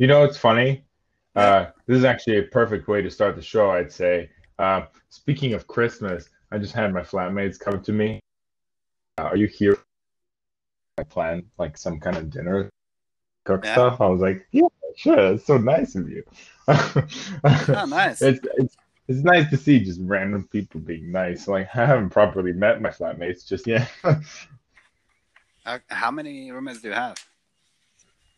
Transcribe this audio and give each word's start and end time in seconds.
You 0.00 0.06
know, 0.06 0.24
it's 0.24 0.38
funny. 0.38 0.82
Uh, 1.36 1.66
this 1.86 1.98
is 1.98 2.04
actually 2.04 2.38
a 2.38 2.44
perfect 2.44 2.88
way 2.88 3.02
to 3.02 3.10
start 3.10 3.36
the 3.36 3.42
show, 3.42 3.70
I'd 3.70 3.92
say. 3.92 4.30
Uh, 4.58 4.86
speaking 5.10 5.52
of 5.52 5.66
Christmas, 5.66 6.30
I 6.50 6.56
just 6.56 6.72
had 6.72 6.94
my 6.94 7.02
flatmates 7.02 7.60
come 7.60 7.82
to 7.82 7.92
me. 7.92 8.18
Uh, 9.18 9.24
are 9.24 9.36
you 9.36 9.46
here? 9.46 9.76
I 10.96 11.02
planned 11.02 11.44
like 11.58 11.76
some 11.76 12.00
kind 12.00 12.16
of 12.16 12.30
dinner, 12.30 12.70
cook 13.44 13.62
Yeah. 13.62 13.74
stuff. 13.74 14.00
I 14.00 14.06
was 14.06 14.22
like, 14.22 14.46
yeah, 14.52 14.68
sure. 14.96 15.34
It's 15.34 15.44
so 15.44 15.58
nice 15.58 15.94
of 15.94 16.08
you. 16.08 16.24
Oh, 16.66 17.84
nice. 17.86 18.22
It's, 18.22 18.40
it's 18.56 18.76
it's 19.06 19.22
nice 19.22 19.50
to 19.50 19.58
see 19.58 19.80
just 19.80 20.00
random 20.02 20.48
people 20.50 20.80
being 20.80 21.12
nice. 21.12 21.46
Like 21.46 21.68
I 21.76 21.84
haven't 21.84 22.08
properly 22.10 22.52
met 22.52 22.80
my 22.80 22.88
flatmates 22.88 23.46
just 23.46 23.66
yet. 23.66 23.90
Uh, 25.66 25.78
how 25.88 26.10
many 26.10 26.50
roommates 26.50 26.80
do 26.80 26.88
you 26.88 26.94
have? 26.94 27.18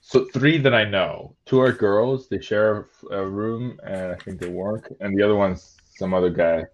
So 0.04 0.26
three 0.34 0.58
that 0.58 0.74
I 0.74 0.84
know. 0.84 1.36
Two 1.46 1.60
are 1.60 1.72
girls. 1.72 2.28
They 2.28 2.40
share 2.40 2.88
a, 3.10 3.18
a 3.18 3.26
room, 3.26 3.78
and 3.84 4.12
I 4.12 4.16
think 4.16 4.40
they 4.40 4.48
work. 4.48 4.92
And 5.00 5.16
the 5.16 5.22
other 5.22 5.36
one's 5.36 5.76
some 5.96 6.12
other 6.12 6.28
guy. 6.28 6.64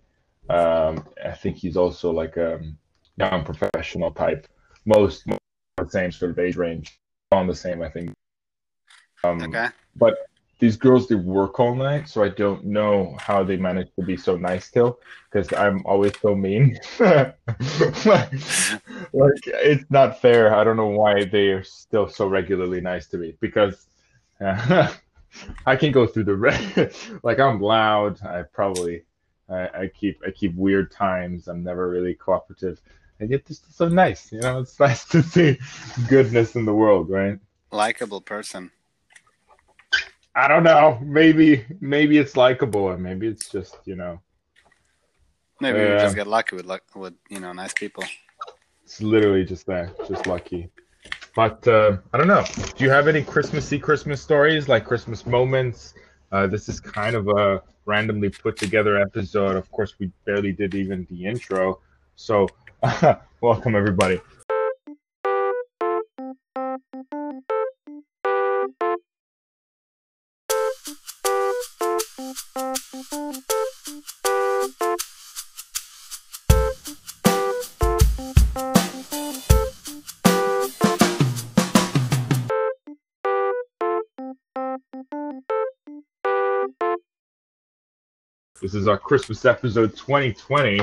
Um, 0.48 1.06
I 1.24 1.32
think 1.32 1.56
he's 1.56 1.76
also 1.76 2.10
like 2.10 2.38
a 2.38 2.58
young 3.18 3.44
professional 3.44 4.10
type. 4.12 4.48
Most, 4.86 5.26
most 5.26 5.40
the 5.76 5.88
same 5.90 6.10
sort 6.10 6.30
of 6.30 6.38
age 6.38 6.56
range, 6.56 6.98
on 7.30 7.46
the 7.46 7.54
same, 7.54 7.82
I 7.82 7.90
think. 7.90 8.12
Um, 9.22 9.42
Okay. 9.42 9.68
But 9.94 10.14
these 10.58 10.76
girls, 10.76 11.06
they 11.06 11.14
work 11.14 11.60
all 11.60 11.74
night, 11.74 12.08
so 12.08 12.22
I 12.22 12.30
don't 12.30 12.64
know 12.64 13.16
how 13.20 13.44
they 13.44 13.56
manage 13.56 13.88
to 13.94 14.02
be 14.02 14.16
so 14.16 14.36
nice 14.36 14.64
still, 14.64 14.98
because 15.30 15.52
I'm 15.52 15.84
always 15.86 16.12
so 16.20 16.34
mean. 16.34 16.78
like, 16.98 17.32
it's 19.46 19.84
not 19.90 20.20
fair. 20.20 20.54
I 20.54 20.64
don't 20.64 20.76
know 20.76 20.88
why 20.88 21.24
they 21.24 21.50
are 21.50 21.62
still 21.62 22.08
so 22.08 22.26
regularly 22.26 22.80
nice 22.80 23.06
to 23.08 23.18
me, 23.18 23.34
because 23.40 23.86
uh, 24.40 24.92
I 25.66 25.76
can 25.76 25.92
go 25.92 26.06
through 26.06 26.24
the 26.24 26.34
re- 26.34 26.90
like 27.22 27.38
I'm 27.38 27.60
loud. 27.60 28.20
I 28.22 28.42
probably 28.42 29.04
I, 29.48 29.68
I 29.68 29.90
keep 29.94 30.20
I 30.26 30.30
keep 30.30 30.54
weird 30.54 30.90
times. 30.90 31.48
I'm 31.48 31.62
never 31.62 31.88
really 31.88 32.14
cooperative. 32.14 32.80
And 33.20 33.30
yet, 33.30 33.42
is 33.48 33.60
so 33.70 33.88
nice. 33.88 34.30
You 34.30 34.40
know, 34.40 34.60
it's 34.60 34.78
nice 34.78 35.04
to 35.06 35.22
see 35.22 35.58
goodness 36.08 36.54
in 36.54 36.64
the 36.64 36.74
world, 36.74 37.10
right? 37.10 37.38
Likable 37.72 38.20
person. 38.20 38.70
I 40.38 40.46
don't 40.46 40.62
know. 40.62 40.98
Maybe 41.02 41.66
maybe 41.80 42.18
it's 42.18 42.36
likable, 42.36 42.90
and 42.92 43.02
maybe 43.02 43.26
it's 43.26 43.48
just 43.50 43.76
you 43.84 43.96
know 43.96 44.20
Maybe 45.60 45.78
you 45.80 45.86
Yeah. 45.86 45.98
just 45.98 46.14
get 46.14 46.28
lucky 46.28 46.54
with 46.56 46.66
luck 46.66 46.82
with 46.94 47.14
you 47.28 47.40
know 47.40 47.52
nice 47.52 47.74
people. 47.74 48.04
it's 48.84 49.02
literally 49.02 49.44
just 49.44 49.66
that, 49.66 49.88
just 50.08 50.26
lucky. 50.26 50.70
But 51.34 51.66
uh, 51.66 51.98
I 52.12 52.18
don't 52.18 52.28
know. 52.28 52.44
Do 52.76 52.84
you 52.84 52.90
have 52.90 53.08
any 53.08 53.22
Christmassy 53.22 53.78
Christmas 53.78 54.22
stories, 54.22 54.68
like 54.68 54.84
Christmas 54.84 55.26
moments? 55.26 55.94
Uh, 56.32 56.46
this 56.46 56.68
is 56.68 56.78
kind 56.80 57.14
of 57.16 57.28
a 57.28 57.62
randomly 57.86 58.30
put 58.30 58.56
together 58.56 58.96
episode. 59.00 59.56
Of 59.56 59.70
course, 59.72 59.94
we 59.98 60.10
barely 60.24 60.52
did 60.52 60.74
even 60.74 61.06
the 61.10 61.26
intro. 61.26 61.80
So, 62.16 62.48
welcome 63.40 63.74
everybody. 63.74 64.20
This 88.68 88.82
is 88.82 88.86
our 88.86 88.98
Christmas 88.98 89.46
episode 89.46 89.96
2020. 89.96 90.80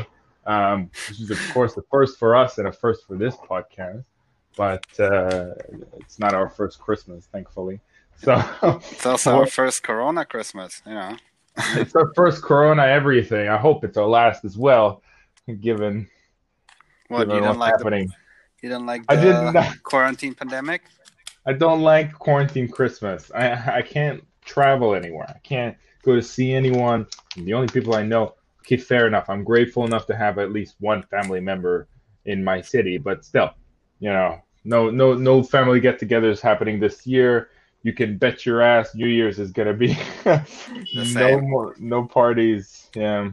Um, 0.47 0.89
this 1.07 1.19
is, 1.19 1.29
of 1.29 1.37
course, 1.53 1.75
the 1.75 1.83
first 1.91 2.17
for 2.17 2.35
us 2.35 2.57
and 2.57 2.67
a 2.67 2.71
first 2.71 3.05
for 3.05 3.15
this 3.15 3.35
podcast, 3.35 4.03
but 4.57 4.83
uh, 4.99 5.51
it's 5.99 6.17
not 6.17 6.33
our 6.33 6.49
first 6.49 6.79
Christmas, 6.79 7.27
thankfully. 7.31 7.79
So 8.17 8.43
It's 8.63 9.05
also 9.05 9.35
our 9.37 9.45
first 9.45 9.83
Corona 9.83 10.25
Christmas. 10.25 10.81
You 10.87 10.95
know. 10.95 11.17
it's 11.75 11.95
our 11.95 12.11
first 12.15 12.41
Corona 12.41 12.81
everything. 12.87 13.49
I 13.49 13.57
hope 13.57 13.83
it's 13.83 13.97
our 13.97 14.07
last 14.07 14.45
as 14.45 14.57
well, 14.57 15.03
given, 15.59 16.09
What 17.09 17.27
given 17.27 17.35
you 17.35 17.41
what's 17.43 17.49
didn't 17.49 17.59
like 17.59 17.71
the 17.73 17.77
happening. 17.83 18.09
you 18.63 18.69
didn't 18.69 18.87
like 18.87 19.05
the 19.05 19.13
I 19.13 19.15
did 19.15 19.53
not. 19.53 19.83
quarantine 19.83 20.33
pandemic? 20.33 20.81
I 21.45 21.53
don't 21.53 21.83
like 21.83 22.13
quarantine 22.13 22.67
Christmas. 22.67 23.31
I 23.35 23.75
I 23.75 23.81
can't 23.83 24.23
travel 24.43 24.95
anywhere. 24.95 25.29
I 25.29 25.37
can't 25.43 25.77
go 26.05 26.15
to 26.15 26.21
see 26.21 26.53
anyone. 26.53 27.07
The 27.35 27.53
only 27.53 27.67
people 27.67 27.95
I 27.95 28.03
know. 28.03 28.35
Okay, 28.61 28.77
fair 28.77 29.07
enough. 29.07 29.29
I'm 29.29 29.43
grateful 29.43 29.85
enough 29.85 30.05
to 30.07 30.15
have 30.15 30.37
at 30.37 30.51
least 30.51 30.75
one 30.79 31.03
family 31.03 31.39
member 31.39 31.87
in 32.25 32.43
my 32.43 32.61
city, 32.61 32.97
but 32.97 33.23
still, 33.23 33.51
you 33.99 34.09
know, 34.09 34.41
no 34.63 34.89
no 34.89 35.13
no 35.13 35.43
family 35.43 35.79
get-togethers 35.79 36.41
happening 36.41 36.79
this 36.79 37.05
year. 37.05 37.49
You 37.83 37.93
can 37.93 38.17
bet 38.17 38.45
your 38.45 38.61
ass 38.61 38.95
New 38.95 39.07
Year's 39.07 39.37
is 39.37 39.51
gonna 39.51 39.73
be 39.73 39.95
no 41.13 41.39
more 41.41 41.75
no 41.77 42.05
parties. 42.05 42.89
Yeah. 42.95 43.29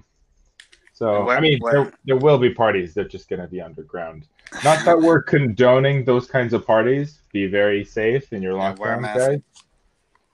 So 0.93 1.31
I 1.31 1.41
mean, 1.41 1.59
there, 1.71 1.93
there 2.05 2.19
will 2.19 2.39
be 2.39 2.53
parties. 2.53 2.93
They're 2.93 3.09
just 3.09 3.31
gonna 3.31 3.49
be 3.49 3.61
underground. 3.63 4.29
Not 4.63 4.85
that 4.85 5.01
we're 5.01 5.23
condoning 5.23 6.05
those 6.05 6.27
kinds 6.27 6.53
of 6.53 6.67
parties. 6.67 7.21
Be 7.33 7.47
very 7.47 7.85
safe 7.85 8.33
in 8.35 8.43
your 8.43 8.59
Yeah, 8.59 8.75
wear 8.79 8.97
lockdown, 8.99 9.01
mask. 9.01 9.19
guys. 9.19 9.41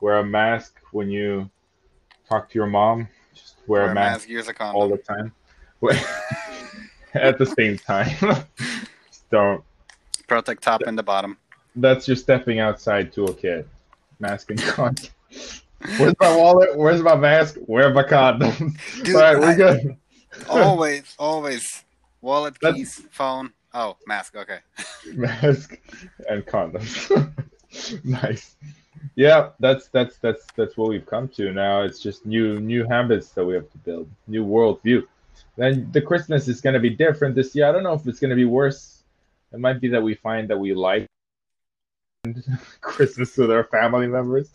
Wear 0.00 0.19
a 0.19 0.25
mask 0.27 0.75
when 0.91 1.09
you 1.09 1.48
talk 2.28 2.49
to 2.50 2.59
your 2.59 2.66
mom. 2.66 3.09
Just 3.34 3.56
wear, 3.66 3.83
Wear 3.83 3.91
a 3.93 3.94
mask, 3.94 4.28
use 4.28 4.49
a 4.49 4.62
all 4.72 4.89
the 4.89 4.99
time. 4.99 5.33
At 7.15 7.39
the 7.39 7.47
same 7.47 7.78
time, 7.78 8.15
don't. 9.31 9.65
Protect 10.27 10.62
top 10.62 10.83
and 10.87 10.99
the 10.99 11.03
bottom. 11.03 11.39
That's 11.77 12.06
you're 12.06 12.16
stepping 12.16 12.59
outside 12.61 13.12
toolkit. 13.12 13.65
Mask 14.21 14.50
and 14.50 14.61
condom. 14.61 15.06
Where's 15.99 16.15
my 16.21 16.37
wallet? 16.37 16.77
Where's 16.77 17.00
my 17.03 17.15
mask? 17.16 17.56
Where 17.66 17.93
my 17.94 18.03
condom? 18.03 18.77
Dude, 19.05 19.15
all 19.16 19.22
right, 19.22 19.39
we're 19.39 19.47
I- 19.50 19.55
good. 19.55 19.97
always, 20.49 21.15
always. 21.19 21.84
Wallet, 22.21 22.56
That's- 22.60 22.77
keys, 22.77 23.03
phone. 23.10 23.53
Oh, 23.72 23.97
mask. 24.06 24.34
Okay. 24.37 24.59
mask 25.15 25.78
and 26.28 26.45
condoms. 26.45 27.33
nice. 28.05 28.56
Yeah, 29.14 29.50
that's 29.60 29.88
that's 29.88 30.19
that's 30.19 30.47
that's 30.56 30.76
what 30.76 30.88
we've 30.88 31.06
come 31.06 31.28
to 31.31 31.53
now. 31.53 31.82
It's 31.82 32.00
just 32.00 32.26
new 32.26 32.60
new 32.60 32.86
habits 32.86 33.31
that 33.31 33.44
we 33.44 33.54
have 33.54 33.70
to 33.70 33.78
build, 33.78 34.09
new 34.26 34.44
worldview. 34.44 35.06
Then 35.56 35.88
the 35.92 36.00
Christmas 36.00 36.48
is 36.48 36.60
going 36.60 36.75
to 36.75 36.81
be 36.81 36.91
different 36.91 37.34
this 37.34 37.54
year. 37.54 37.69
I 37.69 37.72
don't 37.72 37.82
know 37.82 37.94
if 37.94 38.06
it's 38.06 38.20
going 38.20 38.31
to 38.31 38.36
be 38.36 38.44
worse. 38.44 39.03
It 39.53 39.59
might 39.59 39.81
be 39.81 39.88
that 39.88 40.03
we 40.03 40.14
find 40.14 40.48
that 40.48 40.59
we 40.59 40.75
like 40.75 41.06
Christmas 42.81 43.36
with 43.36 43.50
our 43.50 43.64
family 43.64 44.06
members, 44.06 44.50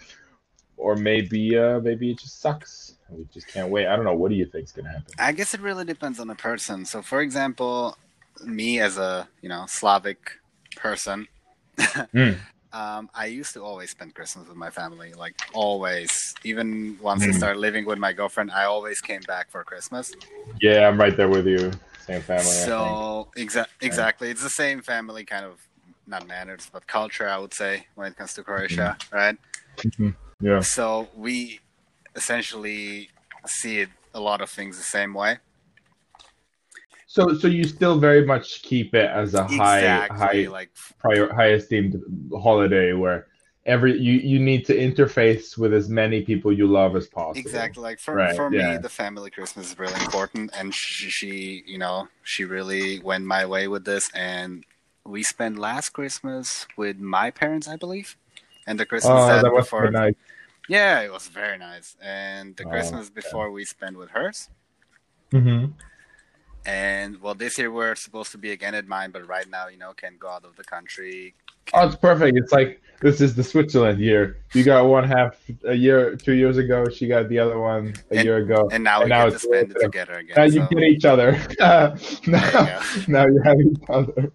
or 0.77 0.95
maybe 0.95 1.57
uh 1.57 1.79
maybe 1.79 2.11
it 2.11 2.19
just 2.19 2.39
sucks. 2.39 2.95
We 3.09 3.27
just 3.33 3.47
can't 3.47 3.69
wait. 3.69 3.87
I 3.87 3.95
don't 3.95 4.05
know. 4.05 4.15
What 4.15 4.29
do 4.29 4.35
you 4.35 4.45
think's 4.45 4.71
going 4.71 4.85
to 4.85 4.91
happen? 4.91 5.13
I 5.19 5.31
guess 5.33 5.53
it 5.53 5.61
really 5.61 5.85
depends 5.85 6.19
on 6.19 6.27
the 6.27 6.35
person. 6.35 6.85
So, 6.85 7.01
for 7.01 7.21
example, 7.21 7.97
me 8.43 8.79
as 8.79 8.97
a 8.97 9.27
you 9.41 9.49
know 9.49 9.65
Slavic 9.67 10.39
person, 10.75 11.27
Mm. 11.77 12.37
Um, 12.73 13.09
I 13.13 13.27
used 13.27 13.53
to 13.53 13.61
always 13.61 13.91
spend 13.91 14.15
Christmas 14.15 14.47
with 14.47 14.57
my 14.57 14.69
family, 14.69 15.13
like 15.13 15.35
always. 15.53 16.09
Even 16.43 16.97
once 17.01 17.23
I 17.23 17.27
Mm. 17.27 17.35
started 17.35 17.59
living 17.59 17.85
with 17.85 17.99
my 17.99 18.13
girlfriend, 18.13 18.51
I 18.51 18.65
always 18.65 18.99
came 18.99 19.21
back 19.21 19.51
for 19.51 19.63
Christmas. 19.63 20.11
Yeah, 20.59 20.87
I'm 20.87 20.99
right 20.99 21.15
there 21.15 21.29
with 21.29 21.45
you. 21.47 21.71
Same 21.99 22.21
family. 22.21 22.43
So 22.43 23.27
exa- 23.37 23.67
exactly, 23.81 24.29
it's 24.29 24.43
the 24.43 24.49
same 24.49 24.81
family 24.81 25.23
kind 25.23 25.45
of 25.45 25.61
not 26.05 26.27
manners 26.27 26.67
but 26.73 26.85
culture, 26.87 27.27
I 27.29 27.37
would 27.37 27.53
say, 27.53 27.87
when 27.95 28.11
it 28.11 28.17
comes 28.17 28.33
to 28.33 28.43
Croatia, 28.43 28.97
right? 29.11 29.37
Yeah. 30.41 30.59
So 30.61 31.07
we 31.15 31.59
essentially 32.15 33.09
see 33.45 33.79
it 33.79 33.89
a 34.13 34.19
lot 34.19 34.41
of 34.41 34.49
things 34.49 34.77
the 34.77 34.83
same 34.83 35.13
way. 35.13 35.37
So, 37.13 37.35
so 37.35 37.47
you 37.47 37.63
still 37.63 37.99
very 37.99 38.25
much 38.25 38.63
keep 38.63 38.95
it 38.95 39.07
as 39.07 39.35
a 39.35 39.43
high, 39.43 39.81
exactly, 39.81 40.47
high, 40.47 40.47
like 40.47 40.69
prior, 40.97 41.31
high 41.31 41.51
esteemed 41.51 42.01
holiday 42.41 42.93
where 42.93 43.27
every 43.67 43.99
you 43.99 44.13
you 44.13 44.39
need 44.39 44.65
to 44.65 44.75
interface 44.75 45.55
with 45.55 45.73
as 45.75 45.89
many 45.89 46.23
people 46.23 46.51
you 46.51 46.65
love 46.65 46.95
as 46.95 47.07
possible. 47.07 47.35
exactly 47.45 47.83
like 47.83 47.99
for 47.99 48.15
Right, 48.15 48.35
for 48.35 48.49
yeah. 48.49 48.71
me 48.71 48.77
the 48.77 48.89
family 48.89 49.29
christmas 49.29 49.71
is 49.71 49.79
really 49.79 49.93
important 50.05 50.51
and 50.57 50.73
she, 50.73 51.09
she 51.09 51.63
you 51.67 51.77
know 51.77 52.07
she 52.23 52.45
really 52.45 52.99
went 52.99 53.25
my 53.25 53.45
way 53.45 53.67
with 53.67 53.85
this 53.85 54.09
and 54.15 54.65
we 55.05 55.21
spent 55.23 55.57
last 55.59 55.89
christmas 55.89 56.65
with 56.77 56.97
my 56.99 57.29
parents 57.31 57.67
i 57.67 57.75
believe 57.75 58.17
and 58.67 58.79
the 58.79 58.85
christmas 58.85 59.21
Oh, 59.21 59.27
that 59.27 59.43
that 59.43 59.53
was 59.53 59.65
before 59.65 59.89
nice. 59.91 60.15
yeah 60.67 60.99
it 61.01 61.11
was 61.11 61.27
very 61.27 61.57
nice 61.57 61.95
and 62.01 62.55
the 62.57 62.65
Oh, 62.65 62.69
christmas 62.71 63.07
yeah. 63.07 63.15
before 63.21 63.51
we 63.51 63.63
spent 63.65 63.97
with 63.97 64.09
hers 64.09 64.49
hmm 65.31 65.65
And 66.65 67.21
well, 67.21 67.35
this 67.35 67.57
year 67.57 67.71
we're 67.71 67.95
supposed 67.95 68.31
to 68.31 68.37
be 68.37 68.51
again 68.51 68.73
at 68.75 68.87
mine, 68.87 69.11
but 69.11 69.27
right 69.27 69.49
now, 69.49 69.67
you 69.67 69.77
know, 69.77 69.93
can't 69.93 70.17
go 70.19 70.29
out 70.29 70.45
of 70.45 70.55
the 70.55 70.63
country. 70.63 71.35
Oh, 71.73 71.87
it's 71.87 71.95
perfect. 71.95 72.37
It's 72.37 72.51
like 72.51 72.81
this 73.01 73.19
is 73.21 73.35
the 73.35 73.43
Switzerland 73.43 73.99
year. 73.99 74.37
You 74.53 74.63
got 74.63 74.85
one 74.85 75.03
half 75.03 75.37
a 75.65 75.73
year, 75.73 76.15
two 76.15 76.33
years 76.33 76.57
ago. 76.57 76.85
She 76.89 77.07
got 77.07 77.27
the 77.29 77.39
other 77.39 77.59
one 77.59 77.93
a 78.11 78.15
And- 78.15 78.25
year 78.25 78.37
ago. 78.37 78.69
And 78.71 78.83
now 78.83 79.03
we 79.03 79.09
now 79.09 79.25
get 79.25 79.29
to 79.29 79.35
it's 79.35 79.43
spend 79.43 79.71
it 79.71 79.79
together 79.81 80.13
again. 80.13 80.35
Now 80.37 80.47
so, 80.47 80.53
you 80.55 80.67
get 80.69 80.83
each 80.83 81.05
other. 81.05 81.31
now, 81.59 81.95
go. 82.51 82.79
now 83.07 83.25
you 83.27 83.41
have 83.43 83.59
each 83.59 83.77
other. 83.89 84.31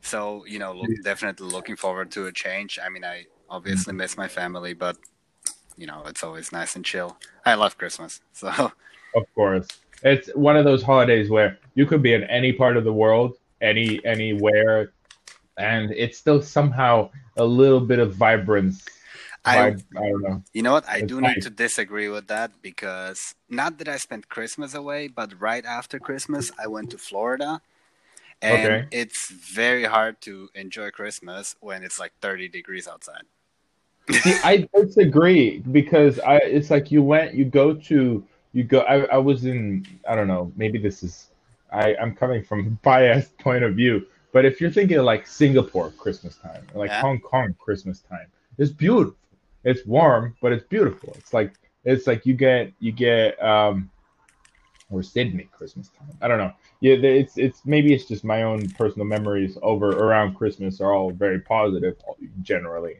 so, 0.00 0.44
you 0.46 0.58
know, 0.58 0.72
look, 0.72 0.90
definitely 1.04 1.48
looking 1.48 1.76
forward 1.76 2.10
to 2.12 2.26
a 2.26 2.32
change. 2.32 2.78
I 2.84 2.88
mean, 2.88 3.04
I 3.04 3.26
obviously 3.50 3.94
miss 3.94 4.16
my 4.16 4.28
family, 4.28 4.74
but 4.74 4.96
you 5.76 5.86
know, 5.86 6.02
it's 6.06 6.24
always 6.24 6.50
nice 6.52 6.74
and 6.74 6.84
chill. 6.84 7.16
I 7.46 7.54
love 7.54 7.78
Christmas, 7.78 8.20
so 8.32 8.48
Of 9.14 9.34
course, 9.34 9.68
it's 10.02 10.28
one 10.34 10.56
of 10.56 10.64
those 10.64 10.82
holidays 10.82 11.30
where 11.30 11.58
you 11.74 11.86
could 11.86 12.02
be 12.02 12.14
in 12.14 12.24
any 12.24 12.52
part 12.52 12.76
of 12.76 12.84
the 12.84 12.92
world, 12.92 13.36
any 13.60 14.04
anywhere, 14.04 14.92
and 15.58 15.90
it's 15.92 16.18
still 16.18 16.42
somehow 16.42 17.10
a 17.36 17.44
little 17.44 17.80
bit 17.80 17.98
of 17.98 18.14
vibrance. 18.14 18.84
I 19.44 19.58
I 19.58 19.72
don't 20.08 20.22
know. 20.22 20.42
You 20.52 20.62
know 20.62 20.72
what? 20.72 20.88
I 20.88 21.00
It's 21.00 21.02
do 21.02 21.20
nice. 21.20 21.34
need 21.34 21.42
to 21.42 21.50
disagree 21.50 22.08
with 22.08 22.26
that 22.28 22.62
because 22.62 23.34
not 23.48 23.78
that 23.78 23.88
I 23.88 23.96
spent 23.98 24.28
Christmas 24.28 24.74
away, 24.74 25.08
but 25.08 25.40
right 25.40 25.64
after 25.64 25.98
Christmas, 26.00 26.50
I 26.58 26.66
went 26.66 26.90
to 26.90 26.98
Florida. 26.98 27.60
And 28.42 28.80
Okay. 28.80 28.86
it's 28.90 29.30
very 29.30 29.84
hard 29.84 30.20
to 30.22 30.48
enjoy 30.54 30.90
Christmas 30.90 31.56
when 31.60 31.82
it's 31.84 31.98
like 31.98 32.12
30 32.20 32.48
degrees 32.48 32.88
outside. 32.88 33.24
See, 34.10 34.40
I 34.42 34.66
disagree 34.74 35.58
because 35.60 36.18
I 36.20 36.36
it's 36.38 36.70
like 36.70 36.90
you 36.90 37.02
went 37.02 37.34
you 37.34 37.44
go 37.44 37.74
to 37.74 38.24
you 38.52 38.64
go 38.64 38.80
I, 38.80 39.00
I 39.04 39.18
was 39.18 39.44
in 39.44 39.86
I 40.08 40.14
don't 40.14 40.28
know 40.28 40.52
maybe 40.56 40.78
this 40.78 41.02
is 41.02 41.28
I 41.72 41.94
I'm 41.96 42.14
coming 42.14 42.42
from 42.42 42.60
a 42.66 42.70
biased 42.70 43.36
point 43.46 43.64
of 43.64 43.74
view 43.74 44.06
but 44.32 44.44
if 44.44 44.60
you're 44.60 44.70
thinking 44.70 44.98
of 44.98 45.04
like 45.04 45.26
Singapore 45.26 45.90
Christmas 45.92 46.36
time 46.36 46.62
or 46.74 46.80
like 46.80 46.90
Yeah. 46.90 47.00
Hong 47.00 47.20
Kong 47.20 47.54
Christmas 47.58 48.00
time 48.00 48.26
it's 48.58 48.72
beautiful. 48.72 49.16
It's 49.64 49.84
warm 49.86 50.36
but 50.40 50.52
it's 50.52 50.64
beautiful. 50.66 51.14
It's 51.18 51.32
like 51.32 51.52
it's 51.84 52.06
like 52.06 52.26
you 52.26 52.34
get 52.34 52.72
you 52.80 52.92
get 52.92 53.42
um 53.42 53.90
or 54.90 55.02
Sydney 55.02 55.48
Christmas 55.52 55.88
time. 55.88 56.16
I 56.22 56.28
don't 56.28 56.38
know. 56.38 56.52
Yeah 56.80 56.94
it's 56.94 57.36
it's 57.36 57.64
maybe 57.66 57.92
it's 57.92 58.06
just 58.06 58.24
my 58.24 58.42
own 58.42 58.70
personal 58.70 59.06
memories 59.06 59.58
over 59.62 60.04
around 60.04 60.34
Christmas 60.34 60.80
are 60.80 60.92
all 60.92 61.10
very 61.12 61.40
positive 61.40 61.96
generally. 62.42 62.96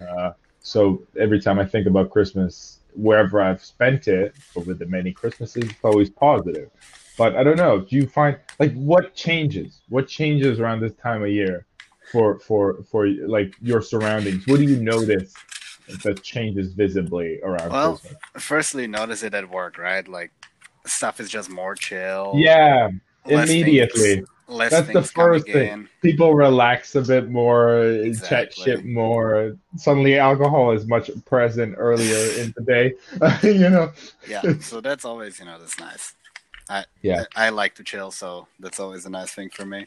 Uh, 0.00 0.32
so 0.62 1.02
every 1.18 1.40
time 1.40 1.58
I 1.58 1.64
think 1.66 1.86
about 1.86 2.10
Christmas, 2.10 2.78
wherever 2.94 3.40
I've 3.40 3.64
spent 3.64 4.08
it 4.08 4.34
over 4.56 4.74
the 4.74 4.86
many 4.86 5.12
Christmases, 5.12 5.64
it's 5.64 5.84
always 5.84 6.10
positive. 6.10 6.70
But 7.16 7.36
I 7.36 7.44
don't 7.44 7.56
know. 7.56 7.80
Do 7.80 7.96
you 7.96 8.06
find 8.06 8.36
like 8.58 8.72
what 8.74 9.14
changes? 9.14 9.82
What 9.88 10.08
changes 10.08 10.58
around 10.58 10.80
this 10.80 10.94
time 10.94 11.22
of 11.22 11.28
year 11.30 11.66
for 12.10 12.38
for 12.40 12.82
for 12.90 13.06
like 13.08 13.54
your 13.60 13.82
surroundings? 13.82 14.46
What 14.46 14.58
do 14.58 14.64
you 14.64 14.80
notice 14.80 15.32
that 16.02 16.22
changes 16.22 16.72
visibly 16.72 17.40
around 17.42 17.70
Well, 17.70 17.98
Christmas? 17.98 18.20
Firstly, 18.38 18.86
notice 18.86 19.22
it 19.22 19.34
at 19.34 19.48
work, 19.50 19.78
right? 19.78 20.06
Like 20.08 20.32
stuff 20.86 21.20
is 21.20 21.30
just 21.30 21.50
more 21.50 21.74
chill. 21.74 22.32
Yeah, 22.36 22.88
immediately. 23.26 24.16
things- 24.16 24.28
less 24.48 24.70
That's 24.70 24.92
the 24.92 25.02
first 25.02 25.46
thing. 25.46 25.72
in. 25.72 25.88
People 26.02 26.34
relax 26.34 26.94
a 26.94 27.02
bit 27.02 27.30
more, 27.30 27.82
chat 27.82 28.04
Exactly. 28.06 28.64
shit 28.64 28.84
more. 28.84 29.56
Suddenly, 29.76 30.18
alcohol 30.18 30.72
is 30.72 30.86
much 30.86 31.10
present 31.24 31.74
earlier 31.78 32.40
in 32.42 32.54
the 32.56 32.62
day. 32.62 32.94
you 33.42 33.70
know. 33.70 33.92
Yeah, 34.28 34.42
so 34.60 34.80
that's 34.80 35.04
always, 35.04 35.38
you 35.38 35.46
know, 35.46 35.58
that's 35.58 35.78
nice. 35.78 36.14
I 36.68 36.84
Yeah. 37.02 37.24
I, 37.36 37.46
I 37.46 37.48
like 37.50 37.74
to 37.76 37.84
chill, 37.84 38.10
so 38.10 38.46
that's 38.60 38.80
always 38.80 39.06
a 39.06 39.10
nice 39.10 39.32
thing 39.32 39.50
for 39.50 39.64
me. 39.66 39.86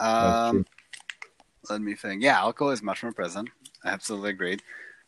Um, 0.00 0.66
let 1.70 1.80
me 1.80 1.94
think. 1.94 2.22
Yeah, 2.22 2.38
alcohol 2.38 2.72
is 2.72 2.82
much 2.82 3.02
more 3.02 3.12
present. 3.12 3.48
I 3.84 3.90
absolutely 3.90 4.30
agreed. 4.30 4.62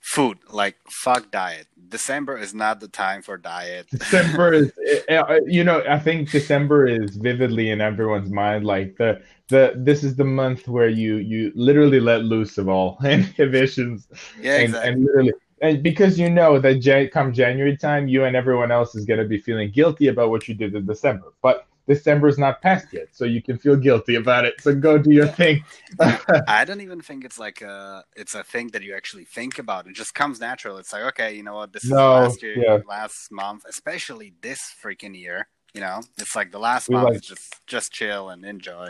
Food, 0.05 0.37
like 0.53 0.77
fuck 0.91 1.31
diet. 1.31 1.67
December 1.89 2.37
is 2.37 2.53
not 2.53 2.79
the 2.79 2.89
time 2.89 3.23
for 3.23 3.39
diet. 3.39 3.87
December 3.91 4.53
is, 4.53 4.73
uh, 5.09 5.41
you 5.47 5.65
know, 5.65 5.83
I 5.89 5.99
think 5.99 6.31
December 6.31 6.87
is 6.87 7.17
vividly 7.17 7.71
in 7.71 7.81
everyone's 7.81 8.31
mind. 8.31 8.67
Like 8.67 8.97
the 8.99 9.23
the 9.49 9.73
this 9.75 10.05
is 10.05 10.15
the 10.15 10.25
month 10.25 10.69
where 10.69 10.91
you 10.91 11.17
you 11.17 11.53
literally 11.55 12.01
let 12.01 12.23
loose 12.23 12.59
of 12.59 12.69
all 12.69 12.99
inhibitions, 13.05 14.07
Yeah, 14.39 14.57
and, 14.57 14.65
exactly. 14.65 14.93
and 14.93 15.05
literally, 15.05 15.33
and 15.63 15.83
because 15.83 16.19
you 16.19 16.29
know 16.29 16.59
that 16.59 16.81
Jan- 16.81 17.09
come 17.09 17.33
January 17.33 17.75
time, 17.75 18.07
you 18.07 18.25
and 18.25 18.37
everyone 18.37 18.71
else 18.71 18.95
is 18.95 19.07
gonna 19.07 19.25
be 19.25 19.39
feeling 19.39 19.71
guilty 19.71 20.09
about 20.09 20.29
what 20.29 20.47
you 20.49 20.55
did 20.55 20.75
in 20.75 20.85
December. 20.85 21.33
But 21.41 21.67
December 21.87 22.29
is 22.29 22.39
not 22.39 22.63
past 22.63 22.87
yet, 22.93 23.09
so 23.13 23.25
you 23.25 23.43
can 23.43 23.59
feel 23.59 23.77
guilty 23.77 24.15
about 24.15 24.45
it. 24.45 24.55
So 24.61 24.75
go 24.75 24.97
do 24.97 25.11
your 25.11 25.27
thing. 25.27 25.65
I 26.49 26.65
don't 26.67 26.81
even 26.81 27.01
think 27.01 27.25
it's 27.25 27.39
like 27.39 27.61
a 27.61 28.05
it's 28.17 28.35
a 28.35 28.43
thing 28.43 28.69
that 28.69 28.83
you 28.83 28.95
actually 28.95 29.25
think 29.25 29.59
about. 29.59 29.87
It 29.87 29.95
just 29.95 30.15
comes 30.15 30.41
natural. 30.41 30.79
It's 30.79 30.93
like, 30.93 31.03
okay, 31.05 31.35
you 31.35 31.43
know 31.43 31.55
what, 31.55 31.73
this 31.73 31.85
is 31.85 31.91
last 31.91 32.43
year, 32.43 32.57
yeah. 32.59 32.79
last 32.89 33.31
month, 33.31 33.65
especially 33.69 34.35
this 34.41 34.73
freaking 34.83 35.19
year. 35.19 35.49
You 35.75 35.81
know, 35.81 36.01
it's 36.19 36.37
like 36.37 36.53
the 36.53 36.59
last 36.61 36.89
We 36.89 36.95
month 36.95 37.09
like- 37.09 37.17
is 37.17 37.23
just 37.23 37.67
just 37.67 37.93
chill 37.93 38.31
and 38.31 38.45
enjoy, 38.45 38.89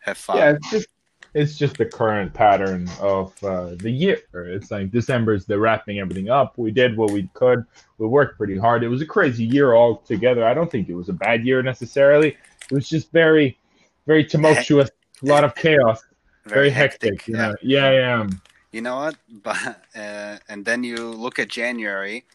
have 0.00 0.18
fun. 0.18 0.38
Yeah, 0.38 0.50
it's 0.52 0.70
just 0.70 0.88
it's 1.34 1.58
just 1.58 1.76
the 1.76 1.84
current 1.84 2.32
pattern 2.32 2.88
of 3.00 3.32
uh, 3.42 3.74
the 3.80 3.90
year. 3.90 4.18
It's 4.32 4.70
like 4.70 4.90
December's 4.92 5.44
the 5.44 5.58
wrapping 5.58 5.98
everything 5.98 6.30
up. 6.30 6.56
We 6.56 6.70
did 6.70 6.96
what 6.96 7.10
we 7.10 7.28
could. 7.34 7.64
We 7.98 8.06
worked 8.06 8.38
pretty 8.38 8.56
hard. 8.56 8.84
It 8.84 8.88
was 8.88 9.02
a 9.02 9.06
crazy 9.06 9.44
year 9.44 9.74
altogether. 9.74 10.46
I 10.46 10.54
don't 10.54 10.70
think 10.70 10.88
it 10.88 10.94
was 10.94 11.08
a 11.08 11.12
bad 11.12 11.44
year 11.44 11.62
necessarily. 11.62 12.36
It 12.70 12.72
was 12.72 12.88
just 12.88 13.10
very, 13.10 13.58
very 14.06 14.24
tumultuous. 14.24 14.90
A 15.22 15.26
lot 15.26 15.44
of 15.44 15.54
chaos. 15.54 16.02
Very, 16.46 16.68
hectic. 16.68 17.26
you 17.26 17.38
yeah. 17.38 17.54
Yeah, 17.62 17.90
yeah. 17.90 18.28
You 18.70 18.82
know 18.82 18.96
what? 18.96 19.16
But 19.42 19.82
uh, 19.96 20.36
and 20.46 20.62
then 20.62 20.84
you 20.84 20.96
look 20.96 21.38
at 21.38 21.48
January, 21.48 22.26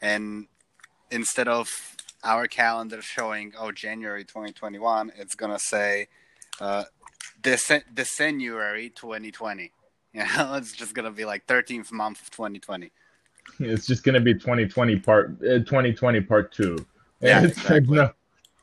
and 0.00 0.46
instead 1.10 1.48
of 1.48 1.68
our 2.22 2.46
calendar 2.46 3.02
showing 3.02 3.54
oh 3.58 3.72
January 3.72 4.22
2021, 4.22 5.10
it's 5.16 5.34
gonna 5.34 5.58
say 5.58 6.06
uh, 6.60 6.84
Dece- 7.42 7.84
December 7.94 8.88
2020. 8.88 9.72
You 10.16 10.22
know, 10.22 10.54
it's 10.54 10.72
just 10.72 10.94
gonna 10.94 11.10
be 11.10 11.26
like 11.26 11.46
13th 11.46 11.92
month 11.92 12.22
of 12.22 12.30
2020. 12.30 12.90
It's 13.60 13.86
just 13.86 14.02
gonna 14.02 14.18
be 14.20 14.32
2020 14.32 14.96
part, 15.00 15.32
uh, 15.42 15.58
2020 15.58 16.22
part 16.22 16.52
two. 16.52 16.86
Yeah, 17.20 17.42
it's 17.44 17.68
like 17.68 17.86
no 17.86 18.10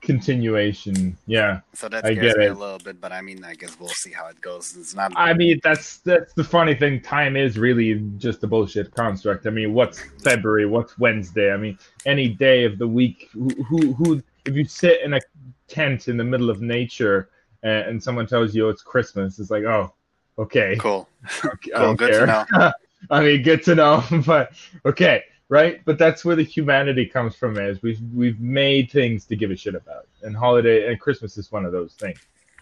continuation. 0.03 1.17
Yeah. 1.25 1.61
So 1.73 1.89
that 1.89 2.05
I 2.05 2.13
scares 2.13 2.33
get 2.33 2.37
me 2.37 2.45
it. 2.45 2.51
a 2.51 2.53
little 2.53 2.77
bit, 2.77 3.01
but 3.01 3.11
I 3.11 3.21
mean, 3.21 3.43
I 3.43 3.55
guess 3.55 3.79
we'll 3.79 3.89
see 3.89 4.11
how 4.11 4.27
it 4.27 4.39
goes. 4.41 4.75
It's 4.77 4.93
not. 4.93 5.13
I 5.15 5.33
mean, 5.33 5.59
that's 5.63 5.97
that's 5.97 6.33
the 6.33 6.43
funny 6.43 6.75
thing. 6.75 7.01
Time 7.01 7.35
is 7.35 7.57
really 7.57 7.99
just 8.17 8.43
a 8.43 8.47
bullshit 8.47 8.93
construct. 8.93 9.47
I 9.47 9.49
mean, 9.49 9.73
what's 9.73 10.01
February? 10.23 10.65
What's 10.65 10.99
Wednesday? 10.99 11.51
I 11.51 11.57
mean, 11.57 11.79
any 12.05 12.27
day 12.29 12.65
of 12.65 12.77
the 12.77 12.87
week. 12.87 13.29
Who 13.33 13.49
who, 13.63 13.93
who 13.93 14.23
if 14.45 14.55
you 14.55 14.65
sit 14.65 15.01
in 15.01 15.13
a 15.13 15.19
tent 15.67 16.07
in 16.07 16.17
the 16.17 16.23
middle 16.23 16.49
of 16.49 16.61
nature 16.61 17.29
and, 17.63 17.87
and 17.87 18.03
someone 18.03 18.27
tells 18.27 18.53
you 18.53 18.69
it's 18.69 18.81
Christmas, 18.81 19.39
it's 19.39 19.49
like, 19.51 19.63
oh, 19.63 19.93
okay, 20.37 20.75
cool. 20.79 21.07
I 21.25 21.29
Cool. 21.39 21.57
don't 21.73 21.95
Good 21.95 22.11
care. 22.11 22.25
to 22.27 22.45
know. 22.51 22.71
I 23.09 23.21
mean, 23.23 23.41
good 23.43 23.63
to 23.63 23.75
know, 23.75 24.03
but 24.25 24.53
okay, 24.85 25.23
right? 25.49 25.81
But 25.85 25.97
that's 25.97 26.23
where 26.23 26.35
the 26.35 26.43
humanity 26.43 27.05
comes 27.05 27.35
from. 27.35 27.57
Is 27.57 27.81
we've 27.81 27.99
we've 28.13 28.39
made 28.39 28.91
things 28.91 29.25
to 29.25 29.35
give 29.35 29.51
a 29.51 29.55
shit 29.57 29.75
about, 29.75 30.07
and 30.21 30.35
holiday 30.35 30.89
and 30.89 30.99
Christmas 30.99 31.37
is 31.37 31.51
one 31.51 31.65
of 31.65 31.71
those 31.71 31.93
things. 31.93 32.19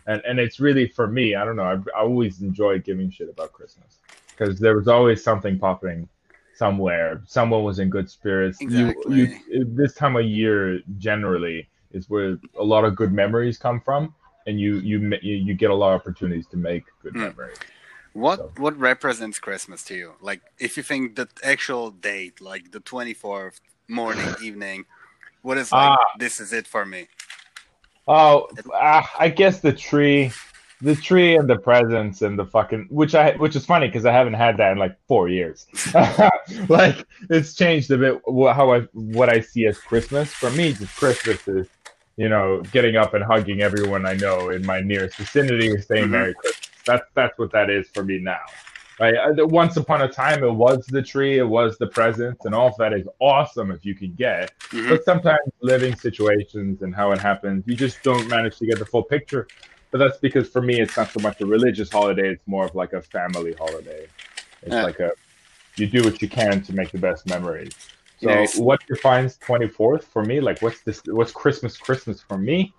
And 0.07 0.21
and 0.27 0.39
it's 0.39 0.59
really 0.59 0.87
for 0.87 1.07
me. 1.07 1.35
I 1.35 1.45
don't 1.45 1.55
know. 1.57 1.63
I, 1.63 1.75
I 1.97 2.01
always 2.01 2.41
enjoyed 2.41 2.83
giving 2.83 3.11
shit 3.11 3.29
about 3.29 3.53
Christmas 3.53 3.97
because 4.35 4.59
there 4.59 4.75
was 4.75 4.87
always 4.87 5.23
something 5.23 5.59
popping 5.59 6.09
somewhere. 6.55 7.21
Someone 7.27 7.63
was 7.63 7.77
in 7.79 7.89
good 7.91 8.09
spirits. 8.09 8.59
You 8.61 8.95
you 9.09 9.37
this 9.65 9.93
time 9.93 10.15
of 10.15 10.25
year 10.25 10.79
generally 10.97 11.69
is 11.91 12.09
where 12.09 12.37
a 12.57 12.63
lot 12.63 12.83
of 12.83 12.95
good 12.95 13.11
memories 13.13 13.59
come 13.59 13.79
from, 13.79 14.15
and 14.47 14.59
you 14.59 14.75
you 14.77 14.99
you, 15.21 15.53
get 15.53 15.69
a 15.69 15.75
lot 15.75 15.93
of 15.93 16.01
opportunities 16.01 16.47
to 16.47 16.57
make 16.57 16.83
good 17.03 17.13
Hmm. 17.13 17.21
memories. 17.21 17.57
What 18.13 18.39
So- 18.39 18.51
what 18.57 18.77
represents 18.77 19.39
Christmas 19.39 19.83
to 19.85 19.95
you? 19.95 20.13
Like, 20.21 20.41
if 20.59 20.75
you 20.77 20.83
think 20.83 21.15
the 21.15 21.27
actual 21.43 21.91
date, 21.91 22.41
like 22.41 22.71
the 22.71 22.79
twenty 22.81 23.13
fourth 23.13 23.61
morning, 23.87 24.27
evening, 24.43 24.85
what 25.41 25.57
is 25.57 25.71
like? 25.71 25.91
Ah. 25.97 26.05
this 26.19 26.39
is 26.39 26.51
it 26.53 26.67
for 26.67 26.85
me. 26.85 27.07
Oh, 28.07 28.47
uh, 28.73 29.03
I 29.19 29.29
guess 29.29 29.59
the 29.59 29.71
tree, 29.71 30.31
the 30.81 30.95
tree 30.95 31.35
and 31.37 31.47
the 31.47 31.57
presents 31.57 32.23
and 32.23 32.37
the 32.37 32.45
fucking 32.45 32.87
which 32.89 33.13
I 33.15 33.33
which 33.37 33.55
is 33.55 33.65
funny 33.65 33.87
because 33.87 34.05
I 34.05 34.11
haven't 34.11 34.33
had 34.33 34.57
that 34.57 34.71
in 34.73 34.77
like 34.79 34.97
four 35.07 35.29
years. 35.29 35.67
like 36.67 37.05
it's 37.29 37.53
changed 37.53 37.91
a 37.91 37.97
bit 37.97 38.21
how 38.27 38.73
I 38.73 38.81
what 38.93 39.29
I 39.29 39.39
see 39.39 39.67
as 39.67 39.77
Christmas. 39.77 40.33
For 40.33 40.49
me, 40.51 40.73
just 40.73 40.95
Christmas 40.97 41.47
is 41.47 41.67
you 42.21 42.29
know 42.29 42.61
getting 42.71 42.95
up 42.95 43.11
and 43.15 43.23
hugging 43.23 43.59
everyone 43.61 44.05
I 44.05 44.13
know 44.13 44.49
in 44.55 44.61
my 44.73 44.79
nearest 44.91 45.15
vicinity, 45.17 45.67
and 45.71 45.83
saying 45.83 46.05
Mhm. 46.07 46.11
Merry 46.17 46.33
Christmas. 46.35 46.69
That's 46.85 47.07
that's 47.19 47.35
what 47.39 47.51
that 47.57 47.69
is 47.77 47.85
for 47.95 48.03
me 48.03 48.17
now. 48.19 48.45
Right? 48.99 49.15
Uh, 49.15 49.47
Once 49.47 49.77
upon 49.77 49.99
a 50.03 50.07
time, 50.07 50.43
it 50.43 50.55
was 50.65 50.85
the 50.85 51.01
tree, 51.01 51.39
it 51.39 51.49
was 51.59 51.71
the 51.79 51.87
presents, 51.87 52.45
and 52.45 52.53
all 52.53 52.67
of 52.67 52.77
that 52.77 52.93
is 52.93 53.07
awesome 53.19 53.71
if 53.71 53.83
you 53.87 53.95
can 53.95 54.13
get. 54.13 54.51
Mhm. 54.69 54.89
But 54.89 55.03
sometimes 55.03 55.45
living 55.61 55.95
situations 55.95 56.83
and 56.83 56.93
how 56.99 57.07
it 57.11 57.19
happens, 57.19 57.63
you 57.65 57.75
just 57.75 57.97
don't 58.03 58.27
manage 58.35 58.55
to 58.59 58.65
get 58.67 58.77
the 58.77 58.85
full 58.85 59.03
picture. 59.15 59.47
But 59.89 59.97
that's 59.97 60.19
because 60.27 60.47
for 60.55 60.61
me, 60.61 60.75
it's 60.83 60.95
not 60.95 61.09
so 61.15 61.19
much 61.27 61.41
a 61.41 61.47
religious 61.47 61.89
holiday; 61.91 62.27
it's 62.33 62.47
more 62.55 62.65
of 62.65 62.75
like 62.75 62.93
a 62.93 63.01
family 63.01 63.53
holiday. 63.63 64.03
It's 64.61 64.75
Yeah. 64.75 64.83
like 64.83 64.99
a 64.99 65.11
you 65.77 65.87
do 65.87 66.03
what 66.03 66.21
you 66.21 66.29
can 66.39 66.61
to 66.67 66.71
make 66.79 66.91
the 66.91 66.99
best 67.09 67.27
memories. 67.27 67.73
So, 68.21 68.29
Yes. 68.29 68.57
what 68.57 68.79
defines 68.87 69.37
twenty 69.37 69.67
fourth 69.67 70.05
for 70.05 70.23
me? 70.23 70.39
Like, 70.41 70.61
what's 70.61 70.81
this? 70.81 71.01
What's 71.07 71.31
Christmas? 71.31 71.77
Christmas 71.77 72.21
for 72.21 72.37
me? 72.37 72.73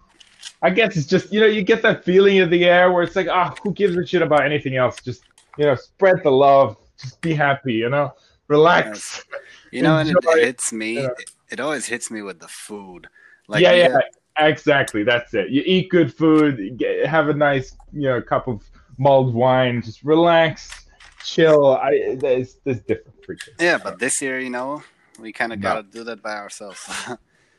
I 0.61 0.71
guess 0.71 0.97
it's 0.97 1.07
just 1.07 1.33
you 1.33 1.41
know 1.41 1.47
you 1.47 1.63
get 1.63 1.83
that 1.83 2.05
feeling 2.05 2.37
in 2.37 2.51
the 2.51 2.65
air 2.65 2.93
where 2.93 3.03
it's 3.03 3.17
like 3.17 3.29
ah 3.29 3.55
who 3.63 3.73
gives 3.73 3.97
a 3.97 4.07
shit 4.07 4.23
about 4.23 4.45
anything 4.45 4.77
else? 4.77 5.01
Just 5.01 5.23
you 5.59 5.65
know 5.67 5.75
spread 5.75 6.23
the 6.23 6.31
love, 6.31 6.77
just 7.01 7.21
be 7.21 7.35
happy, 7.35 7.75
you 7.75 7.89
know, 7.89 8.15
relax. 8.49 9.25
You 9.73 9.81
know, 9.81 9.97
and 9.97 10.11
it, 10.11 10.17
it 10.23 10.45
hits 10.45 10.71
me. 10.71 10.97
Yeah. 10.97 11.07
It, 11.07 11.31
it 11.53 11.59
always 11.61 11.87
hits 11.87 12.11
me 12.11 12.21
with 12.21 12.39
the 12.41 12.49
food. 12.49 13.07
Like 13.49 13.63
yeah, 13.63 13.73
we 13.73 13.79
yeah, 13.79 13.99
exactly. 14.39 15.03
That's 15.03 15.33
it. 15.33 15.49
You 15.49 15.63
eat 15.65 15.89
good 15.89 16.13
food, 16.15 16.77
get, 16.77 17.07
have 17.07 17.31
a 17.31 17.33
nice 17.33 17.75
you 17.91 18.03
know 18.03 18.21
cup 18.21 18.49
of 18.49 18.63
mulled 18.99 19.33
wine, 19.33 19.81
just 19.81 20.03
relax, 20.03 20.87
chill. 21.25 21.69
I 21.77 22.17
there's 22.17 22.57
there's 22.65 22.81
different 22.81 23.23
creatures. 23.25 23.55
yeah. 23.59 23.79
But 23.83 23.99
this 23.99 24.21
year, 24.21 24.39
you 24.41 24.51
know, 24.51 24.83
we 25.19 25.33
kind 25.33 25.53
of 25.53 25.59
No. 25.61 25.69
gotta 25.69 25.83
do 25.83 26.05
that 26.05 26.23
by 26.23 26.37
ourselves. 26.37 26.89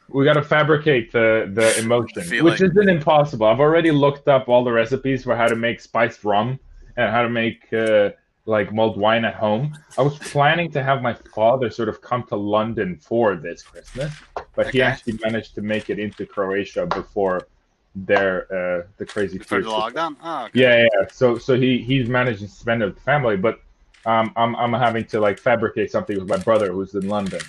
We 0.10 0.26
got 0.26 0.34
to 0.34 0.44
fabricate 0.44 1.12
the 1.14 1.50
the 1.54 1.80
emotion, 1.84 2.44
which 2.44 2.62
isn't 2.62 2.90
impossible. 2.90 3.48
I've 3.48 3.62
already 3.62 3.90
looked 3.90 4.28
up 4.28 4.50
all 4.50 4.64
the 4.64 4.72
recipes 4.72 5.24
for 5.24 5.36
how 5.36 5.48
to 5.48 5.56
make 5.56 5.80
spiced 5.80 6.24
rum 6.26 6.60
and 6.98 7.10
how 7.10 7.22
to 7.22 7.30
make 7.30 7.72
uh, 7.74 8.10
like 8.46 8.74
mulled 8.74 9.00
wine 9.00 9.24
at 9.24 9.34
home. 9.34 9.74
I 9.98 10.02
was 10.02 10.20
planning 10.20 10.70
to 10.72 10.84
have 10.84 11.02
my 11.02 11.14
father 11.14 11.70
sort 11.70 11.88
of 11.88 12.02
come 12.02 12.24
to 12.28 12.36
London 12.36 12.98
for 12.98 13.36
this 13.36 13.64
Christmas, 13.64 14.14
but 14.56 14.72
he 14.72 14.82
actually 14.82 15.18
managed 15.24 15.56
to 15.56 15.62
make 15.62 15.90
it 15.90 16.00
into 16.00 16.26
Croatia 16.26 16.86
before 16.86 17.48
their 17.96 18.44
uh, 18.52 18.88
the 18.98 19.06
crazy 19.06 19.38
the 19.38 19.46
lockdown? 19.46 20.16
Oh, 20.22 20.46
okay. 20.46 20.60
Yeah, 20.60 20.84
yeah. 20.84 21.08
So 21.12 21.38
so 21.38 21.56
he 21.56 21.78
he's 21.78 22.10
managed 22.10 22.42
to 22.42 22.48
spend 22.48 22.82
it 22.82 22.88
with 22.88 22.96
the 22.96 23.02
family, 23.02 23.38
but 23.38 23.62
um, 24.06 24.34
I'm 24.36 24.56
I'm 24.56 24.74
having 24.74 25.06
to 25.06 25.20
like 25.20 25.40
fabricate 25.40 25.92
something 25.92 26.18
with 26.18 26.28
my 26.28 26.38
brother 26.38 26.72
who's 26.72 26.94
in 26.94 27.08
London. 27.08 27.42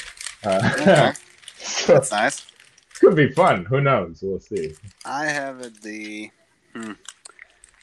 Uh, 0.44 1.12
so 1.56 1.94
That's 1.94 2.10
nice. 2.10 2.46
could 3.00 3.16
be 3.16 3.30
fun. 3.30 3.64
Who 3.64 3.80
knows? 3.80 4.20
We'll 4.22 4.40
see. 4.40 4.74
I 5.04 5.26
have 5.26 5.82
the. 5.82 6.30
Hmm. 6.74 6.92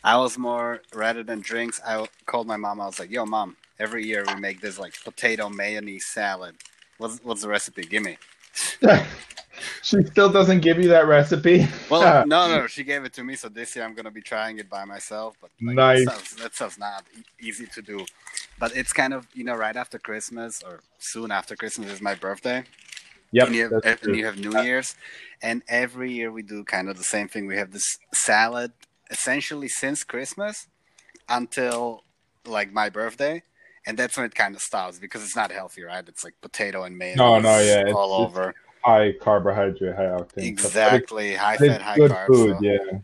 I 0.03 0.17
was 0.17 0.37
more 0.37 0.81
rather 0.93 1.23
than 1.23 1.41
drinks. 1.41 1.79
I 1.85 2.07
called 2.25 2.47
my 2.47 2.57
mom. 2.57 2.81
I 2.81 2.85
was 2.85 2.99
like, 2.99 3.11
"Yo, 3.11 3.25
mom, 3.25 3.55
every 3.79 4.05
year 4.05 4.23
we 4.27 4.35
make 4.39 4.61
this 4.61 4.79
like 4.79 4.93
potato 5.03 5.49
mayonnaise 5.49 6.05
salad. 6.05 6.55
What's 6.97 7.19
what's 7.23 7.41
the 7.41 7.49
recipe? 7.49 7.83
Give 7.83 8.03
me." 8.03 8.17
she 9.81 10.01
still 10.03 10.29
doesn't 10.31 10.59
give 10.61 10.77
you 10.77 10.89
that 10.89 11.07
recipe. 11.07 11.67
Well, 11.89 12.25
no, 12.33 12.47
no, 12.47 12.67
she 12.67 12.83
gave 12.83 13.03
it 13.03 13.13
to 13.13 13.23
me. 13.23 13.35
So 13.35 13.49
this 13.49 13.75
year 13.75 13.85
I'm 13.85 13.93
gonna 13.93 14.11
be 14.11 14.21
trying 14.21 14.57
it 14.59 14.69
by 14.69 14.85
myself. 14.85 15.35
But 15.41 15.51
like, 15.61 15.75
Nice. 15.75 16.05
that 16.05 16.13
stuff's, 16.13 16.33
that 16.35 16.55
stuff's 16.55 16.79
not 16.79 17.03
e- 17.17 17.23
easy 17.47 17.67
to 17.67 17.81
do. 17.81 18.05
But 18.59 18.75
it's 18.75 18.93
kind 18.93 19.13
of 19.13 19.27
you 19.33 19.43
know 19.43 19.55
right 19.55 19.75
after 19.75 19.97
Christmas 19.99 20.61
or 20.63 20.81
soon 20.99 21.31
after 21.31 21.55
Christmas 21.55 21.91
is 21.91 22.01
my 22.01 22.15
birthday. 22.15 22.63
Yep. 23.33 23.47
and 23.47 23.55
you 23.55 23.63
have, 23.63 23.99
and 24.03 24.15
you 24.15 24.25
have 24.25 24.37
New 24.37 24.61
Year's, 24.61 24.93
and 25.41 25.63
every 25.69 26.11
year 26.11 26.31
we 26.33 26.41
do 26.43 26.65
kind 26.65 26.89
of 26.89 26.97
the 26.97 27.03
same 27.05 27.29
thing. 27.29 27.47
We 27.47 27.55
have 27.55 27.71
this 27.71 27.97
salad 28.13 28.73
essentially 29.09 29.69
since 29.69 30.03
Christmas 30.03 30.67
until 31.29 32.03
like 32.45 32.73
my 32.73 32.89
birthday, 32.89 33.41
and 33.85 33.97
that's 33.97 34.17
when 34.17 34.25
it 34.25 34.35
kind 34.35 34.55
of 34.55 34.61
stops 34.61 34.99
because 34.99 35.23
it's 35.23 35.35
not 35.35 35.51
healthy, 35.51 35.83
right? 35.83 36.03
It's 36.07 36.23
like 36.23 36.33
potato 36.41 36.83
and 36.83 36.97
mayonnaise 36.97 37.17
No, 37.17 37.39
no, 37.39 37.59
yeah, 37.59 37.93
all 37.93 38.25
it's 38.25 38.37
over. 38.37 38.53
High 38.83 39.13
carbohydrate, 39.19 39.95
high 39.95 40.03
octane. 40.05 40.45
Exactly, 40.47 41.35
high 41.35 41.57
fat, 41.57 41.81
high 41.81 41.95
good 41.97 42.11
carbs. 42.11 42.27
food. 42.27 42.57
so- 42.57 42.63
Yeah. 42.63 42.99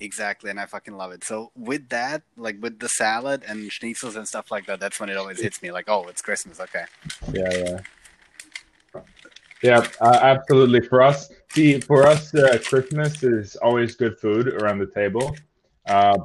Exactly, 0.00 0.50
and 0.50 0.58
I 0.58 0.66
fucking 0.66 0.96
love 0.96 1.12
it. 1.12 1.22
So 1.22 1.52
with 1.56 1.88
that, 1.90 2.22
like 2.36 2.56
with 2.60 2.80
the 2.80 2.88
salad 2.88 3.44
and 3.46 3.70
schnitzels 3.70 4.16
and 4.16 4.26
stuff 4.26 4.50
like 4.50 4.66
that, 4.66 4.80
that's 4.80 4.98
when 4.98 5.08
it 5.08 5.16
always 5.16 5.40
hits 5.40 5.62
me. 5.62 5.70
Like, 5.70 5.88
oh, 5.88 6.08
it's 6.08 6.20
Christmas. 6.20 6.58
Okay. 6.60 6.84
Yeah. 7.32 7.48
Yeah. 7.52 7.78
Yeah, 9.62 9.86
uh, 10.00 10.18
absolutely. 10.22 10.80
For 10.80 11.02
us, 11.02 11.30
see, 11.52 11.78
for 11.80 12.04
us, 12.04 12.34
uh, 12.34 12.58
Christmas 12.66 13.22
is 13.22 13.54
always 13.56 13.94
good 13.94 14.18
food 14.18 14.48
around 14.48 14.80
the 14.80 14.86
table. 14.88 15.36
Uh, 15.86 16.16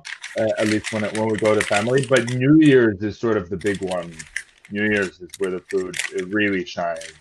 at 0.57 0.67
least 0.67 0.91
when 0.91 1.03
it, 1.03 1.15
when 1.17 1.27
we 1.27 1.37
go 1.37 1.53
to 1.53 1.61
family. 1.61 2.05
But 2.07 2.31
New 2.33 2.59
Year's 2.61 3.01
is 3.03 3.19
sort 3.19 3.37
of 3.37 3.49
the 3.49 3.57
big 3.57 3.79
one. 3.81 4.11
New 4.71 4.83
Year's 4.85 5.19
is 5.19 5.29
where 5.37 5.51
the 5.51 5.59
food 5.59 5.95
it 6.13 6.27
really 6.33 6.65
shines. 6.65 7.11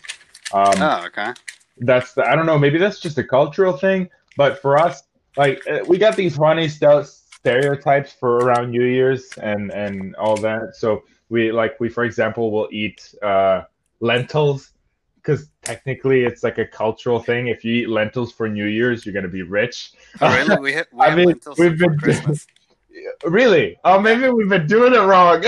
Um, 0.52 0.72
Oh, 0.78 1.04
okay. 1.06 1.32
That's 1.78 2.14
the 2.14 2.26
I 2.28 2.34
don't 2.36 2.46
know 2.46 2.58
maybe 2.58 2.78
that's 2.78 3.00
just 3.00 3.18
a 3.18 3.24
cultural 3.24 3.76
thing, 3.76 4.08
but 4.36 4.60
for 4.62 4.78
us, 4.78 5.02
like 5.36 5.62
uh, 5.70 5.80
we 5.86 5.98
got 5.98 6.16
these 6.16 6.36
funny 6.36 6.68
stereotypes 6.68 8.12
for 8.12 8.38
around 8.38 8.70
New 8.70 8.84
Year's 8.84 9.32
and 9.42 9.70
and 9.72 10.14
all 10.16 10.36
that. 10.38 10.74
So 10.76 11.02
we 11.28 11.52
like 11.52 11.78
we 11.80 11.88
for 11.88 12.04
example 12.04 12.50
will 12.50 12.68
eat 12.72 13.14
uh, 13.22 13.62
lentils 14.00 14.72
because 15.16 15.50
technically 15.62 16.24
it's 16.24 16.42
like 16.44 16.58
a 16.58 16.66
cultural 16.66 17.18
thing. 17.20 17.48
If 17.48 17.64
you 17.64 17.74
eat 17.74 17.88
lentils 17.88 18.32
for 18.32 18.48
New 18.48 18.66
Year's, 18.66 19.04
you're 19.04 19.12
gonna 19.14 19.28
be 19.28 19.42
rich. 19.42 19.92
Oh, 20.20 20.34
really? 20.34 20.60
We 20.60 20.72
have, 20.78 20.86
we 20.92 21.00
I 21.04 21.14
mean, 21.14 21.26
lentils 21.26 21.58
we've 21.58 21.76
for 21.76 21.88
been- 21.90 21.98
Christmas. 21.98 22.46
really? 23.24 23.76
Oh, 23.84 24.00
maybe 24.00 24.28
we've 24.30 24.48
been 24.48 24.66
doing 24.66 24.94
it 24.94 24.98
wrong. 25.00 25.42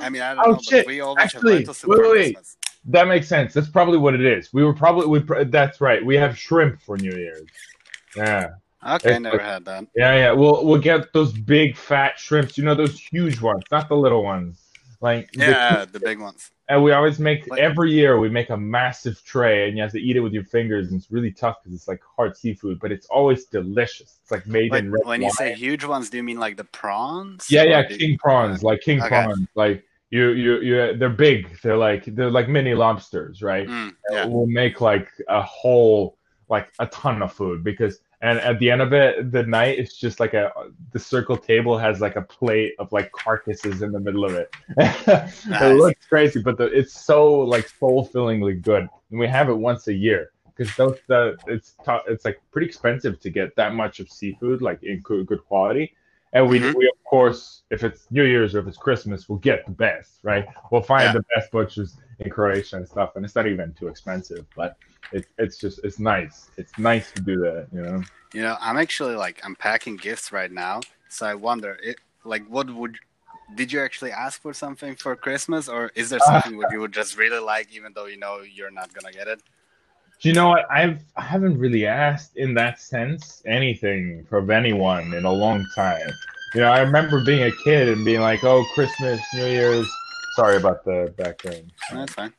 I 0.00 0.08
mean, 0.10 0.20
I 0.20 0.34
don't 0.34 0.46
Oh, 0.46 0.50
know, 0.52 0.58
shit. 0.58 0.84
but 0.84 0.90
we 0.92 1.00
always 1.00 1.22
Actually, 1.22 1.52
have 1.52 1.58
lentils 1.60 1.78
soup 1.78 1.90
wait, 1.90 2.00
wait. 2.02 2.34
Christmas. 2.34 2.56
That 2.86 3.08
makes 3.08 3.28
sense. 3.28 3.52
That's 3.54 3.68
probably 3.68 3.98
what 3.98 4.14
it 4.14 4.24
is. 4.24 4.52
We 4.52 4.64
were 4.64 4.74
probably 4.74 5.06
we. 5.06 5.20
pr- 5.20 5.44
That's 5.44 5.80
right. 5.80 6.04
We 6.04 6.16
have 6.16 6.38
shrimp 6.38 6.80
for 6.80 6.96
New 6.96 7.12
Year's. 7.12 7.46
Yeah. 8.16 8.50
Okay, 8.86 9.10
It's 9.12 9.20
never 9.20 9.36
like- 9.36 9.44
had 9.46 9.64
that. 9.66 9.86
Yeah, 9.94 10.14
yeah. 10.16 10.32
We'll 10.32 10.64
we'll 10.64 10.80
get 10.80 11.12
those 11.12 11.32
big 11.32 11.76
fat 11.76 12.18
shrimps. 12.18 12.56
You 12.56 12.64
know 12.64 12.74
those 12.74 12.98
huge 12.98 13.40
ones, 13.40 13.62
not 13.70 13.88
the 13.88 13.96
little 13.96 14.22
ones. 14.24 14.62
Like 15.02 15.30
the- 15.32 15.46
Yeah, 15.46 15.84
the 15.90 16.00
big 16.00 16.18
ones. 16.18 16.50
and 16.68 16.82
we 16.84 16.92
always 16.92 17.18
make 17.18 17.46
Like- 17.46 17.60
every 17.60 17.90
year 17.92 18.18
we 18.18 18.28
make 18.30 18.48
a 18.50 18.56
massive 18.56 19.22
tray, 19.24 19.66
and 19.68 19.76
you 19.76 19.82
have 19.82 19.92
to 19.92 20.00
eat 20.00 20.16
it 20.16 20.20
with 20.20 20.32
your 20.32 20.44
fingers, 20.44 20.88
and 20.90 21.00
it's 21.00 21.10
really 21.10 21.32
tough 21.32 21.56
because 21.62 21.74
it's 21.74 21.88
like 21.88 22.00
hard 22.16 22.36
seafood, 22.36 22.78
but 22.80 22.90
it's 22.92 23.06
always 23.06 23.44
delicious. 23.46 24.18
It's 24.22 24.30
like 24.30 24.46
made 24.46 24.70
Like, 24.72 24.80
in 24.84 24.92
red 24.92 25.02
when 25.04 25.22
you 25.22 25.30
say 25.32 25.54
huge 25.54 25.84
ones, 25.84 26.08
do 26.10 26.16
you 26.18 26.22
mean 26.22 26.38
like 26.38 26.56
the 26.56 26.64
prawns? 26.64 27.46
yeah, 27.50 27.62
yeah, 27.64 27.82
king 27.84 28.16
prawns, 28.18 28.62
like 28.62 28.80
king 28.82 28.98
Okay. 29.00 29.08
prawns, 29.08 29.46
like 29.54 29.84
you 30.10 30.30
you 30.30 30.60
you. 30.60 30.96
They're 30.96 31.08
big. 31.08 31.60
They're 31.62 31.76
like 31.76 32.04
they're 32.04 32.30
like 32.30 32.48
mini 32.48 32.74
lobsters, 32.74 33.42
right? 33.42 33.66
Mm, 33.68 33.94
yeah. 34.10 34.26
we'll 34.26 34.46
make 34.46 34.80
like 34.80 35.08
a 35.28 35.42
whole 35.42 36.18
like 36.48 36.72
a 36.80 36.86
ton 36.88 37.22
of 37.22 37.32
food 37.32 37.62
because 37.62 38.00
and 38.22 38.38
at 38.40 38.58
the 38.58 38.70
end 38.70 38.82
of 38.82 38.92
it 38.92 39.30
the 39.32 39.44
night 39.44 39.78
it's 39.78 39.96
just 39.96 40.20
like 40.20 40.34
a 40.34 40.52
the 40.92 40.98
circle 40.98 41.36
table 41.36 41.78
has 41.78 42.00
like 42.00 42.16
a 42.16 42.22
plate 42.22 42.74
of 42.78 42.90
like 42.92 43.10
carcasses 43.12 43.82
in 43.82 43.92
the 43.92 44.00
middle 44.00 44.24
of 44.24 44.34
it 44.34 44.54
Nice. 44.76 45.46
it 45.46 45.76
looks 45.76 46.06
crazy 46.06 46.42
but 46.42 46.58
the, 46.58 46.64
it's 46.64 46.92
so 46.92 47.38
like 47.38 47.68
soul 47.68 48.04
fillingly 48.04 48.54
good 48.54 48.88
and 49.10 49.20
we 49.20 49.28
have 49.28 49.48
it 49.48 49.54
once 49.54 49.86
a 49.86 49.94
year 49.94 50.32
because 50.54 50.74
those 50.76 50.98
the 51.06 51.36
it's 51.46 51.76
tou- 51.84 52.00
it's 52.08 52.24
like 52.24 52.40
pretty 52.50 52.66
expensive 52.66 53.20
to 53.20 53.30
get 53.30 53.54
that 53.56 53.74
much 53.74 54.00
of 54.00 54.10
seafood 54.10 54.60
like 54.60 54.82
in 54.82 55.00
good, 55.00 55.26
good 55.26 55.44
quality 55.44 55.94
and 56.32 56.48
we, 56.48 56.60
Mhm. 56.60 56.74
we 56.74 56.86
of 56.86 57.04
course 57.04 57.62
if 57.70 57.82
it's 57.82 58.06
new 58.10 58.24
year's 58.24 58.54
or 58.54 58.60
if 58.60 58.66
it's 58.66 58.76
christmas 58.76 59.28
we'll 59.28 59.38
get 59.38 59.64
the 59.66 59.72
best 59.72 60.20
right 60.22 60.46
we'll 60.70 60.82
find 60.82 61.06
Yeah. 61.06 61.12
the 61.14 61.24
best 61.34 61.50
butchers 61.50 61.96
in 62.20 62.30
croatia 62.30 62.76
and 62.76 62.86
stuff 62.88 63.16
and 63.16 63.24
it's 63.24 63.34
not 63.34 63.46
even 63.46 63.72
too 63.74 63.88
expensive 63.88 64.46
but 64.54 64.76
it, 65.12 65.26
it's 65.38 65.58
just 65.58 65.80
it's 65.84 65.98
nice 65.98 66.50
it's 66.56 66.78
nice 66.78 67.10
to 67.12 67.20
do 67.20 67.38
that 67.40 67.66
you 67.72 67.80
know 67.82 68.04
You 68.32 68.42
know, 68.42 68.56
I'm 68.60 68.76
actually 68.76 69.16
like 69.16 69.40
I'm 69.44 69.56
packing 69.56 69.96
gifts 69.96 70.30
right 70.30 70.52
now, 70.52 70.80
so 71.08 71.26
I 71.26 71.34
wonder, 71.34 71.76
it, 71.82 71.96
like, 72.24 72.46
what 72.46 72.70
would 72.70 72.96
did 73.56 73.72
you 73.72 73.80
actually 73.82 74.12
ask 74.12 74.40
for 74.40 74.54
something 74.54 74.94
for 74.94 75.16
Christmas, 75.16 75.68
or 75.68 75.90
is 75.96 76.10
there 76.10 76.20
something 76.20 76.56
what 76.56 76.70
you 76.70 76.78
would 76.78 76.92
just 76.92 77.18
really 77.18 77.40
like, 77.40 77.74
even 77.74 77.92
though 77.92 78.06
you 78.06 78.16
know 78.16 78.42
you're 78.42 78.70
not 78.70 78.92
gonna 78.94 79.12
get 79.12 79.26
it? 79.26 79.42
Do 80.20 80.28
you 80.28 80.34
know 80.34 80.48
what? 80.50 80.70
I've 80.70 81.02
I 81.16 81.22
haven't 81.22 81.58
really 81.58 81.86
asked 81.86 82.36
in 82.36 82.52
that 82.54 82.78
sense 82.78 83.42
anything 83.46 84.24
from 84.28 84.50
anyone 84.50 85.14
in 85.14 85.24
a 85.24 85.32
long 85.32 85.66
time. 85.74 86.08
You 86.54 86.60
know, 86.60 86.70
I 86.70 86.80
remember 86.80 87.24
being 87.24 87.44
a 87.44 87.52
kid 87.64 87.88
and 87.88 88.04
being 88.04 88.20
like, 88.20 88.44
"Oh, 88.44 88.64
Christmas, 88.74 89.20
New 89.34 89.46
Year's." 89.46 89.88
Sorry 90.36 90.56
about 90.56 90.84
the 90.84 91.14
background. 91.16 91.72
That's 91.92 92.12
fine. 92.12 92.32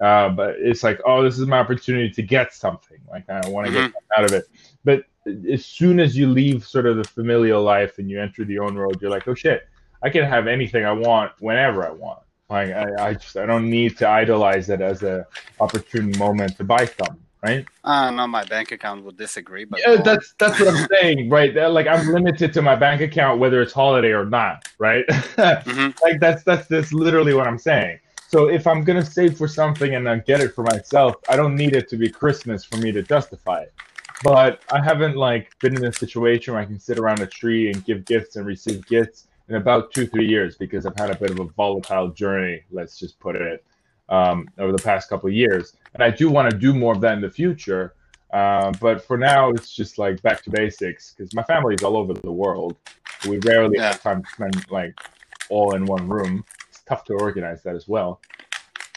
Uh, 0.00 0.28
but 0.28 0.56
it's 0.58 0.82
like, 0.82 1.00
"Oh, 1.06 1.22
this 1.22 1.38
is 1.38 1.46
my 1.46 1.58
opportunity 1.58 2.10
to 2.10 2.22
get 2.22 2.52
something. 2.52 2.98
Like, 3.10 3.28
I 3.30 3.48
want 3.48 3.66
to 3.66 3.72
get 3.72 3.80
Mhm. 3.80 3.92
something 3.92 4.10
out 4.18 4.24
of 4.24 4.32
it." 4.32 4.44
But 4.84 5.04
as 5.50 5.64
soon 5.64 6.00
as 6.00 6.16
you 6.16 6.28
leave 6.28 6.64
sort 6.66 6.86
of 6.86 6.96
the 6.96 7.04
familial 7.04 7.62
life 7.62 7.98
and 7.98 8.10
you 8.10 8.20
enter 8.20 8.44
the 8.44 8.58
own 8.58 8.74
world, 8.74 9.00
you're 9.00 9.10
like, 9.10 9.26
"Oh 9.26 9.34
shit, 9.34 9.66
I 10.02 10.10
can 10.10 10.24
have 10.24 10.48
anything 10.48 10.84
I 10.84 10.92
want 10.92 11.32
whenever 11.40 11.86
I 11.86 11.90
want." 11.92 12.21
Like, 12.52 12.70
I, 12.72 13.08
I 13.08 13.14
just 13.14 13.36
I 13.36 13.46
don't 13.46 13.70
need 13.70 13.96
to 13.98 14.06
idolize 14.08 14.68
it 14.68 14.82
as 14.82 15.02
a 15.02 15.26
opportune 15.58 16.12
moment 16.18 16.56
to 16.58 16.64
buy 16.64 16.84
something. 16.84 17.16
right? 17.42 17.64
Uh, 17.82 18.10
no, 18.10 18.26
my 18.26 18.44
bank 18.44 18.72
account 18.72 19.04
would 19.04 19.16
disagree, 19.16 19.64
but 19.64 19.80
Yeah, 19.80 20.02
that's 20.02 20.34
that's 20.38 20.58
what 20.60 20.68
I'm 20.68 20.86
saying, 21.00 21.30
right? 21.30 21.54
That, 21.54 21.72
Like 21.72 21.86
I'm 21.86 22.06
limited 22.12 22.52
to 22.52 22.60
my 22.62 22.76
bank 22.76 23.00
account 23.00 23.40
whether 23.40 23.62
it's 23.62 23.72
holiday 23.72 24.12
or 24.12 24.26
not, 24.26 24.68
right? 24.78 25.04
Mhm. 25.08 25.94
like 26.02 26.20
that's 26.20 26.42
that's 26.44 26.68
that's 26.68 26.92
literally 26.92 27.32
what 27.32 27.46
I'm 27.46 27.58
saying. 27.58 27.98
So 28.28 28.48
if 28.48 28.66
I'm 28.66 28.84
gonna 28.84 29.04
save 29.04 29.36
for 29.38 29.48
something 29.48 29.94
and 29.94 30.06
then 30.06 30.22
get 30.26 30.40
it 30.40 30.54
for 30.54 30.62
myself, 30.64 31.16
I 31.30 31.36
don't 31.36 31.56
need 31.56 31.74
it 31.74 31.88
to 31.88 31.96
be 31.96 32.08
Christmas 32.10 32.64
for 32.64 32.76
me 32.76 32.92
to 32.92 33.02
justify 33.02 33.62
it. 33.62 33.72
But 34.22 34.62
I 34.70 34.80
haven't 34.82 35.16
like 35.16 35.50
been 35.60 35.74
in 35.74 35.84
a 35.86 35.92
situation 35.92 36.52
where 36.54 36.62
I 36.62 36.66
can 36.66 36.78
sit 36.78 36.98
around 36.98 37.20
a 37.20 37.26
tree 37.26 37.70
and 37.70 37.84
give 37.84 38.04
gifts 38.04 38.36
and 38.36 38.46
receive 38.46 38.86
gifts 38.86 39.26
in 39.48 39.56
about 39.56 39.92
two 39.92 40.06
three 40.06 40.26
years 40.26 40.56
because 40.56 40.86
I've 40.86 40.96
had 40.96 41.10
a 41.10 41.16
bit 41.16 41.30
of 41.30 41.40
a 41.40 41.44
volatile 41.44 42.08
journey. 42.10 42.62
Let's 42.70 42.98
just 42.98 43.18
put 43.20 43.36
it 43.36 43.64
um, 44.08 44.48
over 44.58 44.72
the 44.72 44.82
past 44.82 45.08
couple 45.08 45.28
of 45.28 45.34
years, 45.34 45.76
and 45.94 46.02
I 46.02 46.10
do 46.10 46.30
want 46.30 46.50
to 46.50 46.56
do 46.56 46.74
more 46.74 46.92
of 46.92 47.00
that 47.02 47.14
in 47.14 47.20
the 47.20 47.30
future. 47.30 47.94
Uh, 48.32 48.72
but 48.80 49.04
for 49.04 49.18
now, 49.18 49.50
it's 49.50 49.74
just 49.74 49.98
like 49.98 50.20
back 50.22 50.42
to 50.42 50.50
basics 50.50 51.14
because 51.14 51.34
my 51.34 51.42
family 51.42 51.74
is 51.74 51.82
all 51.82 51.96
over 51.96 52.14
the 52.14 52.32
world. 52.32 52.76
We 53.28 53.38
rarely 53.38 53.76
Yeah. 53.76 53.88
have 53.88 54.02
time 54.02 54.22
to 54.22 54.28
spend 54.30 54.70
like 54.70 54.94
all 55.50 55.74
in 55.74 55.84
one 55.84 56.08
room. 56.08 56.44
It's 56.68 56.82
tough 56.82 57.04
to 57.04 57.14
organize 57.14 57.62
that 57.64 57.76
as 57.76 57.86
well. 57.88 58.20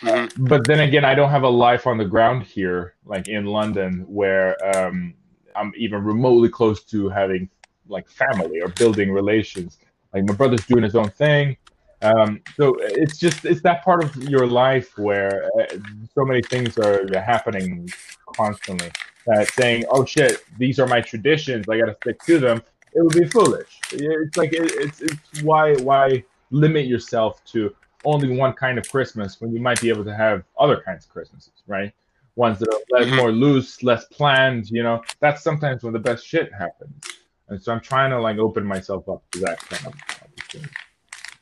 Mhm. 0.02 0.48
But 0.48 0.66
then 0.66 0.80
again, 0.82 1.04
I 1.04 1.16
don't 1.16 1.30
have 1.30 1.44
a 1.44 1.50
life 1.50 1.86
on 1.88 1.98
the 1.98 2.06
ground 2.06 2.44
here, 2.44 2.96
like 3.06 3.28
in 3.28 3.46
London, 3.46 4.06
where 4.08 4.56
um, 4.76 5.14
I'm 5.56 5.74
even 5.76 6.04
remotely 6.04 6.50
close 6.50 6.84
to 6.86 7.10
having 7.10 7.50
like 7.88 8.10
family 8.10 8.62
or 8.62 8.70
building 8.70 9.12
relations. 9.12 9.80
Like 10.16 10.24
my 10.26 10.34
brother's 10.34 10.66
doing 10.66 10.84
his 10.84 10.96
own 10.96 11.10
thing. 11.10 11.58
Um, 12.02 12.42
so 12.56 12.78
it's 12.80 13.18
just 13.18 13.44
it's 13.46 13.62
that 13.64 13.84
part 13.84 14.04
of 14.04 14.16
your 14.16 14.48
life 14.48 14.98
where 14.98 15.50
uh, 15.60 15.66
so 16.14 16.24
many 16.24 16.42
things 16.42 16.78
are 16.78 17.06
happening 17.20 17.90
constantly. 18.36 18.92
That 19.28 19.52
saying, 19.52 19.86
"Oh 19.90 20.06
shit, 20.06 20.44
these 20.58 20.80
are 20.80 20.88
my 20.88 21.02
traditions. 21.02 21.66
I 21.68 21.78
got 21.80 21.88
to 21.88 21.96
stick 22.02 22.20
to 22.28 22.40
them." 22.40 22.62
It 22.94 23.02
would 23.04 23.14
be 23.14 23.26
foolish. 23.28 23.82
It's 23.92 24.38
like 24.38 24.54
it, 24.54 24.72
it's 24.76 25.02
it's 25.02 25.44
why 25.44 25.76
why 25.78 26.24
limit 26.52 26.86
yourself 26.86 27.44
to 27.46 27.76
only 28.06 28.38
one 28.38 28.54
kind 28.54 28.78
of 28.78 28.88
Christmas 28.90 29.42
when 29.42 29.52
you 29.52 29.60
might 29.60 29.82
be 29.82 29.90
able 29.90 30.06
to 30.06 30.16
have 30.16 30.44
other 30.60 30.82
kinds 30.86 31.06
of 31.06 31.12
Christmases, 31.12 31.64
right? 31.68 31.92
Ones 32.36 32.60
that 32.60 32.70
are 32.70 32.80
less, 33.00 33.10
Mhm. 33.10 33.16
more 33.18 33.32
loose, 33.32 33.82
less 33.84 34.06
planned. 34.06 34.70
You 34.70 34.84
know, 34.84 35.02
that's 35.20 35.42
sometimes 35.42 35.84
when 35.84 35.92
the 35.92 36.00
best 36.00 36.26
shit 36.26 36.54
happens. 36.54 37.04
And 37.50 37.62
so 37.62 37.72
I'm 37.72 37.80
trying 37.82 38.10
to 38.12 38.20
like 38.20 38.38
open 38.38 38.66
myself 38.66 39.08
up 39.08 39.24
to 39.32 39.40
that 39.42 39.60
kind 39.60 39.88
of. 39.88 39.94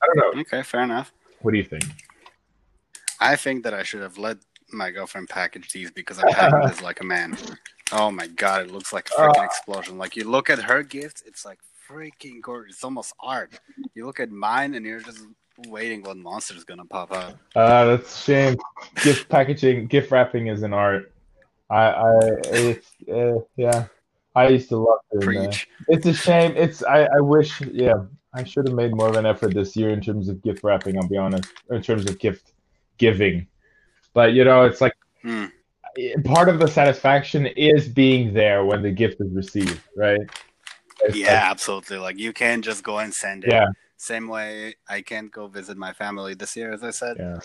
I 0.01 0.05
don't 0.07 0.35
know. 0.35 0.41
Okay, 0.41 0.61
fair 0.63 0.81
enough. 0.81 1.13
What 1.41 1.51
do 1.51 1.57
you 1.57 1.63
think? 1.63 1.85
I 3.19 3.35
think 3.35 3.63
that 3.63 3.73
I 3.73 3.83
should 3.83 4.01
have 4.01 4.17
let 4.17 4.37
my 4.71 4.91
girlfriend 4.91 5.29
package 5.29 5.71
these 5.71 5.91
because 5.91 6.19
I'm 6.19 6.31
packing 6.33 6.67
this 6.67 6.81
like 6.81 6.99
a 6.99 7.03
man. 7.05 7.37
Oh 7.91 8.11
my 8.11 8.27
god, 8.27 8.65
it 8.65 8.71
looks 8.71 8.91
like 8.91 9.09
a 9.09 9.21
freaking 9.21 9.39
Uh. 9.39 9.43
explosion. 9.43 9.97
Like 9.97 10.15
you 10.15 10.29
look 10.29 10.49
at 10.49 10.59
her 10.59 10.83
gift, 10.83 11.23
it's 11.25 11.45
like 11.45 11.59
freaking 11.89 12.41
gorgeous. 12.41 12.75
It's 12.75 12.83
almost 12.83 13.13
art. 13.21 13.59
You 13.93 14.05
look 14.05 14.19
at 14.19 14.31
mine 14.31 14.73
and 14.73 14.85
you're 14.85 14.99
just 14.99 15.25
waiting 15.67 16.01
what 16.03 16.17
monster's 16.17 16.63
gonna 16.63 16.85
pop 16.85 17.11
up. 17.11 17.37
Uh, 17.55 17.85
that's 17.85 18.13
a 18.13 18.23
shame. 18.23 18.57
Gift 19.03 19.29
packaging, 19.29 19.87
gift 19.87 20.11
wrapping 20.11 20.47
is 20.47 20.63
an 20.63 20.73
art. 20.73 21.13
I, 21.69 21.85
I, 21.85 22.19
it's, 22.45 22.87
uh, 23.11 23.39
yeah. 23.55 23.85
I 24.35 24.47
used 24.47 24.69
to 24.69 24.77
love 24.77 24.99
doing 25.11 25.43
that. 25.43 25.59
It's 25.87 26.05
a 26.05 26.13
shame. 26.13 26.53
It's, 26.55 26.83
I, 26.83 27.03
I 27.03 27.19
wish, 27.19 27.61
yeah, 27.61 28.05
I 28.33 28.43
should 28.43 28.65
have 28.65 28.73
made 28.73 28.91
more 28.91 29.09
of 29.09 29.15
an 29.15 29.25
effort 29.25 29.53
this 29.53 29.75
year 29.75 29.89
in 29.91 30.01
terms 30.01 30.27
of 30.29 30.41
gift 30.41 30.63
wrapping. 30.63 30.97
I'll 30.97 31.07
be 31.07 31.17
honest, 31.17 31.49
in 31.69 31.81
terms 31.81 32.09
of 32.09 32.17
gift 32.19 32.51
giving. 32.97 33.47
But 34.13 34.33
you 34.33 34.43
know, 34.43 34.63
it's 34.63 34.81
like 34.81 34.93
Hmm. 35.21 35.45
part 36.25 36.49
of 36.49 36.59
the 36.59 36.67
satisfaction 36.67 37.45
is 37.45 37.87
being 37.87 38.33
there 38.33 38.65
when 38.65 38.81
the 38.81 38.91
gift 38.91 39.21
is 39.21 39.31
received, 39.31 39.79
right? 39.95 40.19
It's 41.01 41.15
Yeah, 41.17 41.47
absolutely. 41.49 41.97
Like 41.97 42.17
you 42.19 42.33
can't 42.33 42.63
just 42.63 42.83
go 42.83 42.99
and 42.99 43.13
send 43.13 43.43
it. 43.43 43.51
yeah, 43.51 43.67
Same 43.97 44.27
way 44.27 44.75
I 44.89 45.01
can't 45.01 45.31
go 45.31 45.47
visit 45.47 45.77
my 45.77 45.93
family 45.93 46.33
this 46.33 46.55
year, 46.55 46.73
as 46.73 46.83
I 46.83 46.91
said. 46.91 47.17
yeah. 47.19 47.39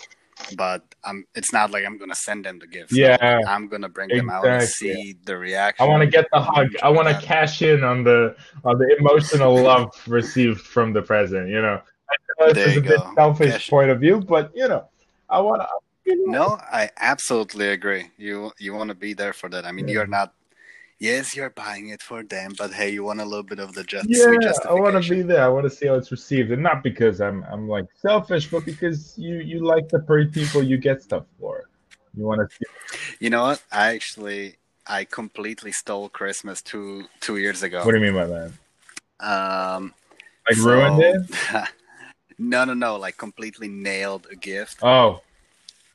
But 0.57 0.83
I'm, 1.05 1.25
it's 1.35 1.53
not 1.53 1.71
like 1.71 1.85
I'm 1.85 1.99
gonna 1.99 2.15
send 2.15 2.45
them 2.45 2.59
the 2.59 2.67
gift. 2.67 2.93
Yeah, 2.93 3.41
I'm 3.47 3.69
gonna 3.69 3.89
bring 3.89 4.09
them 4.09 4.31
out 4.31 4.47
and 4.47 4.63
see 4.69 5.17
the 5.25 5.37
reaction. 5.37 5.85
I 5.85 5.89
want 5.89 6.03
to 6.03 6.07
get 6.09 6.27
the 6.33 6.41
hug. 6.41 6.69
I 6.83 6.89
want 6.91 7.09
to 7.09 7.19
cash 7.21 7.63
in 7.63 7.83
on 7.85 8.05
the 8.05 8.37
on 8.65 8.79
the 8.79 8.97
emotional 8.99 9.57
love 9.71 9.91
received 10.07 10.61
from 10.61 10.93
the 10.93 11.03
present. 11.03 11.49
You 11.49 11.61
know, 11.63 11.81
I 12.11 12.15
know 12.47 12.53
There 12.53 12.55
this 12.55 12.67
is 12.69 12.73
a 12.73 12.75
you 12.77 12.81
bit 12.83 12.99
go. 12.99 13.13
selfish 13.17 13.51
Cash- 13.53 13.71
point 13.71 13.91
of 13.91 14.01
view, 14.01 14.21
but 14.21 14.53
you 14.55 14.69
know, 14.69 14.85
I 15.29 15.41
want 15.41 15.63
to. 15.63 15.69
No, 16.25 16.59
I 16.73 16.89
absolutely 16.99 17.69
agree. 17.69 18.11
You 18.17 18.53
you 18.59 18.73
want 18.75 18.89
to 18.89 18.95
be 18.95 19.13
there 19.13 19.33
for 19.35 19.49
that. 19.51 19.67
I 19.67 19.73
mean, 19.73 19.89
Yeah. 19.89 19.95
you're 19.95 20.07
not. 20.07 20.33
Yes, 21.01 21.37
you're 21.37 21.51
buying 21.51 21.91
it 21.91 22.03
for 22.03 22.25
them, 22.25 22.53
but 22.59 22.73
hey, 22.73 22.91
you 22.91 23.05
want 23.05 23.21
a 23.21 23.25
little 23.25 23.45
bit 23.45 23.61
of 23.61 23.73
the 23.73 23.85
just 23.85 24.07
Yeah, 24.09 24.53
I 24.69 24.73
want 24.75 25.01
to 25.03 25.09
be 25.09 25.23
there. 25.23 25.45
I 25.45 25.49
want 25.49 25.65
to 25.65 25.71
see 25.71 25.87
how 25.87 25.95
it's 25.95 26.11
received, 26.11 26.51
and 26.51 26.63
not 26.63 26.83
because 26.83 27.21
I'm 27.21 27.45
I'm 27.45 27.69
like 27.69 27.87
selfish, 27.97 28.51
but 28.51 28.65
because 28.65 29.17
you 29.17 29.37
you 29.37 29.65
like 29.65 29.89
the 29.89 30.01
pretty 30.01 30.29
people 30.31 30.63
you 30.63 30.77
get 30.77 31.01
stuff 31.03 31.25
for. 31.39 31.69
You 32.17 32.25
want 32.25 32.41
to 32.51 32.57
see. 32.57 32.65
You 33.21 33.31
know 33.31 33.43
what? 33.45 33.63
I 33.71 33.95
actually 33.95 34.57
I 34.89 35.05
completely 35.05 35.71
stole 35.71 36.09
Christmas 36.09 36.63
two 36.63 37.05
two 37.21 37.37
years 37.37 37.63
ago. 37.63 37.85
What 37.85 37.93
do 37.93 37.99
you 37.99 38.05
mean 38.05 38.15
by 38.15 38.27
that? 38.27 38.53
Um, 39.21 39.95
Like 40.49 40.57
so- 40.57 40.69
ruined 40.69 41.01
it? 41.03 41.23
no, 42.41 42.65
no, 42.65 42.75
no. 42.75 42.97
Like 42.97 43.17
completely 43.17 43.69
nailed 43.69 44.27
a 44.33 44.37
gift. 44.37 44.79
Oh, 44.83 45.21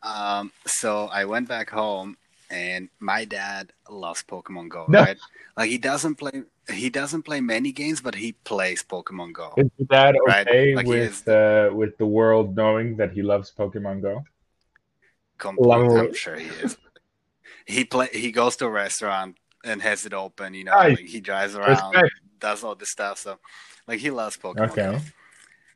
Um, 0.02 0.52
so 0.66 1.08
I 1.08 1.26
went 1.26 1.48
back 1.50 1.70
home, 1.70 2.16
and 2.50 2.90
my 3.00 3.26
dad 3.26 3.74
loves 3.90 4.24
Pokemon 4.24 4.70
Go. 4.70 4.86
No. 4.88 5.02
Right? 5.02 5.18
Like 5.58 5.70
he 5.70 5.78
doesn't 5.78 6.16
play. 6.16 6.44
He 6.72 6.90
doesn't 6.90 7.24
play 7.24 7.42
many 7.42 7.72
games, 7.72 8.02
but 8.02 8.16
he 8.16 8.34
plays 8.34 8.84
Pokemon 8.84 9.34
Go. 9.34 9.54
is 9.58 9.70
that 9.90 10.16
Right, 10.26 10.48
okay 10.48 10.76
like 10.76 10.86
he 10.86 10.92
with 10.92 11.28
uh, 11.28 11.70
with 11.74 11.98
the 11.98 12.06
world 12.06 12.56
knowing 12.56 12.98
that 12.98 13.12
he 13.12 13.22
loves 13.22 13.52
Pokemon 13.58 14.02
Go? 14.02 14.24
Complete, 15.38 15.68
Love 15.68 16.00
I'm 16.00 16.14
sure 16.14 16.38
he 16.38 16.48
is. 16.48 16.78
He 17.66 17.86
play. 17.86 18.10
He 18.12 18.32
goes 18.32 18.56
to 18.58 18.66
a 18.66 18.70
restaurant 18.70 19.38
and 19.64 19.82
has 19.82 20.06
it 20.06 20.14
open. 20.14 20.54
You 20.54 20.66
know, 20.66 20.72
Nice. 20.72 20.98
like 20.98 21.06
he 21.06 21.22
drives 21.22 21.56
around, 21.56 21.96
does 22.40 22.64
all 22.64 22.76
this 22.76 22.90
stuff. 22.90 23.18
So, 23.18 23.40
like 23.88 24.00
he 24.00 24.12
loves 24.12 24.38
Pokemon 24.38 24.72
Okay. 24.72 24.92
Go. 24.92 25.00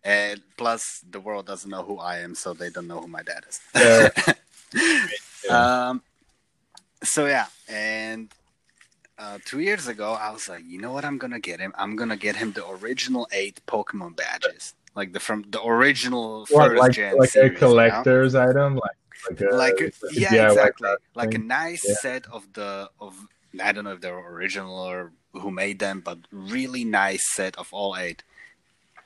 And 0.03 0.41
plus, 0.57 1.03
the 1.09 1.19
world 1.19 1.47
doesn't 1.47 1.69
know 1.69 1.83
who 1.83 1.97
I 1.97 2.19
am, 2.19 2.35
so 2.35 2.53
they 2.53 2.69
don't 2.69 2.87
know 2.87 3.01
who 3.01 3.07
my 3.07 3.23
dad 3.23 3.45
is. 3.49 3.59
Yeah. 3.75 4.09
um. 5.49 6.01
So 7.07 7.25
yeah, 7.25 7.47
and 7.69 8.29
uh, 9.17 9.39
two 9.45 9.59
years 9.59 9.87
ago, 9.87 10.13
I 10.13 10.29
was 10.31 10.47
like, 10.49 10.63
you 10.67 10.79
know 10.79 10.91
what? 10.91 11.05
I'm 11.05 11.17
gonna 11.17 11.39
get 11.39 11.59
him. 11.59 11.73
I'm 11.77 11.95
gonna 11.95 12.17
get 12.17 12.35
him 12.35 12.51
the 12.51 12.67
original 12.67 13.27
eight 13.31 13.59
Pokemon 13.65 14.15
badges, 14.17 14.73
like 14.95 15.13
the 15.13 15.19
from 15.19 15.45
the 15.49 15.63
original 15.63 16.45
What, 16.51 16.69
first 16.69 16.79
like 16.79 16.91
gen 16.95 17.17
like 17.17 17.29
series, 17.29 17.51
a 17.51 17.53
you 17.53 17.53
know? 17.53 17.59
collector's 17.59 18.35
item, 18.35 18.75
like 18.75 18.97
like 19.29 19.41
a, 19.41 19.55
like 19.55 19.93
yeah, 20.11 20.49
like 20.49 20.49
exactly 20.51 20.89
like 21.15 21.33
a 21.33 21.39
nice 21.39 21.83
Yeah. 21.87 21.95
set 21.95 22.27
of 22.27 22.53
the 22.53 22.89
of 22.99 23.15
i 23.63 23.71
don't 23.71 23.85
know 23.85 23.93
if 23.93 24.01
they're 24.01 24.19
original 24.19 24.75
or 24.77 25.11
who 25.33 25.49
made 25.49 25.79
them 25.79 26.01
but 26.01 26.19
really 26.31 26.83
nice 26.83 27.23
set 27.33 27.57
of 27.57 27.67
all 27.71 27.95
eight 27.97 28.23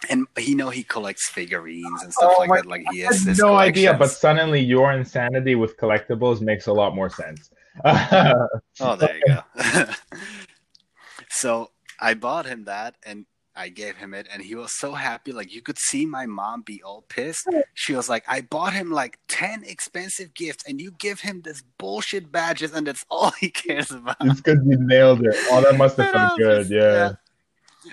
and 0.09 0.27
you 0.37 0.55
know 0.55 0.69
he 0.69 0.83
collects 0.83 1.29
figurines 1.29 2.03
and 2.03 2.13
stuff 2.13 2.33
Oh 2.35 2.39
like 2.39 2.49
that 2.49 2.65
like 2.65 2.83
he 2.91 2.99
has 3.01 3.25
no 3.39 3.55
idea, 3.55 3.93
but 3.93 4.09
suddenly 4.09 4.59
your 4.59 4.91
insanity 4.91 5.55
with 5.55 5.77
collectibles 5.77 6.41
makes 6.41 6.67
a 6.67 6.73
lot 6.73 6.95
more 6.95 7.09
sense. 7.09 7.49
oh 7.85 8.95
there 8.97 9.15
you 9.17 9.23
go 9.27 9.43
so 11.29 11.71
i 11.99 12.13
bought 12.13 12.45
him 12.45 12.65
that 12.65 12.95
and 13.05 13.25
I 13.53 13.67
gave 13.67 13.97
him 13.97 14.13
it 14.13 14.27
and 14.31 14.41
he 14.41 14.55
was 14.55 14.71
so 14.71 14.93
happy. 14.93 15.33
Like 15.33 15.53
you 15.53 15.61
could 15.61 15.77
see 15.77 16.05
my 16.05 16.25
mom 16.25 16.61
be 16.61 16.81
all 16.81 17.01
pissed. 17.09 17.49
She 17.73 17.93
was 17.93 18.07
like, 18.07 18.23
I 18.25 18.39
bought 18.39 18.71
him 18.71 18.91
like 18.91 19.19
10 19.27 19.65
expensive 19.65 20.33
gifts 20.33 20.63
and 20.65 20.79
you 20.79 20.91
give 20.97 21.19
him 21.19 21.41
this 21.43 21.61
bullshit 21.77 22.31
badges 22.31 22.73
and 22.73 22.87
that's 22.87 23.03
all 23.11 23.31
he 23.41 23.49
cares 23.49 23.91
about. 23.91 24.15
it's 24.21 24.39
because 24.39 24.59
you 24.65 24.77
nailed 24.79 25.25
it. 25.25 25.35
Oh, 25.51 25.59
that 25.61 25.75
must 25.77 25.97
have 25.97 26.13
been 26.13 26.37
good. 26.37 26.59
just- 26.59 26.71
Yeah. 26.71 27.11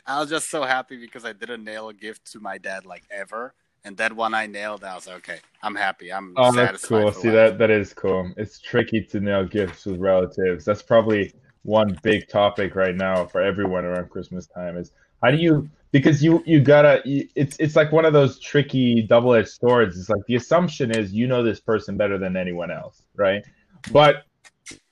I 0.07 0.21
was 0.21 0.31
just 0.31 0.49
so 0.49 0.62
happy 0.62 0.97
because 0.97 1.25
I 1.25 1.33
didn't 1.33 1.64
nail 1.64 1.88
a 1.88 1.95
gift 1.95 2.31
to 2.33 2.41
my 2.41 2.59
dad 2.59 2.87
like 2.87 3.03
ever. 3.11 3.53
And 3.85 3.97
that 3.97 4.12
one 4.14 4.35
I 4.35 4.47
nailed, 4.47 4.85
I 4.85 4.95
was 4.95 5.07
like, 5.07 5.17
okay, 5.19 5.38
I'm 5.62 5.75
happy. 5.75 6.12
I'm 6.12 6.35
Oh, 6.37 6.53
that's 6.53 6.87
cool. 6.87 7.12
See, 7.12 7.29
life. 7.29 7.35
that 7.35 7.59
that 7.59 7.71
is 7.71 7.95
cool. 7.95 8.31
It's 8.37 8.61
tricky 8.61 9.03
to 9.03 9.21
nail 9.21 9.45
gifts 9.45 9.87
with 9.87 9.99
relatives. 9.99 10.64
That's 10.64 10.83
probably 10.83 11.33
one 11.62 11.99
big 12.03 12.29
topic 12.29 12.75
right 12.75 12.95
now 12.95 13.27
for 13.27 13.41
everyone 13.41 13.85
around 13.85 14.11
Christmas 14.11 14.47
time. 14.47 14.77
Is 14.77 14.93
how 15.23 15.31
do 15.31 15.37
you 15.38 15.69
because 15.91 16.23
you 16.23 16.43
you 16.47 16.61
gotta 16.61 17.03
you, 17.05 17.29
it's 17.35 17.57
it's 17.59 17.77
like 17.77 17.93
one 17.93 18.05
of 18.05 18.12
those 18.12 18.38
tricky 18.38 19.03
double 19.03 19.35
edged 19.35 19.49
swords. 19.49 19.99
It's 19.99 20.09
like 20.09 20.25
the 20.27 20.37
assumption 20.37 20.91
is 20.91 21.12
you 21.12 21.27
know 21.27 21.43
this 21.43 21.61
person 21.61 21.97
better 21.97 22.19
than 22.19 22.37
anyone 22.37 22.71
else, 22.71 23.03
right? 23.17 23.43
But 23.91 24.25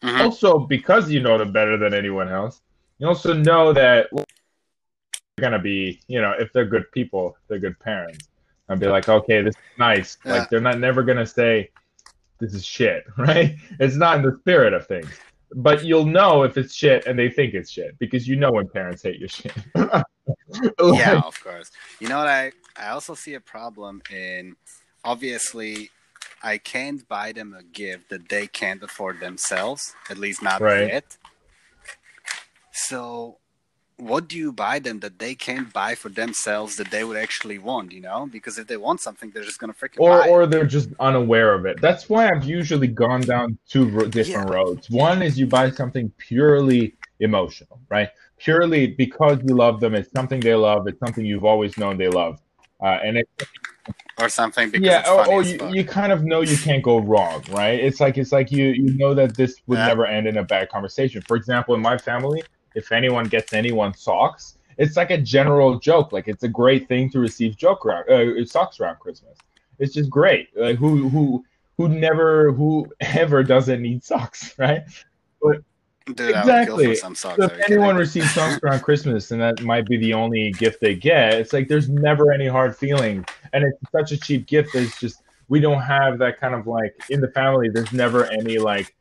Mhm. 0.03 0.21
also 0.21 0.59
because 0.59 1.11
you 1.11 1.21
know 1.21 1.39
them 1.39 1.53
better 1.53 1.77
than 1.77 1.95
anyone 1.95 2.29
else, 2.29 2.61
you 2.99 3.07
also 3.07 3.35
know 3.35 3.73
that 3.73 4.09
they're 4.13 4.25
gonna 5.39 5.59
be, 5.59 6.01
you 6.09 6.21
know, 6.21 6.33
if 6.39 6.53
they're 6.53 6.65
good 6.65 6.91
people, 6.93 7.37
they're 7.49 7.59
good 7.59 7.79
parents. 7.79 8.29
I'd 8.69 8.81
be 8.81 8.87
like, 8.89 9.09
okay, 9.09 9.43
this 9.43 9.55
is 9.55 9.79
nice. 9.79 10.19
Yeah. 10.25 10.33
Like 10.33 10.51
they're 10.51 10.61
not 10.61 10.79
never 10.79 11.03
gonna 11.03 11.27
say 11.27 11.71
this 12.41 12.53
is 12.55 12.65
shit, 12.65 13.05
right? 13.19 13.57
It's 13.81 13.97
not 13.97 14.17
in 14.19 14.23
the 14.23 14.37
spirit 14.37 14.73
of 14.75 14.87
things. 14.87 15.11
but 15.55 15.85
you'll 15.85 16.05
know 16.07 16.43
if 16.43 16.57
it's 16.59 16.75
shit 16.75 17.07
and 17.07 17.17
they 17.19 17.31
think 17.31 17.55
it's 17.55 17.71
shit 17.71 17.97
because 17.99 18.27
you 18.27 18.35
know 18.37 18.51
when 18.53 18.69
parents 18.69 19.03
hate 19.05 19.19
your 19.21 19.29
shit. 19.29 19.53
yeah, 20.81 21.23
of 21.25 21.43
course. 21.43 21.71
You 22.01 22.09
know 22.09 22.19
what? 22.19 22.27
I 22.29 22.53
I 22.77 22.89
also 22.89 23.15
see 23.15 23.35
a 23.35 23.41
problem 23.41 24.03
in 24.11 24.57
obviously 25.05 25.91
I 26.43 26.59
can't 26.59 27.07
buy 27.09 27.33
them 27.33 27.55
a 27.59 27.63
gift 27.63 28.11
that 28.11 28.29
they 28.29 28.47
can't 28.47 28.83
afford 28.83 29.21
themselves, 29.21 29.95
at 30.11 30.19
least 30.19 30.43
not 30.43 30.61
Right. 30.61 30.89
yet. 30.89 31.17
So, 32.73 33.39
what 33.99 34.29
do 34.29 34.37
you 34.37 34.53
buy 34.53 34.79
them 34.79 35.01
that 35.01 35.19
they 35.19 35.35
can't 35.35 35.73
buy 35.73 35.95
for 35.95 36.11
themselves 36.11 36.77
that 36.77 36.91
they 36.91 37.03
would 37.03 37.17
actually 37.17 37.59
want? 37.59 37.93
You 37.93 38.03
know, 38.03 38.29
because 38.31 38.59
if 38.59 38.67
they 38.67 38.77
want 38.77 39.01
something, 39.01 39.31
they're 39.31 39.45
just 39.45 39.59
gonna 39.59 39.73
freaking 39.73 40.01
or 40.01 40.21
buy. 40.21 40.27
it. 40.27 40.31
or 40.31 40.47
they're 40.47 40.67
just 40.67 40.91
unaware 41.01 41.55
of 41.55 41.65
it. 41.65 41.81
That's 41.81 42.09
why 42.09 42.31
I've 42.31 42.45
usually 42.45 42.89
gone 42.89 43.23
down 43.23 43.59
two 43.69 43.89
ro- 43.89 44.07
different 44.07 44.49
Yeah. 44.51 44.55
roads. 44.55 44.91
One 44.91 45.23
is 45.23 45.39
you 45.39 45.47
buy 45.47 45.71
something 45.71 46.13
purely 46.19 46.95
emotional, 47.21 47.81
right? 47.89 48.11
Purely 48.39 48.89
because 48.89 49.39
you 49.47 49.55
love 49.55 49.81
them. 49.81 49.95
It's 49.95 50.13
something 50.13 50.41
they 50.41 50.55
love. 50.55 50.87
It's 50.87 51.01
something 51.01 51.25
you've 51.25 51.45
always 51.45 51.79
known 51.79 51.97
they 51.97 52.09
love, 52.09 52.39
uh, 52.83 52.99
and 53.03 53.17
it, 53.17 53.29
or 54.19 54.29
something 54.29 54.69
because 54.71 54.87
yeah, 54.87 55.01
it's 55.01 55.09
or, 55.09 55.25
funny 55.25 55.33
or 55.33 55.43
you, 55.43 55.75
you 55.81 55.85
kind 55.87 56.13
of 56.13 56.23
know 56.23 56.43
you 56.43 56.59
can't 56.59 56.83
go 56.83 56.99
wrong, 56.99 57.43
right? 57.51 57.81
It's 57.81 57.99
like 57.99 58.19
it's 58.19 58.33
like 58.33 58.53
you 58.53 58.67
you 58.67 58.95
know 58.99 59.15
that 59.15 59.37
this 59.39 59.63
would 59.67 59.79
Yeah. 59.79 59.87
never 59.87 60.05
end 60.05 60.27
in 60.27 60.37
a 60.37 60.45
bad 60.45 60.69
conversation. 60.69 61.23
For 61.23 61.35
example, 61.37 61.75
in 61.75 61.81
my 61.81 61.97
family, 61.97 62.43
if 62.77 62.93
anyone 62.93 63.25
gets 63.25 63.53
anyone 63.53 63.95
socks, 63.95 64.59
it's 64.79 64.97
like 64.97 65.11
a 65.11 65.19
general 65.19 65.79
joke. 65.79 66.13
Like 66.13 66.29
it's 66.29 66.45
a 66.45 66.49
great 66.49 66.87
thing 66.87 67.11
to 67.11 67.19
receive 67.19 67.57
joke 67.57 67.85
around 67.85 68.09
uh, 68.09 68.45
socks 68.45 68.79
around 68.79 69.01
Christmas. 69.01 69.39
It's 69.79 69.95
just 69.95 70.11
great. 70.11 70.49
Like 70.55 70.77
who 70.77 71.09
who 71.09 71.45
who 71.79 71.89
never 71.89 72.53
who 72.53 72.87
ever 73.01 73.43
doesn't 73.43 73.83
need 73.83 74.05
socks, 74.05 74.55
right? 74.59 74.83
Dude, 75.43 75.65
would 76.09 76.17
kill 76.19 76.39
exactly. 76.39 76.95
socks. 76.95 77.21
So 77.21 77.31
if 77.31 77.39
you 77.41 77.49
kidding? 77.49 77.73
anyone 77.79 77.97
receives 77.97 78.31
socks 78.33 78.61
around 78.63 78.81
Christmas 78.83 79.33
and 79.33 79.41
that 79.41 79.61
might 79.63 79.87
be 79.87 79.97
the 79.97 80.15
only 80.15 80.53
gift 80.53 80.81
they 80.81 80.95
get, 80.95 81.35
it's 81.35 81.53
like 81.53 81.67
there's 81.67 81.89
never 81.89 82.31
any 82.31 82.47
hard 82.47 82.77
feeling. 82.77 83.25
And 83.53 83.65
it's 83.65 83.91
such 83.91 84.13
a 84.13 84.17
cheap 84.17 84.47
gift 84.47 84.77
it's 84.77 85.01
just 85.01 85.23
we 85.49 85.59
don't 85.59 85.81
have 85.81 86.19
that 86.19 86.39
kind 86.39 86.55
of 86.55 86.67
like 86.67 86.95
in 87.11 87.21
the 87.21 87.29
family, 87.29 87.71
there's 87.71 87.93
never 87.93 88.27
any 88.27 88.59
like 88.59 88.95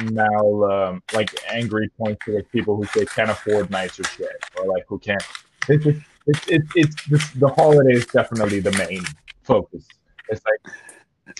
mal 0.00 0.64
um, 0.64 1.02
like 1.12 1.30
angry 1.48 1.88
points 1.98 2.24
to 2.24 2.32
like 2.32 2.50
people 2.50 2.76
who 2.76 2.84
say 2.86 3.04
can't 3.06 3.30
afford 3.30 3.70
nicer 3.70 4.04
shit 4.04 4.28
or 4.56 4.66
like 4.66 4.84
who 4.88 4.98
can't 4.98 5.22
it's 5.68 5.84
just, 5.84 6.00
it's 6.26 6.48
it's 6.48 6.72
it's 6.74 7.08
this, 7.08 7.30
the 7.32 7.48
holiday 7.48 7.92
is 7.92 8.06
definitely 8.06 8.60
the 8.60 8.72
main 8.72 9.04
focus. 9.42 9.86
It's 10.28 10.42
like 10.44 10.74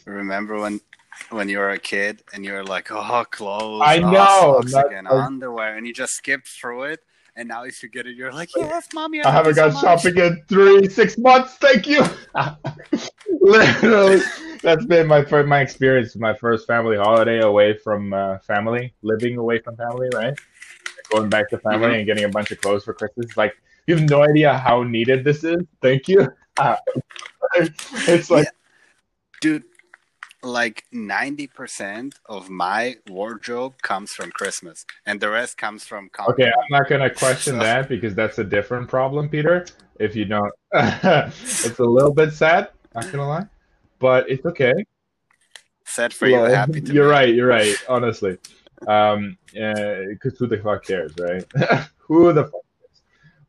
Remember 0.06 0.60
when 0.60 0.80
when 1.30 1.48
you 1.48 1.58
were 1.58 1.70
a 1.70 1.78
kid 1.78 2.22
and 2.32 2.44
you 2.44 2.52
were 2.52 2.64
like, 2.64 2.90
oh, 2.90 3.24
clothes, 3.30 3.82
I 3.84 3.98
oh, 3.98 4.10
know, 4.10 4.60
socks 4.60 4.72
not- 4.72 4.86
again, 4.86 5.06
underwear, 5.06 5.76
and 5.76 5.86
you 5.86 5.92
just 5.92 6.14
skipped 6.14 6.48
through 6.48 6.84
it. 6.84 7.00
And 7.34 7.48
now 7.48 7.64
if 7.64 7.82
you 7.82 7.88
get 7.88 8.06
it, 8.06 8.14
you're 8.14 8.32
like, 8.32 8.50
yes, 8.54 8.88
mommy, 8.92 9.22
I, 9.22 9.30
I 9.30 9.32
haven't 9.32 9.54
so 9.54 9.70
gone 9.70 9.72
much." 9.72 10.02
shopping 10.02 10.18
in 10.18 10.42
three, 10.48 10.86
six 10.88 11.16
months. 11.16 11.54
Thank 11.56 11.86
you. 11.86 12.04
Literally, 13.40 14.20
that's 14.62 14.86
been 14.86 15.06
my 15.06 15.24
first, 15.24 15.48
my 15.48 15.60
experience. 15.60 16.16
My 16.16 16.34
first 16.34 16.66
family 16.66 16.96
holiday 16.96 17.40
away 17.40 17.76
from 17.78 18.12
uh, 18.12 18.38
family, 18.38 18.94
living 19.02 19.36
away 19.36 19.58
from 19.58 19.76
family, 19.76 20.08
right? 20.14 20.38
Going 21.10 21.28
back 21.28 21.50
to 21.50 21.58
family 21.58 21.88
Mhm. 21.90 21.96
and 21.98 22.06
getting 22.06 22.24
a 22.24 22.28
bunch 22.28 22.50
of 22.52 22.60
clothes 22.60 22.84
for 22.84 22.94
Christmas. 22.94 23.36
Like 23.36 23.54
you 23.86 23.96
have 23.96 24.08
no 24.08 24.22
idea 24.22 24.56
how 24.56 24.82
needed 24.82 25.24
this 25.24 25.44
is. 25.44 25.62
Thank 25.80 26.08
you. 26.08 26.28
Uh, 26.58 26.76
it's 28.06 28.30
like 28.30 28.46
Dude, 29.40 29.64
like 30.42 30.84
90% 30.92 32.14
of 32.26 32.50
my 32.50 32.96
wardrobe 33.08 33.80
comes 33.82 34.12
from 34.12 34.30
Christmas, 34.32 34.84
and 35.06 35.18
the 35.18 35.30
rest 35.30 35.56
comes 35.56 35.84
from 35.84 36.10
okay. 36.28 36.44
I'm 36.46 36.70
not 36.70 36.88
gonna 36.90 37.08
question 37.08 37.54
So- 37.54 37.60
that 37.60 37.88
because 37.88 38.14
that's 38.14 38.38
a 38.38 38.44
different 38.44 38.88
problem, 38.90 39.30
Peter. 39.30 39.64
If 39.98 40.14
you 40.14 40.26
don't, 40.26 40.52
it's 40.74 41.78
a 41.78 41.84
little 41.84 42.12
bit 42.12 42.32
sad. 42.34 42.68
Not 42.94 43.10
gonna 43.10 43.26
lie, 43.26 43.46
but 44.02 44.28
it's 44.28 44.44
okay. 44.44 44.74
Sad 45.86 46.12
for 46.12 46.26
you, 46.26 46.36
happy 46.36 46.80
to. 46.80 46.92
You're 46.92 47.08
right. 47.08 47.32
You're 47.34 47.48
right. 47.48 47.74
Honestly, 47.88 48.36
um, 48.86 49.38
because 49.52 50.36
who 50.38 50.46
the 50.46 50.58
fuck 50.62 50.84
cares, 50.84 51.12
right? 51.18 51.44
who 51.98 52.32
the 52.32 52.44
fuck 52.44 52.52
cares? 52.52 53.02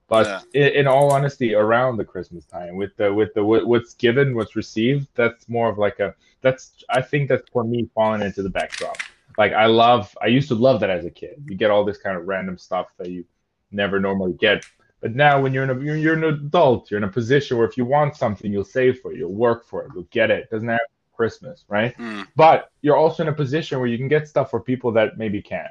But 0.08 0.26
Yeah. 0.54 0.68
in, 0.68 0.74
in 0.82 0.88
all 0.88 1.12
honesty, 1.12 1.56
around 1.56 1.98
the 1.98 2.06
Christmas 2.06 2.46
time, 2.46 2.76
with 2.76 2.96
the 2.98 3.14
with 3.14 3.34
the 3.34 3.44
what- 3.44 3.68
what's 3.68 3.94
given, 3.96 4.36
what's 4.36 4.56
received, 4.56 5.08
that's 5.16 5.50
more 5.50 5.70
of 5.70 5.78
like 5.78 6.00
a 6.00 6.14
that's 6.42 6.84
I 6.90 7.02
think 7.02 7.30
that's 7.30 7.50
for 7.52 7.64
me 7.64 7.90
falling 7.96 8.22
into 8.22 8.44
the 8.44 8.50
backdrop. 8.50 8.98
Like 9.38 9.54
I 9.54 9.66
love, 9.66 10.16
I 10.22 10.28
used 10.28 10.48
to 10.50 10.56
love 10.56 10.80
that 10.82 10.92
as 10.92 11.06
a 11.06 11.10
kid. 11.10 11.44
You 11.50 11.56
get 11.58 11.72
all 11.72 11.84
this 11.84 11.98
kind 11.98 12.16
of 12.18 12.28
random 12.28 12.58
stuff 12.58 12.88
that 13.00 13.10
you 13.10 13.26
never 13.72 14.00
normally 14.00 14.34
get. 14.34 14.64
But 15.04 15.16
now, 15.16 15.40
when 15.42 15.54
you're 15.54 15.66
in 15.66 15.70
a 15.70 15.80
you're, 15.80 15.98
you're 15.98 16.16
an 16.16 16.24
adult, 16.24 16.90
you're 16.90 16.98
in 16.98 17.04
a 17.04 17.12
position 17.12 17.58
where 17.58 17.68
if 17.68 17.76
you 17.78 17.84
want 17.84 18.16
something, 18.16 18.52
you'll 18.54 18.64
save 18.64 19.02
for 19.02 19.12
it, 19.12 19.18
you'll 19.20 19.34
work 19.34 19.68
for 19.68 19.84
it, 19.84 19.92
you'll 19.94 20.08
get 20.12 20.32
it. 20.32 20.50
Doesn't 20.50 20.70
have 20.70 20.80
Christmas, 21.14 21.66
right? 21.68 21.96
Mm. 21.98 22.26
but 22.36 22.72
you're 22.82 22.96
also 22.98 23.22
in 23.24 23.30
a 23.30 23.34
position 23.34 23.80
where 23.80 23.88
you 23.88 23.98
can 23.98 24.08
get 24.08 24.28
stuff 24.28 24.50
for 24.50 24.60
people 24.62 24.92
that 24.94 25.18
maybe 25.18 25.42
can't 25.42 25.68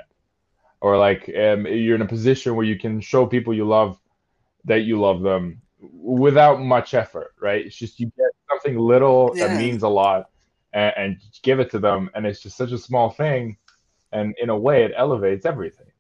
or 0.83 0.99
like 0.99 1.23
um, 1.31 1.67
you're 1.67 1.95
in 1.97 2.03
a 2.03 2.07
position 2.07 2.55
where 2.57 2.67
you 2.67 2.79
can 2.79 3.01
show 3.01 3.25
people 3.27 3.55
you 3.55 3.65
love 3.67 3.99
that 4.65 4.83
you 4.83 5.01
love 5.01 5.23
them 5.23 5.61
without 5.81 6.61
much 6.61 6.95
effort 6.95 7.35
right 7.41 7.67
it's 7.67 7.77
just 7.77 7.99
you 8.01 8.07
get 8.17 8.31
something 8.51 8.79
little 8.79 9.33
Yeah. 9.35 9.49
that 9.49 9.57
means 9.59 9.83
a 9.83 9.89
lot 9.89 10.31
and, 10.73 10.93
and 10.97 11.17
give 11.43 11.59
it 11.59 11.71
to 11.73 11.79
them 11.79 12.09
and 12.15 12.27
it's 12.27 12.41
just 12.41 12.57
such 12.57 12.73
a 12.73 12.79
small 12.79 13.11
thing 13.11 13.57
and 14.13 14.35
in 14.41 14.49
a 14.51 14.57
way 14.57 14.85
it 14.85 14.93
elevates 14.97 15.45
everything 15.45 15.91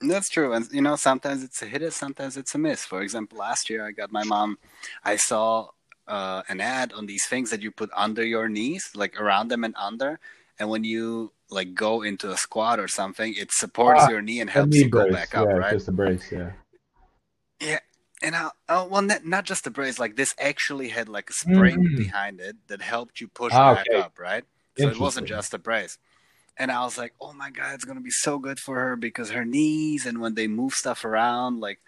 That's 0.00 0.28
true. 0.28 0.52
And, 0.52 0.68
you 0.72 0.80
know, 0.80 0.96
sometimes 0.96 1.42
it's 1.42 1.60
a 1.62 1.66
hit, 1.66 1.92
sometimes 1.92 2.36
it's 2.36 2.54
a 2.54 2.58
miss. 2.58 2.84
For 2.84 3.02
example, 3.02 3.38
last 3.38 3.68
year 3.68 3.84
I 3.84 3.90
got 3.90 4.12
my 4.12 4.22
mom, 4.24 4.58
I 5.04 5.16
saw 5.16 5.68
uh, 6.06 6.42
an 6.48 6.60
ad 6.60 6.92
on 6.92 7.06
these 7.06 7.26
things 7.26 7.50
that 7.50 7.62
you 7.62 7.70
put 7.72 7.90
under 7.94 8.24
your 8.24 8.48
knees, 8.48 8.90
like 8.94 9.20
around 9.20 9.48
them 9.48 9.64
and 9.64 9.74
under. 9.76 10.20
And 10.58 10.70
when 10.70 10.84
you 10.84 11.32
like 11.50 11.74
go 11.74 12.02
into 12.02 12.30
a 12.30 12.36
squat 12.36 12.78
or 12.78 12.86
something, 12.88 13.34
it 13.34 13.50
supports 13.52 14.02
Ah, 14.02 14.08
your 14.08 14.22
knee 14.22 14.40
and 14.40 14.50
helps 14.50 14.76
knee 14.76 14.84
you 14.84 14.88
go 14.88 15.00
brace, 15.00 15.12
back 15.12 15.34
up, 15.34 15.48
yeah 15.48 15.58
right? 15.58 15.72
just 15.72 15.88
a 15.88 15.92
brace 15.92 16.30
yeah 16.32 16.52
Yeah, 17.60 17.80
And 18.22 18.36
I, 18.36 18.50
oh, 18.68 18.86
well, 18.88 19.02
not, 19.02 19.24
not 19.24 19.44
just 19.44 19.64
the 19.64 19.70
brace. 19.70 19.98
Like 19.98 20.16
this 20.16 20.34
actually 20.38 20.88
had 20.88 21.08
like 21.08 21.30
a 21.30 21.32
spring 21.32 21.78
Mhm. 21.80 21.96
behind 21.96 22.40
it 22.40 22.56
that 22.68 22.82
helped 22.82 23.20
you 23.20 23.28
push 23.28 23.52
Ah, 23.54 23.72
back 23.72 23.86
okay. 23.86 23.98
up, 23.98 24.18
right? 24.18 24.44
So 24.76 24.88
it 24.88 24.98
wasn't 24.98 25.26
just 25.26 25.54
a 25.54 25.58
brace. 25.58 25.98
And 26.58 26.72
I 26.72 26.82
was 26.84 26.98
like, 26.98 27.14
oh 27.20 27.32
my 27.32 27.50
god, 27.50 27.74
it's 27.74 27.84
gonna 27.84 28.00
be 28.00 28.10
so 28.10 28.38
good 28.38 28.58
for 28.58 28.76
her 28.80 28.96
because 28.96 29.30
her 29.30 29.44
knees 29.44 30.06
and 30.06 30.20
when 30.20 30.34
they 30.34 30.48
move 30.48 30.72
stuff 30.74 31.04
around, 31.04 31.60
like 31.60 31.80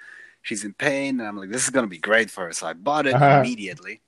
she's 0.42 0.64
in 0.64 0.74
pain. 0.74 1.18
And 1.18 1.28
I'm 1.28 1.36
like, 1.36 1.50
this 1.50 1.64
is 1.64 1.70
gonna 1.70 1.86
be 1.88 1.98
great 1.98 2.30
for 2.30 2.44
her. 2.46 2.52
So 2.52 2.66
I 2.66 2.72
bought 2.74 3.06
it 3.06 3.14
Uh-huh. 3.14 3.38
immediately. 3.38 4.00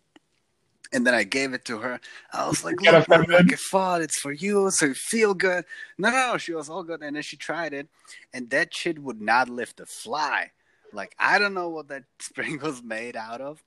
And 0.94 1.06
then 1.06 1.14
I 1.14 1.24
gave 1.24 1.54
it 1.54 1.64
to 1.66 1.78
her. 1.78 2.00
I 2.34 2.46
was 2.46 2.62
like, 2.64 2.80
look, 2.82 2.94
offended? 3.08 3.30
like 3.30 3.52
I 3.52 3.56
thought 3.56 4.02
it's 4.02 4.20
for 4.20 4.30
you, 4.30 4.70
so 4.70 4.86
you 4.86 4.94
feel 4.94 5.32
good. 5.32 5.64
No, 5.96 6.10
no, 6.10 6.32
no, 6.32 6.38
she 6.38 6.52
was 6.52 6.68
all 6.68 6.82
good. 6.82 7.02
And 7.02 7.16
then 7.16 7.22
she 7.22 7.36
tried 7.38 7.72
it, 7.72 7.88
and 8.34 8.50
that 8.50 8.74
shit 8.74 8.98
would 8.98 9.20
not 9.20 9.48
lift 9.48 9.80
a 9.80 9.86
fly. 9.86 10.50
Like 10.92 11.14
I 11.18 11.38
don't 11.38 11.54
know 11.54 11.70
what 11.70 11.88
that 11.88 12.04
spring 12.20 12.60
was 12.60 12.82
made 12.82 13.16
out 13.16 13.40
of, 13.40 13.62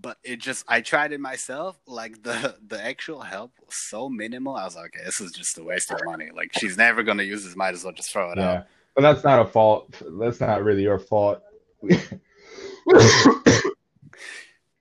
but 0.00 0.18
it 0.24 0.40
just 0.40 0.64
I 0.68 0.80
tried 0.80 1.12
it 1.12 1.20
myself. 1.20 1.78
Like 1.86 2.22
the 2.22 2.56
the 2.66 2.82
actual 2.84 3.22
help 3.22 3.52
was 3.64 3.74
so 3.76 4.08
minimal. 4.08 4.56
I 4.56 4.64
was 4.64 4.76
like, 4.76 4.94
okay, 4.96 5.04
this 5.04 5.20
is 5.20 5.32
just 5.32 5.58
a 5.58 5.64
waste 5.64 5.90
of 5.90 6.00
money. 6.04 6.30
Like 6.34 6.52
she's 6.58 6.76
never 6.76 7.02
gonna 7.02 7.24
use 7.24 7.44
this. 7.44 7.56
Might 7.56 7.74
as 7.74 7.84
well 7.84 7.92
just 7.92 8.12
throw 8.12 8.32
it 8.32 8.38
yeah 8.38 8.52
out. 8.58 8.66
but 8.94 9.02
that's 9.02 9.24
not 9.24 9.40
a 9.40 9.46
fault 9.46 9.94
that's 10.20 10.40
not 10.40 10.64
really 10.64 10.82
your 10.82 10.98
fault 10.98 11.42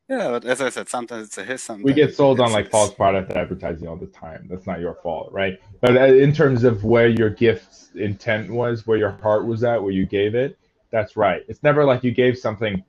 Yeah, 0.09 0.29
but 0.29 0.45
as 0.45 0.61
I 0.61 0.69
said, 0.69 0.87
sometimes 0.87 1.27
it's 1.27 1.37
a 1.37 1.43
hit. 1.43 1.59
Sometimes 1.59 1.83
we 1.83 1.93
get 1.93 2.15
sold 2.15 2.39
on 2.39 2.53
like 2.53 2.69
false 2.71 2.93
product 2.93 3.31
advertising 3.31 3.89
all 3.89 3.97
the 3.97 4.07
time. 4.07 4.47
That's 4.49 4.65
not 4.65 4.79
your 4.79 4.95
fault, 5.03 5.33
right? 5.33 5.59
But 5.81 5.97
uh, 5.97 6.05
in 6.05 6.31
terms 6.31 6.63
of 6.63 6.85
where 6.85 7.09
your 7.09 7.29
gift's 7.29 7.89
intent 7.93 8.49
was, 8.49 8.87
where 8.87 8.97
your 8.97 9.11
heart 9.21 9.45
was 9.45 9.65
at, 9.65 9.83
where 9.83 9.91
you 9.91 10.05
gave 10.05 10.33
it, 10.33 10.57
that's 10.91 11.17
right. 11.17 11.43
It's 11.49 11.61
never 11.61 11.83
like 11.83 12.05
you 12.05 12.11
gave 12.11 12.37
something 12.37 12.81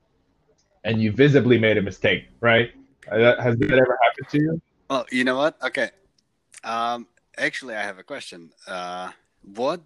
and 0.83 1.01
you 1.01 1.11
visibly 1.11 1.57
made 1.57 1.77
a 1.77 1.81
mistake, 1.81 2.25
right? 2.41 2.71
Uh, 3.11 3.41
Has 3.41 3.57
that 3.57 3.71
ever 3.71 3.97
happened 4.03 4.29
to 4.31 4.37
you? 4.39 4.61
Well, 4.89 5.05
you 5.11 5.23
know 5.23 5.37
what? 5.37 5.61
Okay. 5.61 5.89
Um, 6.63 7.07
actually, 7.37 7.75
I 7.75 7.83
have 7.83 7.97
a 7.99 8.03
question. 8.03 8.51
Uh, 8.67 9.11
what 9.43 9.81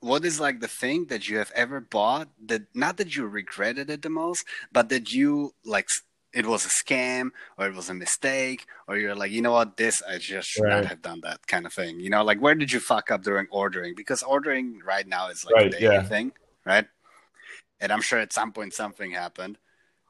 what 0.00 0.24
is 0.24 0.40
like 0.40 0.60
the 0.60 0.68
thing 0.68 1.06
that 1.06 1.28
you 1.28 1.36
have 1.38 1.52
ever 1.54 1.80
bought 1.80 2.28
that 2.46 2.62
not 2.74 2.96
that 2.96 3.14
you 3.14 3.26
regretted 3.26 3.90
it 3.90 4.02
the 4.02 4.08
most, 4.10 4.44
but 4.72 4.88
that 4.88 5.12
you 5.12 5.54
like 5.64 5.88
it 6.32 6.46
was 6.46 6.64
a 6.64 6.68
scam 6.68 7.30
or 7.58 7.66
it 7.66 7.74
was 7.74 7.90
a 7.90 7.94
mistake 7.94 8.64
or 8.86 8.96
you're 8.96 9.14
like, 9.16 9.30
you 9.30 9.42
know 9.42 9.52
what, 9.52 9.76
this 9.76 10.00
I 10.08 10.18
just 10.18 10.48
should 10.48 10.64
Right. 10.64 10.76
not 10.76 10.86
have 10.86 11.02
done 11.02 11.20
that 11.22 11.46
kind 11.46 11.66
of 11.66 11.72
thing. 11.72 12.00
You 12.00 12.08
know, 12.08 12.24
like 12.24 12.40
where 12.40 12.54
did 12.54 12.72
you 12.72 12.80
fuck 12.80 13.10
up 13.10 13.22
during 13.22 13.46
ordering? 13.50 13.94
Because 13.96 14.22
ordering 14.22 14.80
right 14.84 15.06
now 15.06 15.28
is 15.28 15.44
like 15.44 15.54
Right, 15.54 15.66
a 15.74 15.78
daily 15.78 15.94
yeah. 15.96 16.02
thing, 16.02 16.32
right? 16.64 16.86
And 17.80 17.92
I'm 17.92 18.02
sure 18.02 18.18
at 18.18 18.32
some 18.32 18.52
point 18.52 18.72
something 18.74 19.10
happened. 19.10 19.58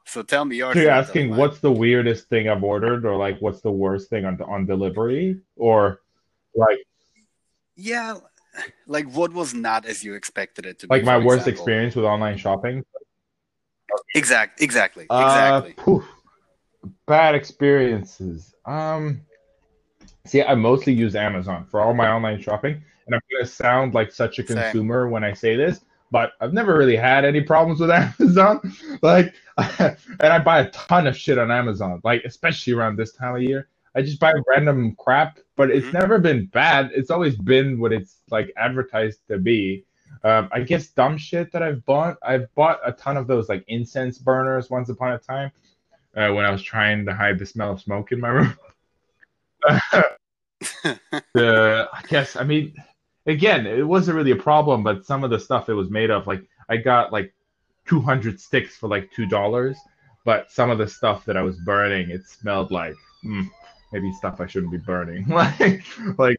So 0.05 0.23
tell 0.23 0.45
me 0.45 0.57
your. 0.57 0.73
So 0.73 0.79
you're 0.81 0.89
asking 0.91 1.29
like- 1.31 1.39
what's 1.39 1.59
the 1.59 1.71
weirdest 1.71 2.27
thing 2.29 2.49
I've 2.49 2.63
ordered, 2.63 3.05
or 3.05 3.15
like 3.15 3.39
what's 3.39 3.61
the 3.61 3.71
worst 3.71 4.09
thing 4.09 4.25
on 4.25 4.41
on 4.41 4.65
delivery, 4.65 5.39
or 5.55 6.01
like 6.55 6.79
Yeah, 7.75 8.17
like 8.87 9.09
what 9.11 9.31
was 9.33 9.53
not 9.53 9.85
as 9.85 10.03
you 10.03 10.13
expected 10.15 10.65
it 10.65 10.79
to 10.79 10.87
Like 10.89 11.01
be? 11.01 11.05
Like 11.05 11.19
my 11.19 11.25
worst 11.25 11.47
example? 11.47 11.53
experience 11.63 11.95
with 11.95 12.05
online 12.05 12.37
shopping. 12.37 12.83
Exact, 14.15 14.61
exactly, 14.61 15.05
Uh, 15.09 15.61
exactly. 15.63 15.73
poof. 15.83 16.05
bad 17.05 17.35
experiences. 17.35 18.53
Um, 18.65 19.21
see, 20.25 20.41
I 20.41 20.55
mostly 20.55 20.93
use 20.93 21.15
Amazon 21.15 21.65
for 21.69 21.79
all 21.81 21.93
my 21.93 22.09
online 22.09 22.41
shopping, 22.41 22.81
and 23.05 23.15
I'm 23.15 23.21
gonna 23.31 23.45
sound 23.47 23.93
like 23.93 24.11
such 24.11 24.39
a 24.39 24.47
Same. 24.47 24.57
consumer 24.57 25.07
when 25.07 25.23
I 25.23 25.33
say 25.33 25.55
this, 25.55 25.81
but 26.11 26.33
I've 26.41 26.53
never 26.53 26.77
really 26.77 26.95
had 26.97 27.25
any 27.25 27.41
problems 27.41 27.79
with 27.79 27.89
Amazon. 28.19 28.59
Like, 29.01 29.33
and 29.57 29.97
I 30.21 30.39
buy 30.39 30.59
a 30.59 30.69
ton 30.71 31.07
of 31.07 31.17
shit 31.17 31.37
on 31.37 31.49
Amazon, 31.51 32.01
like 32.03 32.23
especially 32.25 32.73
around 32.73 32.97
this 32.97 33.13
time 33.13 33.35
of 33.35 33.41
year. 33.41 33.69
I 33.95 34.01
just 34.01 34.19
buy 34.19 34.33
random 34.47 34.95
crap, 34.97 35.39
but 35.57 35.69
it's 35.69 35.87
Mhm. 35.87 35.93
never 35.93 36.19
been 36.19 36.45
bad. 36.47 36.91
It's 36.93 37.09
always 37.11 37.35
been 37.35 37.79
what 37.79 37.91
it's 37.91 38.19
like 38.29 38.51
advertised 38.55 39.19
to 39.29 39.37
be. 39.37 39.85
Um, 40.23 40.49
I 40.51 40.61
guess 40.61 40.87
dumb 40.87 41.17
shit 41.17 41.51
that 41.51 41.63
I've 41.63 41.83
bought. 41.85 42.17
I've 42.21 42.53
bought 42.55 42.79
a 42.85 42.91
ton 42.93 43.17
of 43.17 43.27
those 43.27 43.49
like 43.49 43.63
incense 43.67 44.17
burners 44.17 44.69
once 44.69 44.89
upon 44.89 45.13
a 45.13 45.17
time 45.17 45.51
uh, 46.15 46.29
when 46.31 46.45
I 46.45 46.51
was 46.51 46.61
trying 46.61 47.05
to 47.05 47.13
hide 47.13 47.39
the 47.39 47.45
smell 47.45 47.71
of 47.71 47.81
smoke 47.81 48.11
in 48.11 48.19
my 48.19 48.29
room. 48.29 48.53
the, 51.33 51.89
I 51.93 52.01
guess 52.07 52.35
I 52.35 52.43
mean, 52.43 52.73
again, 53.25 53.65
it 53.67 53.83
wasn't 53.87 54.17
really 54.17 54.31
a 54.31 54.35
problem, 54.35 54.83
but 54.83 55.05
some 55.05 55.23
of 55.23 55.29
the 55.29 55.39
stuff 55.39 55.69
it 55.69 55.73
was 55.73 55.89
made 55.89 56.09
of, 56.11 56.27
like 56.27 56.43
I 56.69 56.77
got 56.77 57.11
like 57.11 57.33
200 57.87 58.39
sticks 58.39 58.75
for 58.77 58.87
like 58.89 59.11
two 59.11 59.25
dollars, 59.25 59.77
but 60.25 60.51
some 60.51 60.69
of 60.69 60.77
the 60.77 60.87
stuff 60.87 61.25
that 61.25 61.37
I 61.37 61.41
was 61.41 61.57
burning, 61.59 62.09
it 62.09 62.27
smelled 62.27 62.71
like 62.71 62.95
mm, 63.25 63.45
maybe 63.91 64.11
stuff 64.11 64.39
I 64.41 64.47
shouldn't 64.47 64.71
be 64.71 64.77
burning, 64.77 65.27
like 65.29 65.83
like 66.17 66.37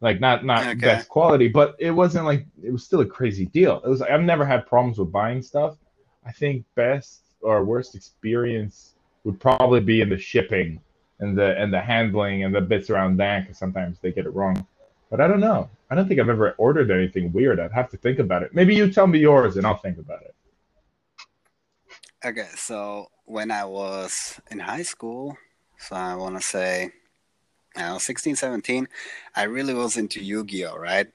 like 0.00 0.20
not 0.20 0.44
not 0.44 0.68
Okay. 0.72 0.78
best 0.82 1.08
quality, 1.08 1.48
but 1.48 1.76
it 1.78 1.90
wasn't 1.92 2.26
like 2.26 2.46
it 2.62 2.72
was 2.72 2.84
still 2.84 3.00
a 3.00 3.06
crazy 3.06 3.46
deal. 3.46 3.80
It 3.84 3.88
was 3.88 4.00
like 4.00 4.10
I've 4.10 4.22
never 4.22 4.44
had 4.44 4.66
problems 4.66 4.98
with 4.98 5.12
buying 5.12 5.42
stuff. 5.42 5.76
I 6.26 6.32
think 6.32 6.64
best 6.74 7.22
or 7.40 7.64
worst 7.64 7.94
experience 7.94 8.94
would 9.24 9.40
probably 9.40 9.80
be 9.80 10.00
in 10.00 10.08
the 10.08 10.18
shipping 10.18 10.80
and 11.20 11.36
the 11.38 11.56
and 11.58 11.72
the 11.72 11.80
handling 11.80 12.44
and 12.44 12.54
the 12.54 12.60
bits 12.60 12.90
around 12.90 13.16
that 13.18 13.42
because 13.42 13.58
sometimes 13.58 13.98
they 14.00 14.12
get 14.12 14.26
it 14.26 14.34
wrong. 14.34 14.66
But 15.12 15.20
I 15.20 15.28
don't 15.28 15.40
know. 15.40 15.68
I 15.90 15.94
don't 15.94 16.08
think 16.08 16.20
I've 16.20 16.30
ever 16.30 16.52
ordered 16.56 16.90
anything 16.90 17.32
weird. 17.34 17.60
I'd 17.60 17.70
have 17.72 17.90
to 17.90 17.98
think 17.98 18.18
about 18.18 18.42
it. 18.42 18.54
Maybe 18.54 18.74
you 18.74 18.90
tell 18.90 19.06
me 19.06 19.18
yours 19.18 19.58
and 19.58 19.66
I'll 19.66 19.76
think 19.76 19.98
about 19.98 20.22
it. 20.22 20.34
Okay, 22.24 22.48
so 22.56 23.08
when 23.26 23.50
I 23.50 23.66
was 23.66 24.40
in 24.50 24.58
high 24.58 24.84
school, 24.84 25.36
so 25.76 25.96
I 25.96 26.14
want 26.14 26.36
to 26.36 26.42
say, 26.42 26.92
I 27.76 27.92
was 27.92 28.06
16, 28.06 28.36
17, 28.36 28.88
I 29.36 29.42
really 29.42 29.74
was 29.74 29.98
into 29.98 30.24
Yu-Gi-Oh, 30.24 30.78
right? 30.78 31.08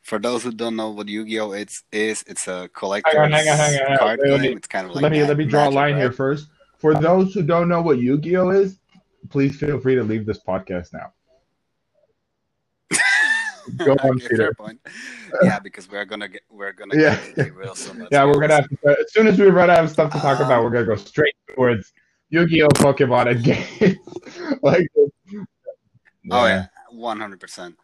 For 0.00 0.18
those 0.18 0.42
who 0.42 0.50
don't 0.50 0.76
know 0.76 0.88
what 0.88 1.06
Yu-Gi-Oh 1.08 1.52
is, 1.52 1.82
is 1.92 2.24
it's 2.26 2.48
a 2.48 2.70
collector's 2.72 3.12
Hang 3.12 3.24
on, 3.24 3.32
hang 3.32 3.48
on, 3.50 3.56
hang 3.58 3.80
on, 3.82 3.98
card 3.98 4.20
let 4.24 4.40
game. 4.40 4.52
me- 4.52 4.56
it's 4.56 4.66
kind 4.66 4.86
of 4.86 4.94
like 4.94 5.02
let 5.02 5.12
me 5.12 5.22
let 5.24 5.36
me 5.36 5.44
draw 5.44 5.68
a 5.68 5.70
line 5.70 5.92
right? 5.92 6.00
here 6.00 6.12
first. 6.12 6.48
For 6.78 6.94
those 6.94 7.34
who 7.34 7.42
don't 7.42 7.68
know 7.68 7.82
what 7.82 7.98
Yu-Gi-Oh 7.98 8.48
is, 8.48 8.78
please 9.28 9.56
feel 9.58 9.78
free 9.78 9.94
to 9.96 10.02
leave 10.02 10.24
this 10.24 10.38
podcast 10.38 10.94
now. 10.94 11.12
Go 13.84 13.92
on, 13.92 14.10
Okay, 14.16 14.28
Peter. 14.28 14.54
Yeah, 15.42 15.58
because 15.58 15.88
we're 15.90 16.04
gonna 16.04 16.28
get 16.28 16.42
we're 16.50 16.72
gonna 16.72 16.94
Yeah. 16.96 17.14
get 17.16 17.34
to 17.36 17.44
derail 17.44 17.74
so 17.74 17.94
much. 17.94 18.08
Yeah, 18.12 18.24
we're 18.24 18.40
gonna 18.40 18.54
have 18.56 18.68
to. 18.68 18.76
As 19.00 19.12
soon 19.12 19.26
as 19.26 19.38
we 19.38 19.46
run 19.46 19.70
out 19.70 19.84
of 19.84 19.90
stuff 19.90 20.12
to 20.12 20.18
talk 20.18 20.38
about, 20.40 20.58
Um, 20.58 20.64
we're 20.64 20.70
gonna 20.70 20.86
go 20.86 20.96
straight 20.96 21.34
towards 21.54 21.92
Yu-Gi-Oh, 22.30 22.68
Pokemon, 22.68 23.30
and 23.32 23.42
games. 23.44 23.98
like, 24.62 24.86
Oh 26.30 26.46
yeah, 26.46 26.66
one 26.90 27.18
hundred 27.20 27.40
percent. 27.40 27.76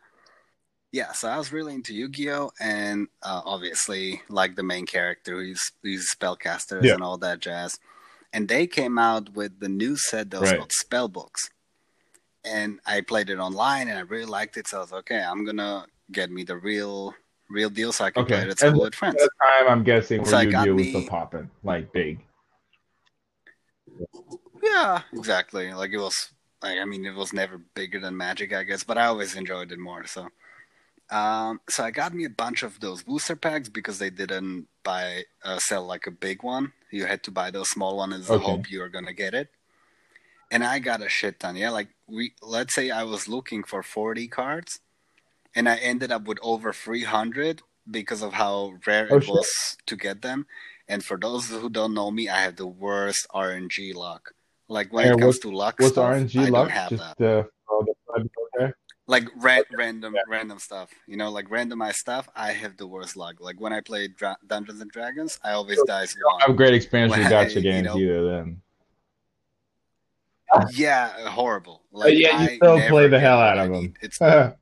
Yeah, 0.92 1.12
so 1.12 1.28
I 1.28 1.36
was 1.36 1.52
really 1.52 1.74
into 1.74 1.92
Yu-Gi-Oh, 1.94 2.52
and 2.60 3.08
uh, 3.22 3.42
obviously 3.44 4.22
like 4.28 4.54
the 4.56 4.62
main 4.62 4.86
character 4.86 5.34
who's 5.42 5.72
who's 5.82 6.08
spellcasters 6.14 6.84
Yeah. 6.84 6.94
and 6.94 7.02
all 7.02 7.18
that 7.18 7.40
jazz. 7.40 7.78
And 8.32 8.48
they 8.48 8.66
came 8.66 8.98
out 8.98 9.32
with 9.34 9.60
the 9.60 9.68
new 9.68 9.96
set 9.96 10.30
that 10.30 10.40
was 10.40 10.50
Right. 10.50 10.58
called 10.58 10.72
spell 10.72 11.08
books, 11.08 11.48
and 12.46 12.80
I 12.86 13.00
played 13.00 13.30
it 13.30 13.38
online, 13.38 13.88
and 13.88 13.98
I 13.98 14.02
really 14.02 14.24
liked 14.24 14.56
it. 14.56 14.68
So 14.68 14.78
I 14.78 14.80
was 14.80 14.92
okay, 14.92 15.22
I'm 15.22 15.44
gonna 15.44 15.86
get 16.12 16.30
me 16.30 16.44
the 16.44 16.56
real 16.56 17.14
real 17.50 17.70
deal 17.70 17.92
so 17.92 18.04
I 18.04 18.10
can 18.10 18.24
play 18.24 18.38
Okay. 18.38 18.46
it 18.46 18.50
at 18.50 18.58
school 18.58 18.72
And 18.72 18.80
with 18.80 18.94
friends. 18.94 19.22
At 19.22 19.28
the 19.28 19.46
time, 19.46 19.68
I'm 19.72 19.84
guessing 19.84 20.24
So 20.24 20.32
where 20.32 20.44
Yu-Gi-Oh 20.44 20.74
was 20.74 20.88
still 20.88 21.08
popping, 21.08 21.50
like 21.62 21.92
big. 21.92 22.20
Yeah, 24.62 25.02
exactly. 25.12 25.72
Like 25.72 25.90
it 25.92 25.98
was 25.98 26.30
like 26.62 26.78
I 26.78 26.84
mean 26.84 27.04
it 27.04 27.14
was 27.14 27.32
never 27.32 27.58
bigger 27.74 28.00
than 28.00 28.16
Magic, 28.16 28.52
I 28.52 28.64
guess, 28.64 28.82
but 28.84 28.98
I 28.98 29.06
always 29.06 29.36
enjoyed 29.36 29.72
it 29.72 29.78
more. 29.78 30.06
So 30.06 30.28
um 31.10 31.60
so 31.68 31.84
I 31.84 31.90
got 31.90 32.14
me 32.14 32.24
a 32.24 32.30
bunch 32.30 32.62
of 32.62 32.80
those 32.80 33.02
booster 33.02 33.36
packs 33.36 33.68
because 33.68 33.98
they 33.98 34.10
didn't 34.10 34.66
buy 34.82 35.22
uh, 35.44 35.58
sell 35.58 35.84
like 35.84 36.06
a 36.06 36.10
big 36.10 36.42
one. 36.42 36.72
You 36.90 37.06
had 37.06 37.22
to 37.24 37.30
buy 37.30 37.50
those 37.50 37.70
small 37.70 37.96
ones 37.96 38.14
in 38.14 38.22
the 38.22 38.38
hope 38.40 38.70
you 38.70 38.80
were 38.80 38.88
gonna 38.88 39.12
get 39.12 39.34
it. 39.34 39.48
And 40.50 40.62
I 40.64 40.78
got 40.78 41.02
a 41.02 41.08
shit 41.08 41.40
ton. 41.40 41.56
Yeah, 41.56 41.70
like 41.70 41.88
we 42.06 42.34
let's 42.42 42.74
say 42.74 42.90
I 42.90 43.02
was 43.02 43.28
looking 43.28 43.64
for 43.64 43.82
forty 43.82 44.28
cards 44.28 44.78
and 45.54 45.68
I 45.68 45.76
ended 45.76 46.12
up 46.12 46.24
with 46.24 46.38
over 46.42 46.72
three 46.72 47.04
hundred 47.04 47.62
because 47.90 48.22
of 48.22 48.32
how 48.34 48.74
rare 48.86 49.08
Oh, 49.10 49.16
it 49.16 49.24
shit. 49.24 49.32
was 49.34 49.76
to 49.86 49.96
get 49.96 50.22
them. 50.22 50.46
And 50.88 51.04
for 51.04 51.16
those 51.16 51.48
who 51.50 51.68
don't 51.68 51.94
know 51.94 52.10
me, 52.10 52.28
I 52.28 52.38
have 52.42 52.56
the 52.56 52.66
worst 52.66 53.26
RNG 53.34 53.94
luck. 53.94 54.32
Like 54.68 54.92
when 54.92 55.06
Yeah, 55.06 55.14
it 55.14 55.18
comes 55.18 55.38
to 55.40 55.50
luck 55.50 55.80
What's 55.80 55.92
stuff, 55.92 56.04
I 56.04 56.20
RNG 56.20 56.34
don't 56.36 56.52
luck? 56.52 56.68
have 56.70 56.90
Just 56.90 57.18
that. 57.18 57.24
uh, 57.24 57.42
all 57.68 57.84
the 57.84 57.94
fun, 58.06 58.30
okay. 58.58 58.72
Like 59.08 59.24
ra- 59.36 59.62
random, 59.72 60.16
random 60.28 60.58
stuff. 60.58 60.90
You 61.06 61.16
know, 61.16 61.30
like 61.30 61.48
randomized 61.48 61.94
stuff. 61.94 62.28
I 62.34 62.50
have 62.52 62.76
the 62.76 62.86
worst 62.88 63.16
luck. 63.16 63.36
Like 63.40 63.60
when 63.60 63.72
I 63.72 63.80
play 63.80 64.08
Dra- 64.08 64.36
Dungeons 64.46 64.80
and 64.80 64.90
Dragons, 64.90 65.38
I 65.44 65.52
always 65.52 65.80
dice 65.82 66.14
don't 66.20 66.42
have 66.42 66.56
great 66.56 66.74
experience 66.74 67.16
with 67.16 67.26
gacha 67.28 67.54
you 67.56 67.62
games 67.62 67.86
know. 67.86 67.98
either. 67.98 68.24
Then, 68.28 68.62
Yeah, 70.72 71.28
horrible. 71.28 71.82
Like, 71.92 72.06
but 72.06 72.16
yeah, 72.16 72.42
you 72.42 72.48
I 72.48 72.56
still 72.56 72.88
play 72.88 73.08
the 73.08 73.20
hell 73.20 73.38
out 73.38 73.58
of 73.58 73.72
them. 73.72 73.94
It's 74.00 74.18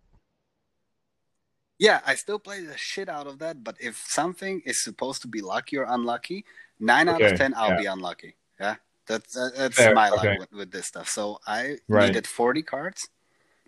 yeah, 1.78 2.00
I 2.06 2.14
still 2.14 2.38
play 2.38 2.60
the 2.60 2.76
shit 2.76 3.08
out 3.08 3.26
of 3.26 3.38
that. 3.40 3.64
But 3.64 3.76
if 3.80 3.96
something 3.96 4.62
is 4.64 4.82
supposed 4.82 5.22
to 5.22 5.28
be 5.28 5.40
lucky 5.40 5.76
or 5.76 5.84
unlucky, 5.84 6.44
nine 6.78 7.08
out 7.08 7.22
of 7.22 7.36
ten, 7.36 7.54
I'll 7.56 7.70
yeah. 7.70 7.78
be 7.78 7.86
unlucky. 7.86 8.36
Yeah, 8.60 8.76
that's 9.06 9.34
that, 9.34 9.52
that's 9.56 9.76
Fair, 9.76 9.94
my 9.94 10.10
luck 10.10 10.20
okay. 10.20 10.38
with, 10.38 10.52
with 10.52 10.70
this 10.70 10.86
stuff. 10.86 11.08
So 11.08 11.40
I 11.46 11.78
Right. 11.88 12.06
needed 12.06 12.26
forty 12.26 12.62
cards, 12.62 13.08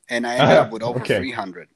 and 0.08 0.26
I 0.26 0.36
ended 0.36 0.58
up 0.58 0.70
with 0.70 0.82
over 0.82 1.00
Okay. 1.00 1.18
three 1.18 1.32
hundred. 1.32 1.68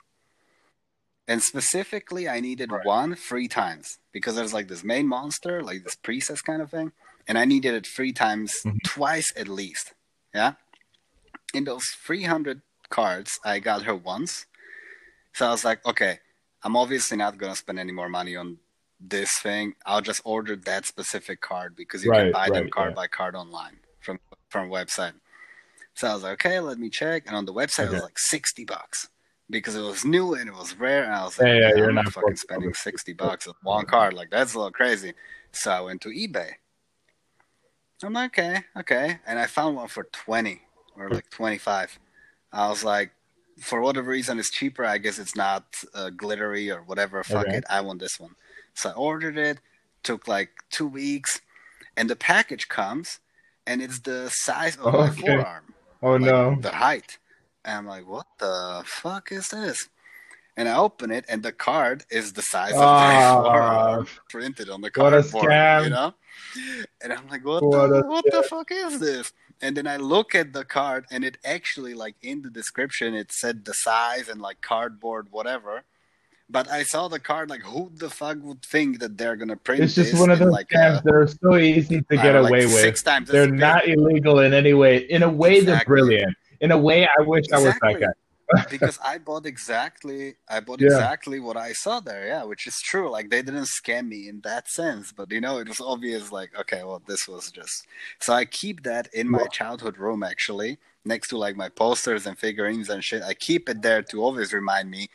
And 1.27 1.43
specifically, 1.43 2.29
I 2.29 2.41
needed 2.41 2.73
Right. 2.73 2.85
one 2.85 3.15
three 3.15 3.47
times 3.47 3.99
because 4.13 4.35
there's 4.35 4.53
like 4.53 4.69
this 4.69 4.83
main 4.83 5.07
monster, 5.07 5.63
like 5.63 5.85
this 5.85 5.95
priestess 5.95 6.43
kind 6.43 6.61
of 6.61 6.71
thing, 6.71 6.93
and 7.29 7.39
I 7.39 7.45
needed 7.45 7.75
it 7.75 7.87
three 7.87 8.13
times, 8.13 8.53
Mhm. 8.65 8.79
twice 8.85 9.33
at 9.37 9.47
least. 9.47 9.95
Yeah. 10.35 10.55
In 11.55 11.65
those 11.65 11.87
300 12.05 12.63
cards, 12.91 13.39
I 13.45 13.59
got 13.59 13.83
her 13.83 13.95
once. 13.95 14.47
So 15.33 15.47
I 15.47 15.51
was 15.51 15.65
like, 15.65 15.85
okay, 15.87 16.19
I'm 16.63 16.77
obviously 16.77 17.17
not 17.17 17.39
going 17.39 17.53
to 17.53 17.59
spend 17.59 17.79
any 17.79 17.93
more 17.93 18.09
money 18.09 18.37
on 18.37 18.59
this 19.01 19.39
thing. 19.39 19.75
I'll 19.87 20.01
just 20.03 20.21
order 20.25 20.57
that 20.57 20.87
specific 20.87 21.41
card 21.41 21.75
because 21.77 22.05
you 22.05 22.11
can 22.11 22.25
Right, 22.27 22.33
buy 22.33 22.51
them 22.51 22.69
card 22.71 22.91
yeah. 22.91 22.95
by 22.95 23.07
card 23.07 23.35
online 23.35 23.79
from 24.01 24.21
from 24.51 24.69
website. 24.69 25.15
So 25.95 26.09
I 26.09 26.15
was 26.15 26.23
like, 26.23 26.33
okay, 26.35 26.61
let 26.61 26.79
me 26.79 26.91
check. 26.91 27.25
And 27.27 27.37
on 27.37 27.45
the 27.45 27.53
website, 27.53 27.87
it 27.87 27.93
was 27.93 28.03
like 28.03 28.19
60 28.19 28.65
bucks 28.65 29.09
because 29.49 29.75
it 29.75 29.81
was 29.83 30.05
new 30.05 30.35
and 30.35 30.49
it 30.49 30.55
was 30.55 30.77
rare. 30.77 31.05
And 31.05 31.15
I 31.15 31.25
was 31.25 31.39
like, 31.39 31.49
Yeah, 31.49 31.55
yeah, 31.55 31.69
"Man, 31.69 31.77
you're 31.79 31.93
not 31.93 32.13
fucking 32.13 32.37
spending 32.37 32.73
60 32.75 33.13
bucks 33.15 33.47
on 33.47 33.55
one 33.63 33.87
card. 33.87 34.15
Like, 34.15 34.31
that's 34.31 34.55
a 34.55 34.59
little 34.59 34.73
crazy. 34.73 35.13
So 35.53 35.71
I 35.71 35.81
went 35.81 36.01
to 36.03 36.09
eBay. 36.11 36.53
I'm 38.07 38.15
like, 38.15 38.39
okay, 38.39 38.65
okay. 38.77 39.19
And 39.27 39.39
I 39.39 39.47
found 39.47 39.77
one 39.77 39.89
for 39.89 40.05
20 40.05 40.63
or 40.97 41.11
like 41.11 41.31
25. 41.31 41.99
I 42.53 42.69
was 42.69 42.85
like, 42.85 43.13
for 43.61 43.81
whatever 43.81 44.11
reason, 44.11 44.39
it's 44.39 44.51
cheaper. 44.51 44.85
I 44.85 44.99
guess 44.99 45.19
it's 45.19 45.37
not 45.37 45.65
uh, 45.95 46.11
glittery 46.11 46.71
or 46.71 46.83
whatever. 46.83 47.23
Fuck 47.23 47.49
Okay. 47.49 47.59
it. 47.59 47.65
I 47.69 47.81
want 47.83 48.01
this 48.01 48.19
one. 48.19 48.35
So 48.75 48.91
I 48.91 48.93
ordered 48.95 49.37
it. 49.37 49.61
Took 50.03 50.27
like 50.29 50.51
two 50.71 50.87
weeks. 50.87 51.41
And 51.97 52.09
the 52.09 52.17
package 52.17 52.69
comes 52.69 53.21
and 53.67 53.83
it's 53.83 54.01
the 54.01 54.31
size 54.31 54.77
of 54.77 54.95
my 54.95 55.11
forearm 55.11 55.75
Oh 56.03 56.17
like, 56.19 56.33
no! 56.33 56.57
the 56.57 56.71
height. 56.73 57.19
And 57.65 57.79
I'm 57.79 57.87
like, 57.87 58.09
what 58.09 58.27
the 58.39 58.83
fuck 58.87 59.31
is 59.33 59.49
this? 59.49 59.89
And 60.61 60.69
I 60.69 60.77
open 60.77 61.11
it, 61.11 61.25
and 61.27 61.43
the 61.43 61.53
card 61.53 62.05
is 62.11 62.35
the 62.35 62.43
size 62.43 62.75
of 62.75 62.81
my 62.81 63.17
Ah, 63.17 63.43
forearm 63.43 64.07
printed 64.29 64.69
on 64.69 64.83
the 64.83 64.91
what 64.95 65.15
a 65.15 65.23
cardboard. 65.23 65.85
You 65.85 65.89
know? 65.89 66.15
And 67.01 67.15
I'm 67.15 67.27
like, 67.29 67.47
what, 67.47 67.63
What 67.63 67.89
the 67.89 68.03
what 68.07 68.27
the 68.31 68.43
fuck 68.43 68.71
is 68.71 69.01
this? 69.01 69.33
And 69.63 69.75
then 69.75 69.87
I 69.87 69.97
look 69.97 70.35
at 70.35 70.53
the 70.53 70.67
card, 70.67 71.07
and 71.11 71.25
it 71.25 71.39
actually 71.47 71.95
like 71.95 72.17
in 72.21 72.43
the 72.43 72.51
description 72.51 73.15
it 73.15 73.33
said 73.33 73.65
the 73.65 73.73
size 73.73 74.29
and 74.29 74.43
like 74.43 74.61
cardboard 74.61 75.29
whatever. 75.31 75.85
But 76.51 76.69
I 76.69 76.83
saw 76.83 77.09
the 77.09 77.21
card 77.21 77.49
like, 77.49 77.63
who 77.63 77.91
the 77.95 78.11
fuck 78.11 78.37
would 78.43 78.63
think 78.63 79.01
that 79.01 79.17
they're 79.17 79.37
gonna 79.37 79.57
print 79.57 79.81
this? 79.81 79.97
It's 79.97 80.11
just 80.11 80.21
one 80.21 80.29
of 80.29 80.41
those 80.41 80.53
like 80.53 80.69
scams 80.69 81.01
a- 81.01 81.03
that 81.05 81.15
are 81.15 81.27
so 81.27 81.57
easy 81.57 82.03
to 82.03 82.17
get 82.17 82.35
know, 82.35 82.45
away 82.45 82.67
like 82.67 82.75
with. 82.75 83.29
They're 83.29 83.47
not 83.49 83.89
illegal 83.89 84.41
in 84.41 84.53
any 84.53 84.75
way. 84.75 84.99
In 84.99 85.23
a 85.23 85.31
way, 85.31 85.61
they're 85.61 85.83
brilliant. 85.87 86.37
In 86.61 86.71
a 86.71 86.77
way, 86.77 87.07
I 87.07 87.23
wish 87.23 87.47
I 87.51 87.57
was 87.61 87.73
that 87.81 87.99
guy. 87.99 88.13
because 88.71 88.99
I 89.05 89.19
bought 89.19 89.47
exactly 89.47 90.37
I 90.49 90.61
bought 90.61 90.81
Yeah. 90.81 90.89
exactly 90.89 91.41
what 91.41 91.57
I 91.57 91.73
saw 91.73 92.01
there, 92.01 92.27
yeah, 92.27 92.45
which 92.45 92.67
is 92.67 92.81
true. 92.81 93.11
Like 93.11 93.31
they 93.31 93.43
didn't 93.43 93.65
scam 93.65 94.09
me 94.09 94.29
in 94.29 94.41
that 94.43 94.69
sense, 94.69 95.13
but 95.13 95.31
you 95.31 95.41
know, 95.41 95.59
it 95.59 95.69
was 95.69 95.81
obvious 95.81 96.33
like, 96.33 96.51
okay, 96.59 96.83
well 96.85 97.03
this 97.07 97.27
was 97.29 97.51
just 97.51 97.87
so 98.21 98.33
I 98.33 98.45
keep 98.45 98.83
that 98.85 99.09
in 99.13 99.29
my 99.31 99.47
childhood 99.47 99.99
room 99.99 100.23
actually, 100.23 100.79
next 101.05 101.29
to 101.29 101.39
like 101.39 101.57
my 101.57 101.69
posters 101.69 102.27
and 102.27 102.39
figurines 102.39 102.89
and 102.89 103.03
shit. 103.03 103.23
I 103.23 103.35
keep 103.35 103.69
it 103.69 103.83
there 103.83 104.03
to 104.03 104.23
always 104.23 104.53
remind 104.53 104.91
me 104.91 105.09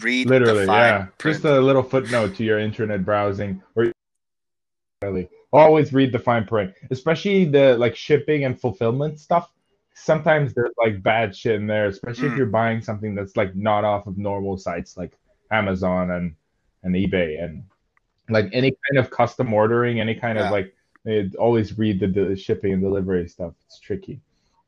read 0.00 0.28
Literally, 0.28 0.66
yeah. 0.66 1.06
print. 1.18 1.34
Just 1.36 1.44
a 1.44 1.60
little 1.60 1.82
footnote 1.82 2.34
to 2.36 2.44
your 2.44 2.58
internet 2.58 3.04
browsing, 3.04 3.62
or 3.74 3.92
really 5.02 5.28
always 5.52 5.92
read 5.92 6.12
the 6.12 6.18
fine 6.18 6.44
print, 6.44 6.74
especially 6.90 7.44
the 7.44 7.76
like 7.78 7.96
shipping 7.96 8.44
and 8.44 8.60
fulfillment 8.60 9.18
stuff. 9.20 9.50
Sometimes 9.98 10.52
there's 10.54 10.74
like 10.78 11.02
bad 11.02 11.34
shit 11.34 11.54
in 11.54 11.66
there, 11.66 11.86
especially 11.86 12.28
if 12.28 12.34
Mm. 12.34 12.36
you're 12.36 12.46
buying 12.46 12.80
something 12.82 13.14
that's 13.14 13.34
like 13.36 13.56
not 13.56 13.82
off 13.84 14.06
of 14.06 14.18
normal 14.18 14.58
sites 14.58 14.96
like 14.96 15.12
Amazon 15.50 16.10
and 16.10 16.34
and 16.82 16.94
eBay 16.94 17.42
and 17.42 17.64
like 18.28 18.48
any 18.52 18.70
kind 18.88 18.98
of 19.04 19.10
custom 19.10 19.52
ordering, 19.54 19.98
any 19.98 20.14
kind 20.14 20.38
Yeah. 20.38 20.46
of 20.46 20.50
like 20.52 20.74
always 21.38 21.78
read 21.78 21.98
the, 22.00 22.08
the 22.08 22.36
shipping 22.36 22.72
and 22.74 22.82
delivery 22.82 23.26
stuff. 23.28 23.54
It's 23.64 23.80
tricky. 23.80 24.20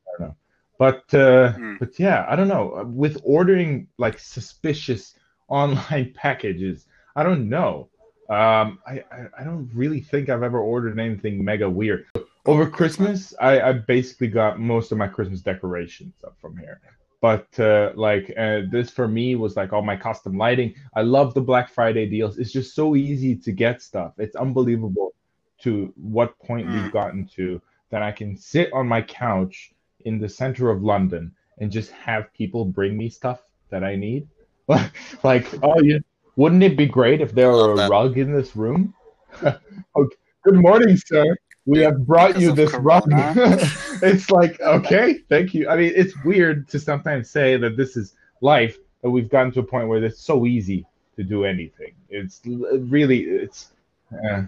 I 0.06 0.10
don't 0.18 0.28
know. 0.28 0.36
But 0.78 1.02
uh, 1.14 1.52
Mm. 1.52 1.78
but 1.78 1.98
yeah, 1.98 2.24
I 2.28 2.34
don't 2.36 2.48
know. 2.48 2.84
With 2.86 3.20
ordering 3.22 3.88
like 3.98 4.18
suspicious 4.18 5.14
online 5.48 6.14
packages, 6.14 6.86
I 7.16 7.22
don't 7.22 7.48
know. 7.48 7.90
Um, 8.30 8.78
I, 8.86 9.02
I 9.10 9.26
I 9.40 9.44
don't 9.44 9.70
really 9.74 10.00
think 10.00 10.28
I've 10.28 10.42
ever 10.42 10.58
ordered 10.60 10.98
anything 10.98 11.44
mega 11.44 11.68
weird. 11.68 12.06
Over 12.46 12.68
Christmas, 12.68 13.34
I, 13.40 13.60
I 13.60 13.72
basically 13.72 14.28
got 14.28 14.58
most 14.58 14.90
of 14.92 14.98
my 14.98 15.06
Christmas 15.08 15.40
decorations 15.40 16.14
up 16.24 16.36
from 16.40 16.56
here. 16.56 16.80
But 17.20 17.48
uh, 17.58 17.90
like 17.94 18.32
uh, 18.38 18.62
this 18.70 18.90
for 18.90 19.08
me 19.08 19.34
was 19.34 19.56
like 19.56 19.72
all 19.72 19.82
my 19.82 19.96
custom 19.96 20.38
lighting. 20.38 20.74
I 20.94 21.02
love 21.02 21.34
the 21.34 21.40
Black 21.40 21.68
Friday 21.68 22.06
deals. 22.06 22.38
It's 22.38 22.52
just 22.52 22.74
so 22.74 22.94
easy 22.94 23.34
to 23.36 23.52
get 23.52 23.82
stuff. 23.82 24.12
It's 24.18 24.36
unbelievable 24.36 25.14
to 25.62 25.92
what 25.96 26.38
point 26.38 26.68
Mm. 26.68 26.72
we've 26.72 26.92
gotten 26.92 27.26
to 27.34 27.60
that 27.90 28.02
I 28.02 28.12
can 28.12 28.36
sit 28.36 28.72
on 28.72 28.86
my 28.86 29.02
couch 29.02 29.72
in 30.04 30.20
the 30.20 30.28
center 30.28 30.70
of 30.70 30.82
London 30.82 31.32
and 31.58 31.72
just 31.72 31.90
have 31.90 32.32
people 32.34 32.64
bring 32.64 32.96
me 32.96 33.08
stuff 33.08 33.40
that 33.70 33.82
I 33.82 33.96
need. 33.96 34.28
like, 35.24 35.46
oh, 35.62 35.80
yeah, 35.80 35.98
wouldn't 36.36 36.62
it 36.62 36.76
be 36.76 36.86
great 36.86 37.20
if 37.20 37.32
there 37.32 37.50
were 37.50 37.72
a 37.72 37.76
that. 37.76 37.90
rug 37.90 38.16
in 38.18 38.32
this 38.32 38.54
room? 38.54 38.94
Good 39.42 40.54
morning, 40.54 40.96
sir. 40.96 41.36
We 41.68 41.80
have 41.80 42.06
brought 42.06 42.28
Because 42.28 42.42
you 42.42 42.52
this 42.52 42.72
rug. 42.72 43.04
It's 44.02 44.30
like, 44.30 44.58
okay, 44.60 45.18
thank 45.28 45.52
you. 45.52 45.68
I 45.68 45.76
mean, 45.76 45.92
it's 45.94 46.14
weird 46.24 46.66
to 46.68 46.78
sometimes 46.78 47.28
say 47.28 47.58
that 47.58 47.76
this 47.76 47.94
is 47.94 48.14
life, 48.40 48.78
but 49.02 49.10
we've 49.10 49.28
gotten 49.28 49.52
to 49.52 49.60
a 49.60 49.62
point 49.62 49.86
where 49.88 50.02
it's 50.02 50.20
so 50.20 50.46
easy 50.46 50.86
to 51.16 51.22
do 51.22 51.44
anything. 51.44 51.92
It's 52.08 52.40
really, 52.46 53.20
it's, 53.24 53.72
uh, 54.12 54.44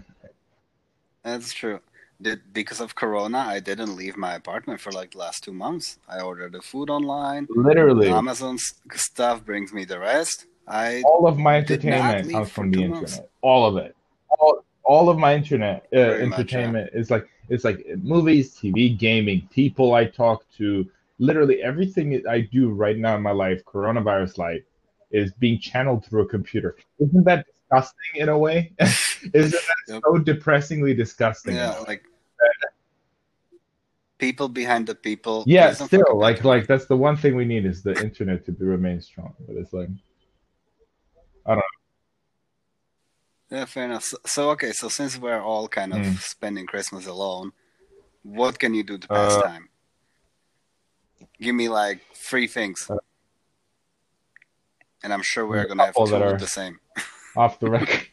That's 1.23 1.53
true. 1.53 1.79
Did 2.19 2.41
because 2.53 2.79
of 2.81 2.95
Corona, 2.95 3.39
I 3.39 3.59
didn't 3.59 3.95
leave 3.95 4.17
my 4.17 4.33
apartment 4.33 4.79
for 4.79 4.91
like 4.91 5.11
the 5.11 5.19
last 5.19 5.43
two 5.43 5.53
months. 5.53 5.99
I 6.07 6.21
ordered 6.21 6.53
the 6.53 6.61
food 6.61 6.89
online. 6.89 7.47
literally. 7.49 8.09
Amazon 8.09 8.57
stuff 8.93 9.45
brings 9.45 9.73
me 9.73 9.85
the 9.85 9.99
rest. 9.99 10.45
I 10.67 11.03
all 11.05 11.27
of 11.27 11.37
my 11.37 11.57
entertainment 11.57 12.31
comes 12.31 12.49
from 12.51 12.71
the 12.71 12.83
internet. 12.83 13.01
months. 13.01 13.19
All 13.41 13.65
of 13.65 13.77
it. 13.77 13.95
All, 14.39 14.63
all 14.83 15.09
of 15.09 15.17
my 15.17 15.35
internet 15.35 15.85
uh, 15.93 15.97
Very 15.97 16.25
much, 16.27 16.39
entertainment 16.39 16.89
is 16.93 17.11
like 17.11 17.27
it's 17.49 17.63
like 17.63 17.85
movies, 18.01 18.55
TV, 18.55 18.97
gaming, 18.97 19.47
people 19.51 19.93
I 19.93 20.05
talk 20.05 20.45
to, 20.57 20.89
literally 21.19 21.61
everything 21.61 22.23
I 22.27 22.41
do 22.41 22.69
right 22.69 22.97
now 22.97 23.15
in 23.15 23.21
my 23.21 23.31
life, 23.31 23.63
coronavirus 23.65 24.37
life, 24.37 24.63
is 25.11 25.33
being 25.33 25.59
channeled 25.59 26.05
through 26.05 26.21
a 26.21 26.27
computer. 26.27 26.77
Isn't 26.99 27.25
that 27.25 27.45
disgusting 27.47 28.21
in 28.21 28.29
a 28.29 28.37
way? 28.37 28.71
Isn't 28.79 29.51
that 29.51 29.77
Yep. 29.87 30.01
so 30.05 30.17
depressingly 30.19 30.93
disgusting? 30.93 31.55
yeah, 31.55 31.77
like 31.87 32.03
people 34.17 34.47
behind 34.47 34.87
the 34.87 34.95
people. 34.95 35.43
yeah, 35.47 35.73
still 35.73 36.15
like 36.15 36.43
like 36.43 36.67
that's 36.67 36.85
the 36.85 36.95
one 36.95 37.17
thing 37.17 37.35
we 37.35 37.45
need 37.45 37.65
is 37.65 37.83
the 37.83 37.95
internet 38.01 38.45
to 38.45 38.51
be, 38.51 38.65
remain 38.65 39.01
strong. 39.01 39.33
But 39.47 39.57
it's 39.57 39.73
like 39.73 39.89
Yeah, 43.51 43.65
fair 43.65 43.85
enough. 43.85 44.03
So, 44.05 44.17
so 44.25 44.49
okay, 44.51 44.71
so 44.71 44.87
since 44.87 45.17
we're 45.17 45.41
all 45.41 45.67
kind 45.67 45.91
of 45.93 45.99
Mm. 45.99 46.17
spending 46.19 46.65
Christmas 46.65 47.05
alone, 47.05 47.51
what 48.23 48.57
can 48.59 48.73
you 48.73 48.83
do 48.83 48.97
to 48.97 49.07
pass 49.07 49.33
Uh, 49.33 49.41
time? 49.41 49.69
Give 51.39 51.53
me 51.55 51.67
like 51.69 51.99
three 52.15 52.47
things. 52.47 52.89
Uh, 52.89 52.97
and 55.03 55.11
I'm 55.13 55.21
sure 55.23 55.45
we're 55.47 55.65
gonna 55.67 55.85
have 55.87 55.95
two 55.95 56.05
that 56.07 56.21
are- 56.21 56.37
the 56.37 56.47
same. 56.47 56.79
off 57.35 57.59
the 57.59 57.69
record. 57.69 58.07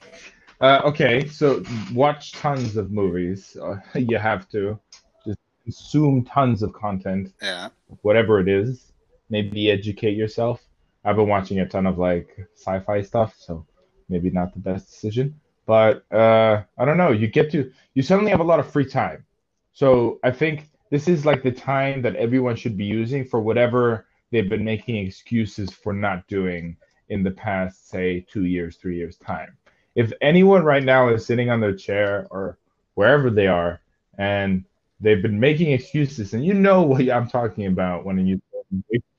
Uh, 0.61 0.81
okay, 0.85 1.27
so 1.29 1.62
watch 1.94 2.33
tons 2.33 2.77
of 2.77 2.90
movies. 2.90 3.57
Uh, 3.57 3.77
you 3.94 4.18
have 4.18 4.48
to 4.48 4.79
just 5.24 5.38
consume 5.62 6.24
tons 6.24 6.62
of 6.62 6.72
content, 6.72 7.33
Yeah. 7.40 7.68
whatever 8.03 8.40
it 8.40 8.48
is. 8.48 8.92
Maybe 9.31 9.70
educate 9.70 10.16
yourself. 10.16 10.64
I've 11.05 11.16
been 11.16 11.29
watching 11.29 11.61
a 11.61 11.68
ton 11.68 11.87
of 11.87 11.96
like 11.98 12.29
sci-fi 12.57 13.03
stuff, 13.03 13.37
so 13.38 13.64
maybe 14.09 14.31
not 14.31 14.53
the 14.53 14.61
best 14.61 14.90
decision. 14.90 15.38
But 15.66 16.05
uh, 16.12 16.62
I 16.79 16.85
don't 16.85 16.97
know. 16.97 17.12
You 17.12 17.29
get 17.29 17.51
to 17.53 17.71
you 17.94 18.03
suddenly 18.03 18.31
have 18.31 18.40
a 18.40 18.44
lot 18.44 18.61
of 18.61 18.71
free 18.71 18.87
time. 18.87 19.25
So 19.73 20.18
I 20.25 20.31
think 20.31 20.71
this 20.90 21.09
is 21.09 21.27
like 21.27 21.42
the 21.42 21.53
time 21.53 22.03
that 22.03 22.16
everyone 22.16 22.57
should 22.57 22.77
be 22.77 22.85
using 22.85 23.25
for 23.25 23.40
whatever 23.40 24.07
they've 24.31 24.49
been 24.49 24.64
making 24.64 24.97
excuses 24.97 25.71
for 25.71 25.92
not 25.92 26.27
doing 26.27 26.77
in 27.09 27.23
the 27.23 27.31
past, 27.31 27.88
say, 27.88 28.25
two 28.31 28.44
years, 28.44 28.77
three 28.77 28.97
years 28.97 29.16
time. 29.16 29.57
If 29.94 30.12
anyone 30.21 30.64
right 30.64 30.83
now 30.83 31.09
is 31.09 31.27
sitting 31.27 31.51
on 31.51 31.61
their 31.61 31.75
chair 31.75 32.27
or 32.31 32.59
wherever 32.94 33.31
they 33.31 33.47
are, 33.47 33.81
and 34.18 34.64
they've 35.01 35.23
been 35.23 35.40
making 35.40 35.73
excuses, 35.73 36.35
and 36.35 36.44
you 36.44 36.55
know 36.55 36.83
what 36.83 37.09
I'm 37.11 37.29
talking 37.29 37.66
about 37.66 38.05
when 38.05 38.27
you 38.27 38.40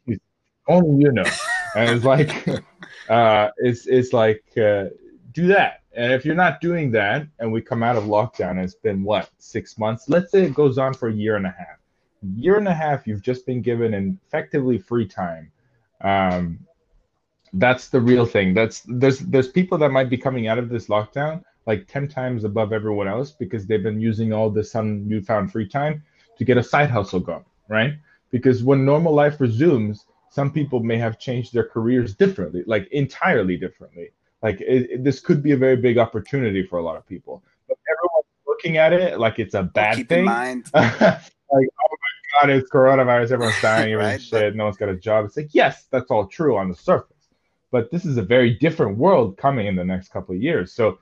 only 0.68 1.04
you 1.04 1.12
know, 1.12 1.26
and 1.76 1.90
it's 1.90 2.06
like, 2.06 2.48
uh, 3.10 3.50
it's 3.58 3.88
it's 3.88 4.14
like 4.14 4.44
uh, 4.58 4.86
do 5.34 5.48
that. 5.48 5.82
And 5.96 6.14
if 6.14 6.24
you're 6.24 6.36
not 6.36 6.62
doing 6.62 6.92
that, 6.92 7.28
and 7.40 7.52
we 7.52 7.62
come 7.62 7.84
out 7.84 7.96
of 7.96 8.04
lockdown, 8.04 8.64
it's 8.64 8.76
been 8.76 9.04
what 9.04 9.30
six 9.40 9.78
months. 9.78 10.08
Let's 10.08 10.32
say 10.32 10.44
it 10.44 10.54
goes 10.54 10.78
on 10.78 10.94
for 10.94 11.10
a 11.10 11.14
year 11.14 11.36
and 11.36 11.46
a 11.46 11.56
half. 11.58 11.78
Year 12.36 12.58
and 12.58 12.68
a 12.68 12.74
half, 12.74 13.08
you've 13.08 13.22
just 13.22 13.46
been 13.46 13.62
given 13.62 13.94
an 13.94 14.20
effectively 14.28 14.78
free 14.78 15.08
time. 15.08 15.52
Um, 16.02 16.60
that's 17.54 17.88
the 17.88 18.00
real 18.00 18.26
thing. 18.26 18.54
That's 18.54 18.84
there's 18.88 19.20
there's 19.20 19.48
people 19.50 19.78
that 19.80 19.92
might 19.92 20.10
be 20.10 20.18
coming 20.18 20.48
out 20.48 20.60
of 20.60 20.70
this 20.70 20.88
lockdown 20.88 21.44
like 21.66 21.88
ten 21.88 22.08
times 22.08 22.44
above 22.44 22.72
everyone 22.74 23.08
else 23.08 23.32
because 23.32 23.66
they've 23.66 23.84
been 23.84 24.00
using 24.00 24.34
all 24.34 24.50
this 24.50 24.72
some 24.72 25.08
newfound 25.08 25.52
free 25.52 25.68
time 25.68 26.04
to 26.38 26.46
get 26.46 26.58
a 26.58 26.64
side 26.64 26.90
hustle 26.90 27.20
going, 27.20 27.46
right? 27.68 27.94
Because 28.32 28.64
when 28.64 28.86
normal 28.86 29.14
life 29.14 29.42
resumes, 29.42 30.06
some 30.30 30.52
people 30.52 30.80
may 30.80 30.98
have 30.98 31.20
changed 31.20 31.54
their 31.54 31.64
careers 31.68 32.16
differently, 32.16 32.64
like 32.68 32.88
entirely 32.92 33.58
differently. 33.58 34.10
Like 34.42 34.62
it, 34.62 34.90
it- 34.92 35.04
this 35.04 35.20
could 35.20 35.42
be 35.44 35.52
a 35.52 35.58
very 35.58 35.76
big 35.78 35.98
opportunity 35.98 36.66
for 36.66 36.80
a 36.80 36.84
lot 36.84 36.96
of 36.98 37.08
people, 37.08 37.44
but 37.68 37.78
everyone's 37.92 38.26
looking 38.48 38.78
at 38.78 38.94
it 38.94 39.20
like 39.20 39.40
it's 39.40 39.54
a 39.56 39.64
bad 39.64 39.96
keep 39.98 40.10
thing. 40.10 40.20
in 40.20 40.26
mind 40.26 40.70
like, 40.74 41.12
oh 41.52 41.58
my 41.60 42.42
god, 42.42 42.50
it's 42.50 42.70
coronavirus, 42.70 43.32
everyone's 43.32 43.62
dying, 43.62 43.92
everyone's 43.94 44.32
Right, 44.32 44.42
shit, 44.44 44.56
no 44.56 44.66
one's 44.66 44.78
got 44.78 44.90
a 44.90 44.96
job. 44.96 45.26
It's 45.26 45.38
like, 45.38 45.50
yes, 45.54 45.86
that's 45.92 46.10
all 46.12 46.28
true 46.28 46.58
on 46.58 46.70
the 46.70 46.76
surface. 46.76 47.16
But 47.72 47.92
this 47.92 48.06
is 48.06 48.18
a 48.18 48.24
very 48.24 48.56
different 48.56 48.98
world 48.98 49.38
coming 49.38 49.68
in 49.68 49.76
the 49.76 49.86
next 49.86 50.10
couple 50.10 50.34
of 50.36 50.42
years. 50.42 50.74
So 50.74 50.98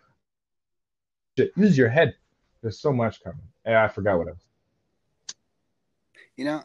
use 1.55 1.77
your 1.77 1.89
head. 1.89 2.15
There's 2.61 2.79
so 2.79 2.91
much 2.91 3.23
coming. 3.23 3.39
I 3.65 3.87
forgot 3.87 4.17
what 4.17 4.27
I 4.27 4.31
was. 4.31 5.35
You 6.35 6.45
know, 6.45 6.63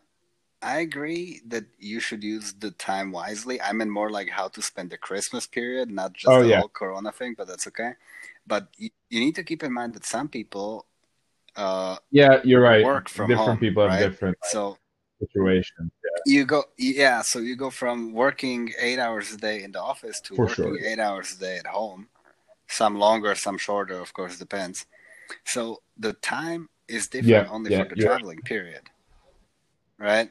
I 0.62 0.80
agree 0.80 1.40
that 1.48 1.64
you 1.78 2.00
should 2.00 2.22
use 2.22 2.54
the 2.54 2.70
time 2.72 3.12
wisely. 3.12 3.60
I 3.60 3.72
mean 3.72 3.90
more 3.90 4.10
like 4.10 4.30
how 4.30 4.48
to 4.48 4.62
spend 4.62 4.90
the 4.90 4.98
Christmas 4.98 5.46
period, 5.46 5.90
not 5.90 6.12
just 6.14 6.34
Oh, 6.34 6.40
the 6.40 6.48
yeah. 6.48 6.58
whole 6.58 6.68
Corona 6.68 7.12
thing, 7.12 7.34
but 7.36 7.48
that's 7.48 7.66
okay. 7.68 7.92
But 8.46 8.68
you, 8.78 8.90
you 9.10 9.20
need 9.20 9.34
to 9.36 9.44
keep 9.44 9.62
in 9.62 9.72
mind 9.72 9.94
that 9.94 10.04
some 10.06 10.28
people, 10.28 10.86
uh, 11.56 11.96
Yeah, 12.10 12.40
you're 12.44 12.60
right. 12.62 12.84
Work 12.84 13.08
from 13.08 13.28
different 13.28 13.60
home, 13.60 13.60
people 13.60 13.88
have 13.88 13.98
different 13.98 14.38
so 14.50 14.78
situations. 15.20 15.90
you 16.26 16.44
go, 16.44 16.64
yeah, 16.78 17.22
so 17.22 17.38
you 17.38 17.56
go 17.56 17.70
from 17.70 18.12
working 18.12 18.72
eight 18.80 18.98
hours 18.98 19.32
a 19.32 19.36
day 19.36 19.62
in 19.62 19.72
the 19.72 19.80
office 19.80 20.20
to 20.22 20.36
For 20.36 20.46
working 20.46 20.74
sure. 20.74 20.78
eight 20.84 20.98
hours 20.98 21.32
a 21.32 21.38
day 21.38 21.58
at 21.58 21.66
home. 21.66 22.08
Some 22.68 22.98
longer, 22.98 23.34
some 23.34 23.58
shorter, 23.58 24.00
of 24.00 24.12
course, 24.14 24.38
depends. 24.38 24.86
So 25.44 25.82
the 25.98 26.14
time 26.14 26.68
is 26.88 27.08
different 27.08 27.46
Yeah, 27.46 27.48
only 27.50 27.70
yeah, 27.70 27.78
for 27.78 27.84
the 27.86 27.96
right. 27.96 28.04
traveling 28.04 28.42
period, 28.42 28.90
right? 29.98 30.30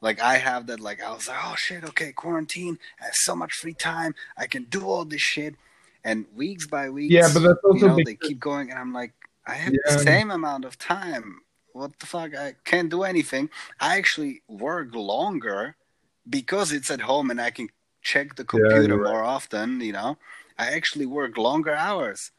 Like 0.00 0.20
I 0.20 0.36
have 0.38 0.66
that. 0.68 0.80
Like 0.80 1.02
I 1.02 1.10
was 1.10 1.28
like, 1.28 1.38
oh 1.42 1.54
shit, 1.56 1.84
okay, 1.84 2.12
quarantine. 2.12 2.78
I 3.00 3.06
have 3.06 3.14
so 3.14 3.34
much 3.34 3.52
free 3.52 3.74
time. 3.74 4.14
I 4.36 4.46
can 4.46 4.64
do 4.64 4.82
all 4.86 5.04
this 5.04 5.20
shit. 5.20 5.54
And 6.04 6.26
weeks 6.34 6.66
by 6.66 6.88
weeks, 6.90 7.12
Yeah, 7.12 7.28
but 7.34 7.40
that's 7.40 7.58
also 7.64 7.78
you 7.78 7.86
know, 7.88 7.96
because- 7.96 8.04
they 8.20 8.28
keep 8.28 8.40
going, 8.40 8.70
and 8.70 8.78
I'm 8.78 8.92
like, 8.92 9.12
I 9.46 9.54
have 9.54 9.72
Yeah. 9.72 9.96
the 9.96 9.98
same 9.98 10.30
amount 10.30 10.64
of 10.64 10.78
time. 10.78 11.40
What 11.72 11.98
the 11.98 12.06
fuck? 12.06 12.34
I 12.34 12.54
can't 12.64 12.90
do 12.90 13.02
anything. 13.02 13.50
I 13.80 13.96
actually 13.96 14.42
work 14.48 14.94
longer 14.94 15.76
because 16.28 16.72
it's 16.72 16.90
at 16.90 17.00
home 17.00 17.30
and 17.30 17.40
I 17.40 17.50
can 17.50 17.68
check 18.02 18.36
the 18.36 18.44
computer 18.44 18.96
right. 18.98 19.10
more 19.10 19.22
often, 19.22 19.80
you 19.80 19.92
know, 19.92 20.18
I 20.58 20.70
actually 20.72 21.06
work 21.06 21.36
longer 21.36 21.74
hours. 21.74 22.30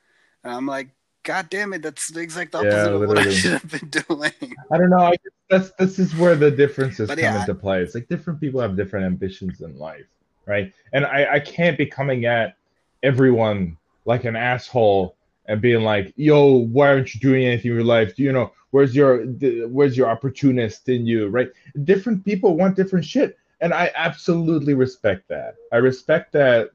And 0.43 0.53
I'm 0.53 0.65
like, 0.65 0.89
God 1.23 1.49
damn 1.49 1.73
it, 1.73 1.81
that's 1.81 2.11
the 2.11 2.21
exact 2.21 2.55
Yeah, 2.55 2.61
opposite 2.61 2.93
of 2.93 3.07
what 3.07 3.17
I 3.17 3.29
should 3.29 3.51
have 3.51 3.69
been 3.69 3.89
doing. 3.89 4.55
I 4.71 4.77
don't 4.77 4.89
know. 4.89 4.99
I 5.05 5.11
guess 5.11 5.33
that's 5.49 5.71
this 5.79 5.99
is 5.99 6.15
where 6.15 6.35
the 6.35 6.51
differences 6.51 7.09
But 7.09 7.17
come 7.17 7.23
yeah, 7.23 7.41
into 7.41 7.55
play. 7.55 7.81
It's 7.81 7.95
like 7.95 8.07
different 8.07 8.39
people 8.39 8.61
have 8.61 8.75
different 8.75 9.05
ambitions 9.05 9.61
in 9.61 9.77
life, 9.77 10.05
right? 10.45 10.71
And 10.93 11.05
I, 11.05 11.35
I 11.35 11.39
can't 11.39 11.77
be 11.77 11.85
coming 11.85 12.25
at 12.25 12.55
everyone 13.03 13.77
like 14.05 14.25
an 14.25 14.35
asshole 14.35 15.15
and 15.47 15.61
being 15.61 15.81
like, 15.81 16.13
"Yo, 16.15 16.53
why 16.53 16.89
aren't 16.89 17.13
you 17.13 17.19
doing 17.19 17.45
anything 17.45 17.71
in 17.71 17.77
your 17.77 17.85
life? 17.85 18.15
Do 18.15 18.23
you 18.23 18.31
know 18.31 18.51
where's 18.71 18.95
your 18.95 19.25
the- 19.25 19.65
where's 19.65 19.97
your 19.97 20.07
opportunist 20.09 20.87
in 20.89 21.05
you?" 21.05 21.27
Right? 21.27 21.49
Different 21.83 22.23
people 22.23 22.55
want 22.55 22.75
different 22.75 23.05
shit, 23.05 23.37
and 23.61 23.73
I 23.73 23.91
absolutely 23.95 24.73
respect 24.73 25.27
that. 25.29 25.55
I 25.71 25.77
respect 25.77 26.31
that 26.33 26.69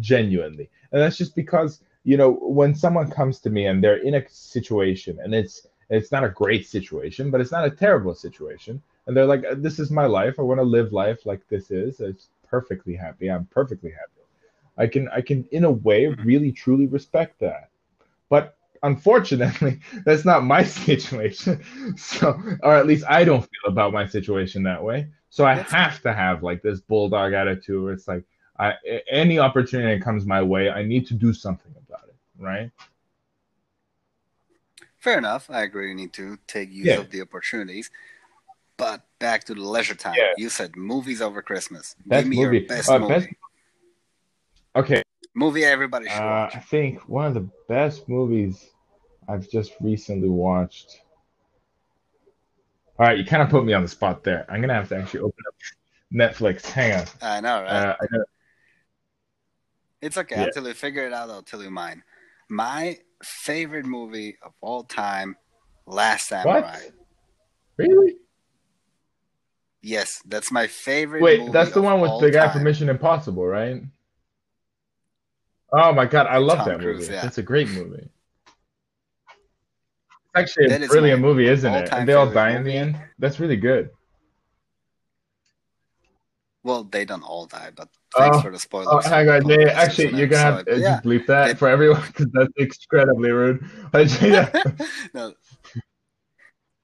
genuinely, 0.00 0.70
and 0.92 1.00
that's 1.02 1.16
just 1.18 1.34
because 1.34 1.80
you 2.10 2.16
know 2.20 2.30
when 2.60 2.72
someone 2.84 3.08
comes 3.18 3.36
to 3.40 3.50
me 3.56 3.62
and 3.70 3.76
they're 3.82 4.02
in 4.08 4.14
a 4.20 4.22
situation 4.28 5.14
and 5.22 5.30
it's 5.40 5.54
it's 5.90 6.12
not 6.12 6.24
a 6.24 6.28
great 6.42 6.64
situation, 6.76 7.30
but 7.30 7.40
it's 7.42 7.50
not 7.56 7.64
a 7.70 7.70
terrible 7.84 8.14
situation. 8.14 8.74
And 9.06 9.16
they're 9.16 9.32
like, 9.34 9.44
this 9.66 9.78
is 9.78 9.90
my 9.90 10.06
life. 10.18 10.34
I 10.38 10.42
want 10.42 10.60
to 10.60 10.74
live 10.78 10.92
life 10.92 11.20
like 11.24 11.42
this 11.48 11.70
is. 11.70 12.00
It's 12.00 12.28
perfectly 12.54 12.94
happy. 12.94 13.26
I'm 13.30 13.46
perfectly 13.46 13.90
happy. 13.90 14.22
I 14.76 14.86
can, 14.86 15.08
I 15.18 15.22
can, 15.28 15.38
in 15.58 15.64
a 15.64 15.70
way, 15.88 16.00
Mhm. 16.04 16.24
really 16.30 16.52
truly 16.52 16.86
respect 16.98 17.40
that. 17.40 17.70
But 18.28 18.44
unfortunately, 18.82 19.80
that's 20.04 20.26
not 20.26 20.44
my 20.44 20.62
situation. 20.82 21.54
So, 21.96 22.26
or 22.62 22.74
at 22.80 22.86
least 22.86 23.04
I 23.08 23.24
don't 23.24 23.40
feel 23.52 23.66
about 23.74 23.94
my 23.94 24.06
situation 24.06 24.62
that 24.64 24.82
way. 24.88 24.98
So 25.30 25.40
I 25.46 25.54
That's- 25.54 25.72
have 25.72 26.02
to 26.02 26.12
have 26.12 26.42
like 26.42 26.60
this 26.62 26.80
bulldog 26.90 27.32
attitude 27.32 27.82
where 27.82 27.94
it's 27.94 28.08
like, 28.08 28.24
I, 28.58 28.74
any 29.08 29.38
opportunity 29.38 29.96
that 29.98 30.04
comes 30.04 30.26
my 30.26 30.42
way, 30.42 30.68
I 30.70 30.82
need 30.82 31.06
to 31.08 31.14
do 31.14 31.32
something 31.32 31.72
about 31.88 32.08
it. 32.08 32.14
Right. 32.38 32.70
fair 34.98 35.16
enough. 35.18 35.48
I 35.48 35.62
agree. 35.62 35.88
You 35.90 35.94
need 35.94 36.12
to 36.14 36.38
take 36.48 36.70
use 36.70 36.86
Yeah. 36.86 36.96
of 36.98 37.10
the 37.10 37.20
opportunities. 37.22 37.90
But 38.76 39.02
back 39.20 39.44
to 39.44 39.54
the 39.54 39.60
leisure 39.62 39.94
time. 39.94 40.14
Yeah. 40.16 40.32
You 40.36 40.48
said 40.48 40.76
movies 40.76 41.22
over 41.22 41.40
Christmas. 41.40 41.94
Best 42.04 42.24
Give 42.24 42.30
me 42.30 42.44
movie. 42.44 42.58
your 42.58 42.66
best 42.66 42.88
Uh, 42.90 42.98
movie. 42.98 43.14
best- 43.14 43.28
Okay. 44.76 45.02
Movie 45.34 45.64
everybody 45.64 46.08
should 46.08 46.18
Uh, 46.20 46.48
watch. 46.50 46.56
I 46.56 46.60
think 46.60 47.08
one 47.08 47.26
of 47.26 47.34
the 47.34 47.48
best 47.68 48.08
movies 48.08 48.70
I've 49.28 49.48
just 49.48 49.72
recently 49.80 50.28
watched. 50.28 51.00
All 52.98 53.06
right, 53.06 53.16
you 53.18 53.24
kind 53.24 53.42
of 53.42 53.50
put 53.50 53.64
me 53.64 53.72
on 53.74 53.82
the 53.82 53.88
spot 53.88 54.24
there. 54.24 54.44
I'm 54.48 54.60
gonna 54.60 54.74
have 54.74 54.88
to 54.88 54.96
actually 54.96 55.20
open 55.20 55.44
up 55.46 55.54
Netflix. 56.12 56.66
Hang 56.66 57.00
on. 57.00 57.06
I 57.22 57.40
know, 57.40 57.62
right? 57.62 57.68
Uh, 57.70 57.96
I 58.00 58.06
know. 58.10 58.24
It's 60.00 60.16
okay. 60.16 60.36
Yeah. 60.36 60.44
Until 60.44 60.68
you 60.68 60.74
figure 60.74 61.06
it 61.06 61.12
out, 61.12 61.30
I'll 61.30 61.42
tell 61.42 61.62
you 61.62 61.70
mine. 61.70 62.02
My 62.48 62.98
favorite 63.22 63.84
movie 63.84 64.36
of 64.42 64.52
all 64.60 64.84
time, 64.84 65.36
Last 65.86 66.28
Samurai. 66.28 66.60
What? 66.60 66.92
Really? 67.76 68.16
Yes, 69.82 70.20
that's 70.26 70.50
my 70.50 70.66
favorite. 70.66 71.22
Wait, 71.22 71.40
movie 71.40 71.52
that's 71.52 71.72
the 71.72 71.82
one 71.82 72.00
with 72.00 72.20
the 72.20 72.30
guy 72.30 72.46
time. 72.46 72.52
from 72.52 72.64
Mission 72.64 72.88
Impossible, 72.88 73.46
right? 73.46 73.82
Oh 75.72 75.92
my 75.92 76.06
god, 76.06 76.26
I 76.26 76.38
love 76.38 76.58
Tom 76.58 76.68
that 76.68 76.80
Cruise, 76.80 77.00
movie. 77.00 77.12
yeah. 77.12 77.22
That's 77.22 77.38
a 77.38 77.42
great 77.42 77.68
movie. 77.68 78.08
It's 80.34 80.56
actually 80.56 80.84
a 80.84 80.88
brilliant 80.88 81.20
movie, 81.20 81.46
isn't 81.46 81.72
it? 81.72 81.92
And 81.92 82.08
they 82.08 82.14
all 82.14 82.30
die 82.30 82.50
in 82.50 82.64
the 82.64 82.72
end. 82.72 82.98
That's 83.18 83.40
really 83.40 83.56
good. 83.56 83.90
Well, 86.64 86.84
they 86.84 87.04
don't 87.04 87.22
all 87.22 87.46
die, 87.46 87.70
but 87.74 87.88
thanks 88.16 88.38
Oh, 88.38 88.40
for 88.40 88.50
the 88.50 88.58
spoilers. 88.58 88.88
Oh, 88.90 89.00
hang 89.08 89.28
on, 89.28 89.48
yeah, 89.48 89.68
actually, 89.74 90.14
you're 90.18 90.26
gonna 90.26 90.42
have 90.42 90.58
it, 90.58 90.64
to 90.66 90.78
yeah. 90.78 90.94
just 90.94 91.04
bleep 91.04 91.26
that 91.26 91.50
It- 91.50 91.58
for 91.58 91.68
everyone 91.68 92.02
because 92.08 92.26
that's 92.32 92.52
incredibly 92.56 93.30
rude. 93.30 93.64
no. 95.14 95.32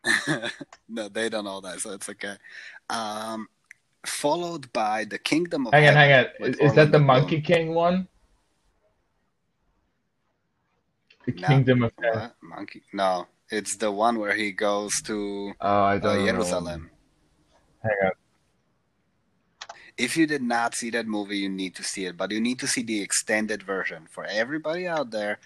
no, 0.89 1.09
they 1.09 1.29
don't 1.29 1.47
all 1.47 1.61
die, 1.61 1.77
so 1.77 1.91
it's 1.93 2.09
okay. 2.09 2.37
Um, 2.89 3.49
followed 4.07 4.72
by 4.72 5.05
the 5.05 5.18
Kingdom 5.18 5.66
of 5.66 5.72
Hang 5.72 5.89
on, 5.89 5.95
hang 5.95 6.12
on. 6.12 6.27
Is, 6.49 6.57
is 6.59 6.75
that 6.75 6.93
the 6.93 6.99
Monkey 6.99 7.41
King 7.41 7.75
one? 7.75 8.07
The 11.27 11.33
No. 11.33 11.49
Kingdom 11.49 11.83
of. 11.85 11.93
What? 11.97 12.35
Monkey? 12.43 12.83
No, 12.93 13.27
it's 13.51 13.77
the 13.77 13.91
one 13.91 14.18
where 14.18 14.35
he 14.35 14.53
goes 14.53 15.01
to 15.03 15.53
Oh, 15.61 15.83
I 15.83 15.97
uh, 15.97 15.99
don't 15.99 16.18
know. 16.27 16.33
Jerusalem. 16.33 16.91
Hang 17.83 17.93
on. 18.05 18.12
If 19.97 20.16
you 20.16 20.26
did 20.26 20.42
not 20.42 20.74
see 20.74 20.90
that 20.90 21.07
movie, 21.07 21.38
you 21.38 21.49
need 21.49 21.74
to 21.76 21.84
see 21.84 22.07
it, 22.07 22.16
but 22.16 22.32
you 22.32 22.40
need 22.40 22.59
to 22.61 22.66
see 22.66 22.82
the 22.82 23.01
extended 23.01 23.62
version. 23.62 24.09
For 24.11 24.24
everybody 24.24 24.88
out 24.88 25.11
there, 25.11 25.38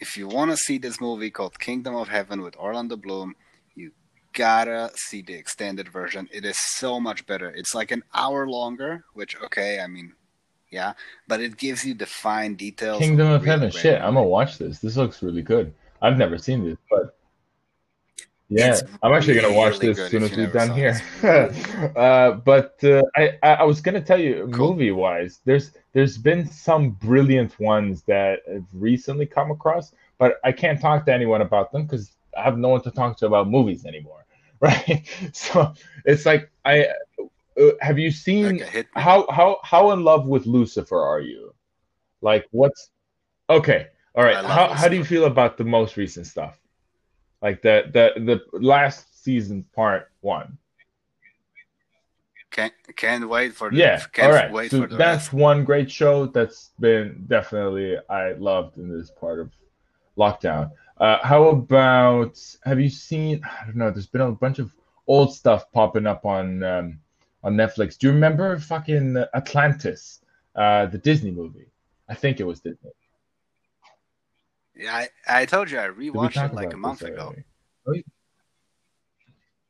if 0.00 0.16
you 0.16 0.26
want 0.26 0.50
to 0.50 0.56
see 0.56 0.78
this 0.78 1.00
movie 1.00 1.30
called 1.30 1.58
Kingdom 1.58 1.94
of 1.94 2.08
Heaven 2.08 2.42
with 2.42 2.56
Orlando 2.56 2.96
Bloom, 2.96 3.36
you 3.76 3.92
gotta 4.32 4.90
see 4.96 5.22
the 5.22 5.34
extended 5.34 5.88
version. 5.88 6.28
It 6.32 6.44
is 6.44 6.58
so 6.58 6.98
much 6.98 7.24
better. 7.26 7.50
It's 7.50 7.74
like 7.74 7.92
an 7.92 8.02
hour 8.12 8.48
longer, 8.48 9.04
which 9.14 9.40
okay, 9.42 9.80
I 9.80 9.86
mean, 9.86 10.12
yeah, 10.70 10.94
but 11.28 11.40
it 11.40 11.56
gives 11.56 11.84
you 11.84 11.94
the 11.94 12.06
fine 12.06 12.56
details. 12.56 12.98
Kingdom 12.98 13.28
of 13.28 13.42
Really 13.42 13.50
Heaven. 13.50 13.70
Shit, 13.70 14.00
I'm 14.00 14.14
gonna 14.14 14.26
watch 14.26 14.58
this. 14.58 14.80
This 14.80 14.96
looks 14.96 15.22
really 15.22 15.42
good. 15.42 15.72
I've 16.02 16.18
never 16.18 16.36
seen 16.36 16.64
this, 16.64 16.76
but 16.90 17.16
yeah, 18.54 18.80
I'm 19.02 19.12
actually 19.12 19.34
gonna 19.34 19.52
watch 19.52 19.74
really 19.74 19.88
this 19.88 19.98
as 19.98 20.10
soon 20.10 20.22
as 20.22 20.36
we're 20.36 20.46
done 20.46 20.70
here. 20.70 21.00
really 21.22 21.92
uh, 21.96 22.32
but 22.32 22.82
uh, 22.84 23.02
I, 23.16 23.38
I 23.42 23.64
was 23.64 23.80
gonna 23.80 24.00
tell 24.00 24.20
you, 24.20 24.48
Cool. 24.52 24.70
movie 24.70 24.90
wise, 24.90 25.40
there's 25.44 25.72
there's 25.92 26.16
been 26.16 26.46
some 26.48 26.90
brilliant 26.90 27.58
ones 27.58 28.02
that 28.02 28.40
I've 28.52 28.66
recently 28.72 29.26
come 29.26 29.50
across, 29.50 29.92
but 30.18 30.38
I 30.44 30.52
can't 30.52 30.80
talk 30.80 31.04
to 31.06 31.12
anyone 31.12 31.40
about 31.42 31.72
them 31.72 31.84
because 31.84 32.12
I 32.36 32.42
have 32.42 32.58
no 32.58 32.68
one 32.68 32.82
to 32.82 32.90
talk 32.90 33.16
to 33.18 33.26
about 33.26 33.48
movies 33.48 33.86
anymore, 33.86 34.24
right? 34.60 35.06
So 35.32 35.74
it's 36.04 36.24
like 36.24 36.50
I 36.64 36.86
uh, 37.60 37.70
have 37.80 37.98
you 37.98 38.10
seen 38.10 38.64
how 38.94 39.26
how 39.30 39.58
how 39.64 39.90
in 39.90 40.04
love 40.04 40.26
with 40.26 40.46
Lucifer 40.46 41.00
are 41.00 41.20
you? 41.20 41.54
Like 42.20 42.46
what's 42.52 42.90
okay? 43.50 43.88
All 44.14 44.24
right. 44.24 44.44
How 44.44 44.68
how 44.68 44.88
do 44.88 44.96
you 44.96 45.04
feel 45.04 45.24
about 45.24 45.56
the 45.56 45.64
most 45.64 45.96
recent 45.96 46.26
stuff? 46.26 46.58
Like 47.44 47.62
that 47.62 47.92
the 47.92 48.12
the 48.16 48.40
last 48.58 49.22
season 49.24 49.64
part 49.76 50.10
one. 50.22 50.58
Can't 52.50 52.74
can't 52.96 53.28
wait 53.28 53.54
for 53.54 53.70
the 53.70 53.76
Yeah. 53.78 54.00
can't 54.12 54.32
All 54.32 54.32
right. 54.32 54.52
wait 54.52 54.70
So 54.70 54.80
for 54.82 54.88
the 54.88 54.96
that's 54.96 55.26
rest. 55.26 55.32
one 55.32 55.64
great 55.64 55.90
show 55.90 56.26
that's 56.26 56.70
been 56.80 57.24
definitely 57.28 57.98
I 58.08 58.32
loved 58.34 58.78
in 58.78 58.88
this 58.96 59.10
part 59.10 59.40
of 59.40 59.52
lockdown. 60.16 60.70
Uh, 60.98 61.18
how 61.26 61.44
about 61.48 62.38
have 62.64 62.80
you 62.80 62.88
seen? 62.88 63.42
I 63.44 63.66
don't 63.66 63.76
know. 63.76 63.90
There's 63.90 64.06
been 64.06 64.20
a 64.22 64.32
bunch 64.32 64.58
of 64.60 64.74
old 65.06 65.34
stuff 65.34 65.70
popping 65.72 66.06
up 66.06 66.24
on 66.24 66.62
um, 66.62 67.00
on 67.42 67.56
Netflix. 67.56 67.98
Do 67.98 68.06
you 68.06 68.12
remember 68.14 68.58
fucking 68.58 69.16
Atlantis, 69.34 70.20
uh, 70.56 70.86
the 70.86 70.98
Disney 70.98 71.32
movie? 71.32 71.66
I 72.08 72.14
think 72.14 72.40
it 72.40 72.44
was 72.44 72.60
Disney. 72.60 72.92
Yeah, 74.76 74.94
I, 74.94 75.08
I 75.28 75.46
told 75.46 75.70
you 75.70 75.78
I 75.78 75.88
rewatched 75.88 76.44
it 76.44 76.54
like 76.54 76.72
a 76.72 76.76
month 76.76 77.02
ago. 77.02 77.34
already? 77.86 78.04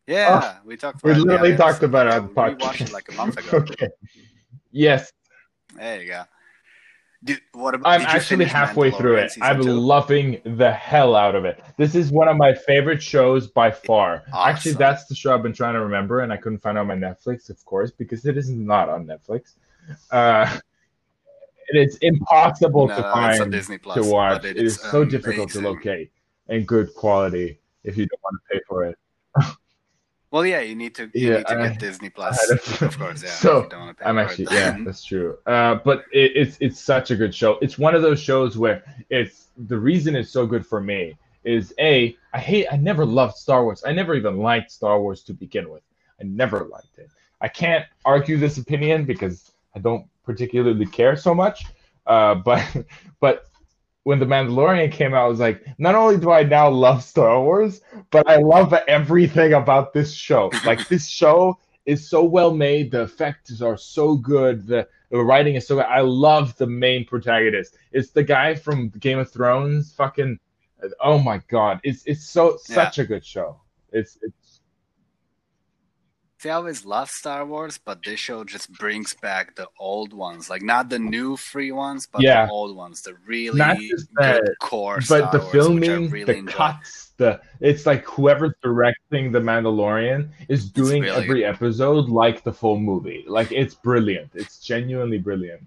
Yeah, 0.06 0.58
we 0.64 0.76
talked 0.76 1.02
We 1.02 1.12
about 1.12 1.20
it. 1.20 1.24
literally 1.26 1.56
talked 1.56 1.82
about 1.82 2.06
it 2.06 2.12
on 2.14 2.22
the 2.22 2.28
we 2.28 2.34
podcast. 2.34 2.58
rewatched 2.58 2.80
it 2.82 2.92
like 2.92 3.08
a 3.10 3.14
month 3.14 3.38
ago. 3.38 3.56
okay. 3.70 3.88
Yes, 4.70 5.12
There 5.76 6.02
you 6.02 6.08
go. 6.08 6.22
Dude, 7.22 7.40
what 7.52 7.74
about? 7.74 7.88
I'm 7.88 8.02
actually 8.02 8.44
halfway 8.44 8.90
through 8.90 9.16
it. 9.16 9.32
I'm 9.40 9.62
two? 9.62 9.72
loving 9.72 10.42
the 10.44 10.70
hell 10.70 11.14
out 11.16 11.34
of 11.34 11.46
it. 11.46 11.58
This 11.78 11.94
is 11.94 12.12
one 12.12 12.28
of 12.28 12.36
my 12.36 12.52
favorite 12.54 13.02
shows 13.02 13.46
by 13.46 13.70
far. 13.70 14.24
Actually, 14.36 14.74
that's 14.74 15.06
the 15.06 15.14
show 15.14 15.34
I've 15.34 15.42
been 15.42 15.54
trying 15.54 15.72
to 15.72 15.80
remember, 15.80 16.20
and 16.20 16.30
I 16.30 16.36
couldn't 16.36 16.58
find 16.58 16.76
it 16.76 16.80
on 16.82 16.86
my 16.86 16.96
Netflix, 16.96 17.48
of 17.48 17.64
course, 17.64 17.90
because 17.92 18.26
it 18.26 18.36
is 18.36 18.50
not 18.50 18.90
on 18.90 19.06
Netflix. 19.06 19.54
Uh, 20.10 20.58
it 21.68 21.76
is 21.88 21.96
impossible 22.02 22.88
No, 22.88 22.94
to 22.96 23.00
it's 23.00 23.12
find 23.38 23.52
Disney 23.52 23.78
Plus, 23.78 23.96
to 23.96 24.10
watch. 24.10 24.42
but 24.42 24.44
It 24.50 24.56
it's 24.56 24.74
is 24.74 24.80
so 24.80 25.04
difficult 25.04 25.50
to 25.50 25.60
locate 25.60 26.10
and 26.48 26.66
good 26.66 26.94
quality 26.94 27.58
if 27.84 27.96
you 27.96 28.06
don't 28.06 28.22
want 28.22 28.36
to 28.42 28.54
pay 28.54 28.60
for 28.68 28.84
it. 28.84 28.98
Well, 30.30 30.44
yeah, 30.44 30.62
you 30.62 30.74
need 30.74 30.96
to 30.96 31.04
you 31.14 31.28
Yeah, 31.30 31.36
need 31.38 31.46
to 31.46 31.58
I- 31.60 31.68
get 31.68 31.78
Disney 31.78 32.10
Plus, 32.10 32.50
a- 32.50 32.86
of 32.86 32.98
course. 32.98 33.22
Yeah, 33.22 33.30
So, 33.30 33.68
don't 33.68 33.80
want 33.82 33.96
to 33.98 34.02
pay 34.02 34.10
I'm 34.10 34.18
actually 34.18 34.48
yeah, 34.50 34.76
that's 34.84 35.04
true. 35.04 35.38
Uh, 35.46 35.76
but 35.76 36.06
it, 36.12 36.32
it's 36.34 36.56
it's 36.60 36.80
such 36.80 37.12
a 37.12 37.16
good 37.16 37.32
show. 37.32 37.56
It's 37.62 37.78
one 37.78 37.94
of 37.94 38.02
those 38.02 38.18
shows 38.20 38.58
where 38.58 38.82
it's 39.10 39.46
the 39.68 39.78
reason 39.78 40.16
it's 40.16 40.30
so 40.32 40.44
good 40.44 40.66
for 40.66 40.80
me 40.80 41.16
is 41.44 41.72
a 41.78 42.16
I 42.32 42.40
hate 42.40 42.66
I 42.72 42.76
never 42.76 43.04
loved 43.06 43.36
Star 43.36 43.62
Wars. 43.62 43.84
I 43.86 43.92
never 43.92 44.14
even 44.16 44.38
liked 44.38 44.72
Star 44.72 45.00
Wars 45.00 45.22
to 45.24 45.32
begin 45.34 45.70
with. 45.70 45.84
I 46.20 46.24
never 46.24 46.64
liked 46.64 46.98
it. 46.98 47.10
I 47.40 47.46
can't 47.46 47.84
argue 48.04 48.36
this 48.36 48.58
opinion 48.58 49.04
because 49.04 49.52
I 49.76 49.78
don't 49.78 50.04
particularly 50.24 50.86
care 50.86 51.16
so 51.16 51.34
much. 51.34 51.64
Uh, 52.06 52.34
but 52.34 52.64
but 53.20 53.46
when 54.04 54.18
the 54.18 54.26
Mandalorian 54.26 54.92
came 54.92 55.14
out, 55.14 55.24
I 55.24 55.28
was 55.28 55.40
like, 55.40 55.64
not 55.78 55.94
only 55.94 56.18
do 56.18 56.30
I 56.30 56.42
now 56.42 56.68
love 56.68 57.02
Star 57.02 57.42
Wars, 57.42 57.80
but 58.10 58.28
I 58.28 58.36
love 58.36 58.72
everything 58.86 59.54
about 59.54 59.92
this 59.92 60.12
show. 60.12 60.50
Like 60.64 60.86
this 60.88 61.08
show 61.08 61.58
is 61.86 62.08
so 62.08 62.22
well 62.22 62.54
made. 62.54 62.90
The 62.90 63.02
effects 63.02 63.60
are 63.62 63.78
so 63.78 64.16
good. 64.16 64.66
The, 64.66 64.86
the 65.10 65.22
writing 65.22 65.54
is 65.54 65.66
so 65.66 65.76
good. 65.76 65.86
I 65.86 66.00
love 66.00 66.56
the 66.56 66.66
main 66.66 67.06
protagonist. 67.06 67.76
It's 67.92 68.10
the 68.10 68.22
guy 68.22 68.54
from 68.54 68.90
Game 68.90 69.18
of 69.18 69.30
Thrones. 69.30 69.92
Fucking, 69.94 70.38
oh 71.00 71.18
my 71.18 71.38
god! 71.48 71.80
It's 71.82 72.04
it's 72.04 72.24
so 72.24 72.58
such 72.62 72.98
a 72.98 73.04
good 73.04 73.24
show. 73.24 73.60
It's 73.92 74.18
it's 74.20 74.43
See, 76.44 76.50
I 76.50 76.56
always 76.56 76.84
love 76.84 77.08
Star 77.08 77.46
Wars, 77.46 77.80
but 77.82 78.04
this 78.04 78.20
show 78.20 78.44
just 78.44 78.70
brings 78.74 79.14
back 79.14 79.56
the 79.56 79.66
old 79.80 80.12
ones, 80.12 80.50
like 80.50 80.60
not 80.60 80.90
the 80.90 80.98
new 80.98 81.38
free 81.38 81.72
ones, 81.72 82.06
but 82.06 82.20
Yeah. 82.20 82.44
the 82.44 82.52
old 82.52 82.76
ones, 82.76 83.00
the 83.00 83.14
really 83.26 83.56
Not 83.56 83.78
just 83.78 84.14
good 84.14 84.54
core. 84.60 84.96
but 84.96 85.04
Star 85.04 85.32
the 85.32 85.38
Wars, 85.38 85.52
filming, 85.52 86.10
really 86.10 86.34
the 86.34 86.38
enjoy. 86.40 86.52
cuts, 86.52 87.12
the 87.16 87.40
it's 87.60 87.86
like 87.86 88.04
whoever's 88.04 88.52
directing 88.62 89.32
the 89.32 89.40
Mandalorian 89.40 90.28
is 90.50 90.68
doing 90.70 91.04
really 91.04 91.16
every 91.16 91.44
episode 91.46 92.10
like 92.10 92.44
the 92.44 92.52
full 92.52 92.78
movie. 92.78 93.24
Like 93.26 93.50
it's 93.50 93.74
brilliant. 93.74 94.28
It's 94.34 94.58
genuinely 94.58 95.16
brilliant. 95.16 95.62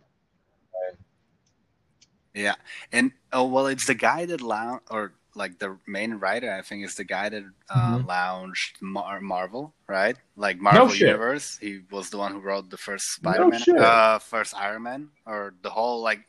Yeah, 2.35 2.53
and 2.91 3.13
oh 3.33 3.47
well, 3.47 3.65
it's 3.65 3.87
the 3.87 3.95
guy 3.95 4.27
that 4.27 4.41
lounge 4.41 4.81
or 4.91 5.13
like 5.37 5.59
the 5.59 5.77
main 5.87 6.15
writer. 6.15 6.51
I 6.51 6.61
think 6.61 6.83
is 6.83 6.95
the 6.95 7.03
guy 7.05 7.29
that 7.29 7.43
uh, 7.69 7.97
Mhm. 7.97 8.07
launched 8.07 8.81
Mar- 8.81 9.21
Marvel, 9.21 9.73
right? 9.87 10.17
Like 10.35 10.57
Marvel 10.59 10.89
shit. 10.89 11.07
Universe. 11.07 11.57
He 11.61 11.81
was 11.91 12.09
the 12.09 12.17
one 12.17 12.33
who 12.33 12.39
wrote 12.39 12.69
the 12.69 12.77
first 12.77 13.13
Spider-Man, 13.13 13.59
shit. 13.59 13.77
uh, 13.77 14.19
first 14.19 14.55
Iron 14.55 14.83
Man, 14.83 15.09
or 15.25 15.53
the 15.61 15.69
whole 15.69 16.01
like. 16.01 16.21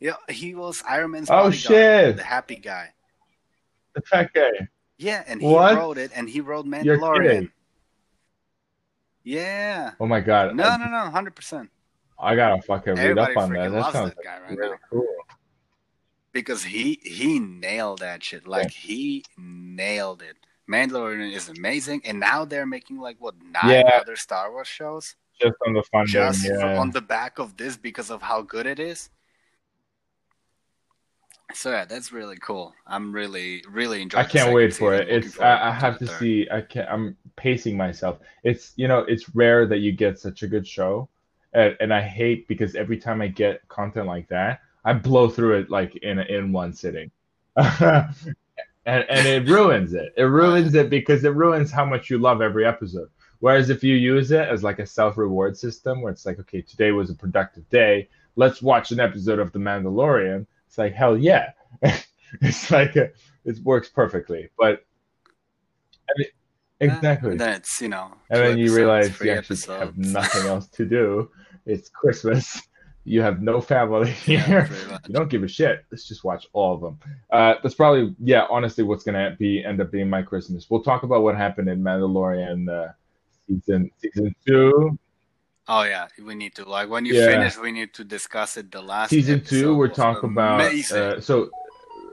Yeah, 0.00 0.16
he 0.28 0.54
was 0.54 0.82
Iron 0.88 1.10
Man's 1.12 1.28
Oh, 1.30 1.50
shit. 1.50 2.16
the 2.16 2.22
happy 2.22 2.56
guy. 2.56 2.92
The 3.94 4.02
fat 4.02 4.32
guy. 4.32 4.68
Yeah, 4.98 5.24
and 5.26 5.40
he 5.40 5.48
What? 5.48 5.74
wrote 5.76 5.98
it, 5.98 6.10
and 6.14 6.28
he 6.28 6.40
wrote 6.40 6.66
Mandalorian. 6.66 7.50
Yeah. 9.24 9.92
Oh 9.98 10.06
my 10.06 10.20
god. 10.20 10.54
No, 10.54 10.76
no, 10.76 10.86
no, 10.86 11.10
hundred 11.10 11.34
percent. 11.34 11.70
I 12.18 12.36
gotta 12.36 12.62
fucking 12.62 12.94
read 12.94 13.00
Everybody 13.18 13.32
up 13.34 13.42
on 13.42 13.52
that. 13.52 13.72
That 13.72 13.92
sounds 13.92 14.14
guy 14.22 14.38
right 14.40 14.56
really 14.56 14.70
now 14.70 14.78
cool. 14.90 15.06
Because 16.36 16.62
he 16.62 17.00
he 17.02 17.38
nailed 17.38 18.00
that 18.00 18.22
shit. 18.22 18.46
Like 18.46 18.70
he 18.70 19.24
nailed 19.38 20.20
it. 20.20 20.36
Mandalorian 20.70 21.32
is 21.32 21.48
amazing, 21.48 22.02
and 22.04 22.20
now 22.20 22.44
they're 22.44 22.66
making 22.66 22.98
like 22.98 23.16
what 23.18 23.34
nine 23.40 23.70
Yeah. 23.86 24.00
other 24.02 24.16
Star 24.16 24.52
Wars 24.52 24.68
shows 24.68 25.16
Just 25.40 25.56
on 25.66 25.72
the 25.72 25.82
fun 25.84 26.06
just 26.06 26.44
yeah. 26.44 26.78
on 26.78 26.90
the 26.90 27.00
back 27.00 27.38
of 27.38 27.56
this 27.56 27.78
because 27.78 28.10
of 28.10 28.20
how 28.20 28.42
good 28.42 28.66
it 28.66 28.78
is. 28.78 29.08
So 31.54 31.70
yeah, 31.70 31.86
that's 31.86 32.12
really 32.12 32.36
cool. 32.36 32.74
I'm 32.86 33.12
really 33.12 33.62
really 33.70 34.02
enjoying. 34.02 34.26
I 34.26 34.28
can't 34.28 34.52
wait 34.52 34.74
for 34.74 34.92
it. 34.92 35.08
It's 35.08 35.40
I, 35.40 35.68
I 35.68 35.72
have 35.72 35.98
the 35.98 36.06
to 36.06 36.12
see. 36.18 36.46
I 36.52 36.60
can't. 36.60 36.88
I'm 36.90 37.16
pacing 37.36 37.78
myself. 37.78 38.18
It's 38.44 38.74
you 38.76 38.88
know 38.88 39.00
it's 39.12 39.24
rare 39.34 39.66
that 39.66 39.78
you 39.78 39.92
get 39.92 40.18
such 40.18 40.42
a 40.42 40.48
good 40.48 40.66
show, 40.66 41.08
and, 41.54 41.74
and 41.80 41.94
I 41.94 42.02
hate 42.02 42.46
because 42.46 42.74
every 42.74 42.98
time 42.98 43.22
I 43.22 43.28
get 43.28 43.66
content 43.68 44.06
like 44.06 44.28
that, 44.28 44.60
I 44.86 44.92
blow 44.92 45.28
through 45.28 45.58
it 45.58 45.70
like 45.70 45.96
in 45.96 46.20
in 46.20 46.52
one 46.52 46.72
sitting, 46.72 47.10
and 47.56 48.14
and 48.86 49.26
it 49.26 49.48
ruins 49.48 49.92
it. 49.92 50.14
It 50.16 50.22
ruins 50.22 50.74
it 50.74 50.88
because 50.88 51.24
it 51.24 51.34
ruins 51.34 51.72
how 51.72 51.84
much 51.84 52.08
you 52.08 52.18
love 52.18 52.40
every 52.40 52.64
episode. 52.64 53.10
Whereas 53.40 53.68
if 53.68 53.82
you 53.82 53.96
use 53.96 54.30
it 54.30 54.48
as 54.48 54.62
like 54.62 54.78
a 54.78 54.86
self 54.86 55.18
reward 55.18 55.58
system, 55.58 56.00
where 56.00 56.12
it's 56.12 56.24
like, 56.24 56.38
okay, 56.38 56.62
today 56.62 56.92
was 56.92 57.10
a 57.10 57.14
productive 57.14 57.68
day. 57.68 58.08
Let's 58.36 58.62
watch 58.62 58.92
an 58.92 59.00
episode 59.00 59.40
of 59.40 59.52
The 59.52 59.58
Mandalorian. 59.58 60.46
It's 60.68 60.78
like 60.78 60.94
hell 60.94 61.18
yeah. 61.18 61.50
it's 62.40 62.70
like 62.70 62.94
a, 62.94 63.10
it 63.44 63.58
works 63.64 63.88
perfectly. 63.88 64.50
But 64.56 64.84
I 66.08 66.12
mean, 66.16 66.28
exactly. 66.78 67.32
And 67.32 67.40
then 67.40 67.54
it's 67.54 67.80
you 67.80 67.88
know. 67.88 68.12
and 68.30 68.40
then 68.40 68.58
you 68.58 68.74
realize 68.74 69.20
you 69.20 69.32
actually 69.32 69.78
have 69.78 69.98
nothing 69.98 70.46
else 70.46 70.68
to 70.68 70.84
do. 70.84 71.30
It's 71.66 71.88
Christmas. 71.88 72.62
You 73.06 73.22
have 73.22 73.40
no 73.40 73.60
family 73.60 74.10
here. 74.28 74.68
much. 74.90 75.02
you 75.08 75.14
don't 75.14 75.30
give 75.30 75.42
a 75.44 75.48
shit. 75.48 75.84
Let's 75.90 76.06
just 76.08 76.24
watch 76.24 76.46
all 76.52 76.74
of 76.74 76.80
them. 76.80 76.98
Uh, 77.30 77.54
that's 77.62 77.74
probably 77.74 78.14
yeah. 78.22 78.46
Honestly, 78.50 78.82
what's 78.84 79.04
gonna 79.04 79.36
be 79.38 79.64
end 79.64 79.80
up 79.80 79.90
being 79.90 80.10
my 80.10 80.22
Christmas. 80.22 80.68
We'll 80.68 80.82
talk 80.82 81.02
about 81.04 81.22
what 81.22 81.36
happened 81.36 81.68
in 81.68 81.80
Mandalorian 81.82 82.68
uh, 82.68 82.92
season 83.48 83.90
season 84.02 84.34
two. 84.46 84.98
Oh 85.68 85.82
yeah, 85.82 86.08
we 86.24 86.34
need 86.34 86.54
to 86.56 86.68
like 86.68 86.88
when 86.90 87.04
you 87.06 87.14
Yeah. 87.14 87.26
finish, 87.26 87.56
we 87.58 87.72
need 87.72 87.94
to 87.94 88.04
discuss 88.04 88.56
it. 88.56 88.70
The 88.70 88.82
last 88.82 89.10
season 89.10 89.42
two 89.42 89.74
we're 89.76 89.88
talking 89.88 90.30
about 90.30 90.60
uh, 90.92 91.20
so 91.20 91.50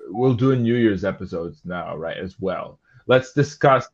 we'll 0.09 0.33
do 0.35 0.51
a 0.51 0.55
new 0.55 0.75
year's 0.75 1.03
episodes 1.05 1.61
now 1.65 1.95
right 1.95 2.17
as 2.17 2.39
well 2.39 2.77
let's 3.07 3.31
discuss 3.33 3.87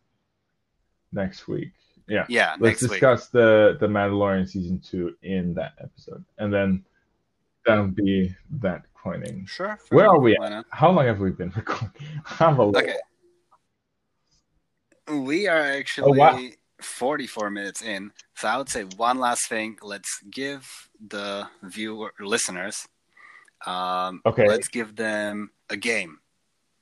next 1.14 1.48
week 1.48 1.72
yeah 2.08 2.26
yeah, 2.28 2.52
let's 2.60 2.62
next 2.62 2.82
week. 2.84 2.92
discuss 2.92 3.28
the 3.28 3.78
the 3.80 3.88
mandalorian 3.88 4.48
season 4.50 4.80
two 4.80 5.16
in 5.22 5.54
that 5.54 5.74
episode 5.80 6.24
and 6.40 6.52
then 6.54 6.84
that'll 7.70 7.88
be 7.88 8.36
that 8.62 8.84
coining 8.94 9.46
Sure. 9.48 9.80
Where 9.90 10.08
are 10.08 10.20
we 10.20 10.36
at? 10.38 10.66
how 10.72 10.92
long 10.92 11.06
have 11.06 11.20
we 11.20 11.32
been 11.32 11.52
recording. 11.56 11.92
Okay. 12.76 12.98
We 15.08 15.48
are 15.48 15.60
actually 15.62 16.12
Oh, 16.12 16.14
wow. 16.14 16.40
44 16.82 17.50
minutes 17.50 17.82
in. 17.82 18.12
So 18.36 18.48
I 18.48 18.58
would 18.58 18.70
say 18.70 18.84
one 18.96 19.18
last 19.20 19.50
thing. 19.50 19.78
Let's 19.82 20.22
give 20.30 20.90
the 21.08 21.48
viewer 21.64 22.14
listeners 22.20 22.88
um 23.66 24.22
Okay. 24.26 24.48
let's 24.48 24.70
give 24.70 24.96
them 24.96 25.52
a 25.70 25.76
game. 25.76 26.20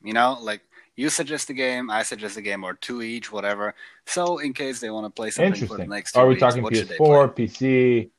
You 0.04 0.14
know, 0.14 0.38
like 0.42 0.62
you 0.96 1.10
suggest 1.10 1.50
a 1.50 1.54
game, 1.54 1.90
I 1.90 2.04
suggest 2.04 2.38
a 2.38 2.42
game, 2.42 2.64
or 2.64 2.74
two 2.76 3.02
each, 3.02 3.32
whatever. 3.32 3.74
So 4.06 4.38
in 4.40 4.54
case 4.54 4.80
they 4.80 4.90
want 4.92 5.06
to 5.06 5.10
play 5.10 5.32
something 5.32 5.68
for 5.68 5.78
the 5.78 5.86
next 5.88 6.12
two 6.14 6.20
are 6.20 6.28
we 6.28 6.36
weeks, 6.36 6.42
talking 6.42 6.64
what 6.64 6.76
should 6.76 6.88
they 6.90 6.98
play? 6.98 7.08
ps4 7.08 7.36
pc 7.36 8.10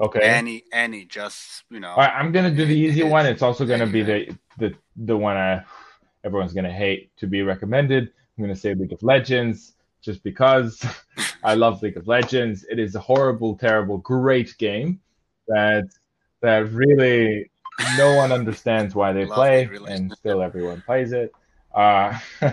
okay 0.00 0.20
Any, 0.22 0.64
any, 0.72 1.04
just 1.04 1.64
you 1.70 1.80
know. 1.80 1.90
All 1.90 1.96
right, 1.96 2.14
I'm 2.14 2.32
gonna 2.32 2.50
do 2.50 2.66
the 2.66 2.76
easy 2.76 3.02
one. 3.02 3.26
It's 3.26 3.42
also 3.42 3.66
gonna 3.66 3.86
be 3.86 4.02
the 4.02 4.36
the 4.58 4.74
the 4.96 5.16
one 5.16 5.36
I 5.36 5.64
everyone's 6.24 6.52
gonna 6.52 6.72
hate 6.72 7.16
to 7.18 7.26
be 7.26 7.42
recommended. 7.42 8.12
I'm 8.36 8.44
gonna 8.44 8.56
say 8.56 8.74
League 8.74 8.92
of 8.92 9.02
Legends 9.02 9.74
just 10.02 10.22
because 10.22 10.84
I 11.44 11.54
love 11.54 11.82
League 11.82 11.96
of 11.96 12.08
Legends. 12.08 12.64
It 12.70 12.78
is 12.78 12.94
a 12.94 13.00
horrible, 13.00 13.56
terrible, 13.56 13.98
great 13.98 14.56
game 14.58 15.00
that 15.48 15.88
that 16.40 16.70
really 16.72 17.50
no 17.96 18.16
one 18.16 18.32
understands 18.32 18.94
why 18.94 19.12
they 19.12 19.24
Love 19.24 19.36
play, 19.36 19.64
the 19.66 19.84
and 19.84 20.12
still 20.12 20.42
everyone 20.42 20.82
plays 20.82 21.12
it. 21.12 21.32
Uh, 21.74 22.18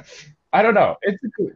I 0.53 0.61
don't 0.61 0.73
know. 0.73 0.95
It's 1.01 1.23
a 1.23 1.27
good. 1.27 1.55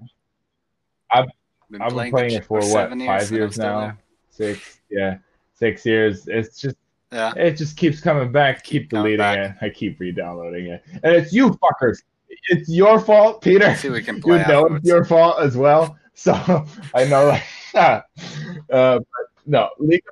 Been 1.71 1.81
I've 1.81 1.89
been 1.89 1.95
playing, 1.95 2.11
playing 2.11 2.31
it 2.33 2.45
for 2.45 2.59
what 2.59 2.89
five 2.89 3.31
years 3.31 3.57
now, 3.57 3.79
there. 3.79 3.97
six. 4.29 4.79
Yeah, 4.89 5.17
six 5.61 5.85
years. 5.85 6.27
It's 6.27 6.59
just 6.59 6.75
Yeah. 7.11 7.33
it 7.35 7.53
just 7.61 7.77
keeps 7.77 8.01
coming 8.01 8.31
back. 8.31 8.63
Keep, 8.63 8.83
Keep 8.83 8.89
deleting 8.89 9.17
back. 9.19 9.37
it. 9.37 9.65
I 9.65 9.69
keep 9.69 9.99
re-downloading 9.99 10.65
it, 10.73 10.83
and 11.03 11.15
it's 11.15 11.31
you 11.31 11.51
fuckers. 11.63 11.97
It's 12.49 12.67
your 12.69 12.99
fault, 12.99 13.41
Peter. 13.41 13.75
See, 13.75 13.89
we 13.89 14.01
can 14.01 14.15
You 14.17 14.21
play 14.21 14.37
know 14.47 14.61
afterwards. 14.63 14.75
it's 14.83 14.87
your 14.89 15.05
fault 15.05 15.35
as 15.39 15.55
well. 15.55 15.97
So 16.13 16.33
I 16.93 17.05
know, 17.05 17.27
like, 17.27 17.43
uh, 17.73 18.01
but 18.69 19.03
no, 19.45 19.69
League 19.79 20.03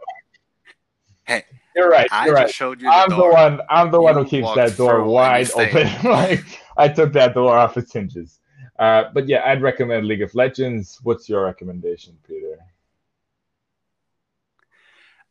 Hey, 1.26 1.44
you're 1.76 1.90
right. 1.90 2.08
I 2.12 2.26
You're 2.26 2.36
just 2.36 2.44
right. 2.46 2.54
showed 2.56 2.82
you 2.82 2.88
the 2.88 2.94
I'm 2.94 3.10
the 3.10 3.18
one. 3.30 3.62
I'm 3.70 3.92
the 3.92 4.02
one 4.02 4.16
who 4.16 4.26
keeps 4.26 4.54
that 4.56 4.76
door 4.78 5.04
wide 5.04 5.52
open. 5.52 5.88
like 6.10 6.44
I 6.78 6.88
took 6.88 7.14
that 7.14 7.34
door 7.36 7.56
off 7.58 7.78
its 7.78 7.94
hinges. 7.94 8.40
Uh, 8.80 9.04
but 9.14 9.28
yeah, 9.28 9.44
I'd 9.46 9.62
recommend 9.62 10.08
League 10.08 10.22
of 10.24 10.34
Legends. 10.34 11.00
What's 11.04 11.28
your 11.30 11.44
recommendation, 11.46 12.18
Peter? 12.28 12.58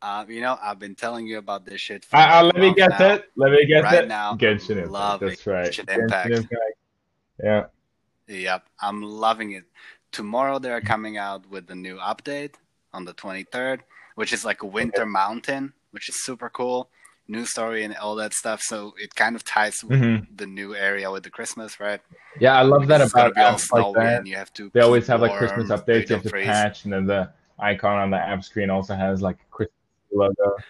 Uh, 0.00 0.24
you 0.28 0.40
know, 0.40 0.56
I've 0.62 0.78
been 0.78 0.94
telling 0.94 1.26
you 1.26 1.38
about 1.38 1.64
this 1.64 1.80
shit. 1.80 2.04
For 2.04 2.16
Uh, 2.16 2.40
uh, 2.40 2.42
let 2.44 2.56
me 2.56 2.72
get 2.74 2.90
now. 2.98 3.14
it. 3.14 3.30
Let 3.36 3.50
me 3.50 3.66
get 3.66 3.82
Right 3.82 4.04
it. 4.04 4.08
now, 4.08 4.34
Genshin 4.36 4.70
Impact. 4.76 4.90
loving 4.90 5.28
That's 5.30 5.46
right. 5.46 5.66
Genshin 5.70 5.84
Genshin 5.86 6.02
Impact. 6.02 6.30
Impact. 6.30 6.74
Yeah. 7.42 7.64
Yep, 8.28 8.66
I'm 8.80 9.02
loving 9.02 9.52
it. 9.52 9.64
Tomorrow 10.12 10.58
they're 10.60 10.80
coming 10.80 11.16
out 11.16 11.48
with 11.50 11.66
the 11.66 11.74
new 11.74 11.96
update 11.96 12.54
on 12.92 13.04
the 13.04 13.14
23rd, 13.14 13.80
which 14.14 14.32
is 14.32 14.44
like 14.44 14.62
a 14.62 14.66
Winter 14.66 15.04
Mountain, 15.06 15.72
which 15.90 16.08
is 16.08 16.22
super 16.24 16.48
cool. 16.48 16.90
New 17.26 17.44
story 17.44 17.84
and 17.84 17.94
all 17.96 18.14
that 18.16 18.32
stuff. 18.34 18.62
So 18.62 18.94
it 18.98 19.14
kind 19.14 19.34
of 19.36 19.44
ties 19.44 19.82
with 19.84 20.00
Mhm. 20.00 20.26
the 20.34 20.46
new 20.46 20.74
area 20.74 21.10
with 21.10 21.24
the 21.24 21.30
Christmas, 21.30 21.78
right? 21.80 22.00
Yeah, 22.40 22.54
I 22.56 22.62
love 22.62 22.86
that 22.86 22.98
Because 22.98 23.02
it's 23.08 23.12
gonna 23.14 23.28
about 23.30 23.58
apps 23.58 23.72
like 23.72 23.94
that. 23.96 24.26
you 24.26 24.36
have 24.36 24.52
to. 24.54 24.70
They 24.72 24.80
always 24.80 25.06
have 25.08 25.20
like 25.20 25.36
Christmas 25.36 25.68
updates. 25.70 26.08
You 26.08 26.14
have 26.16 26.22
to 26.24 26.30
freeze. 26.30 26.46
patch, 26.46 26.84
and 26.84 26.92
then 26.92 27.04
the 27.06 27.30
icon 27.58 27.98
on 27.98 28.10
the 28.10 28.16
app 28.18 28.44
screen 28.44 28.70
also 28.70 28.94
has 28.94 29.20
like 29.20 29.36
Christmas 29.50 29.74
logo. 30.12 30.64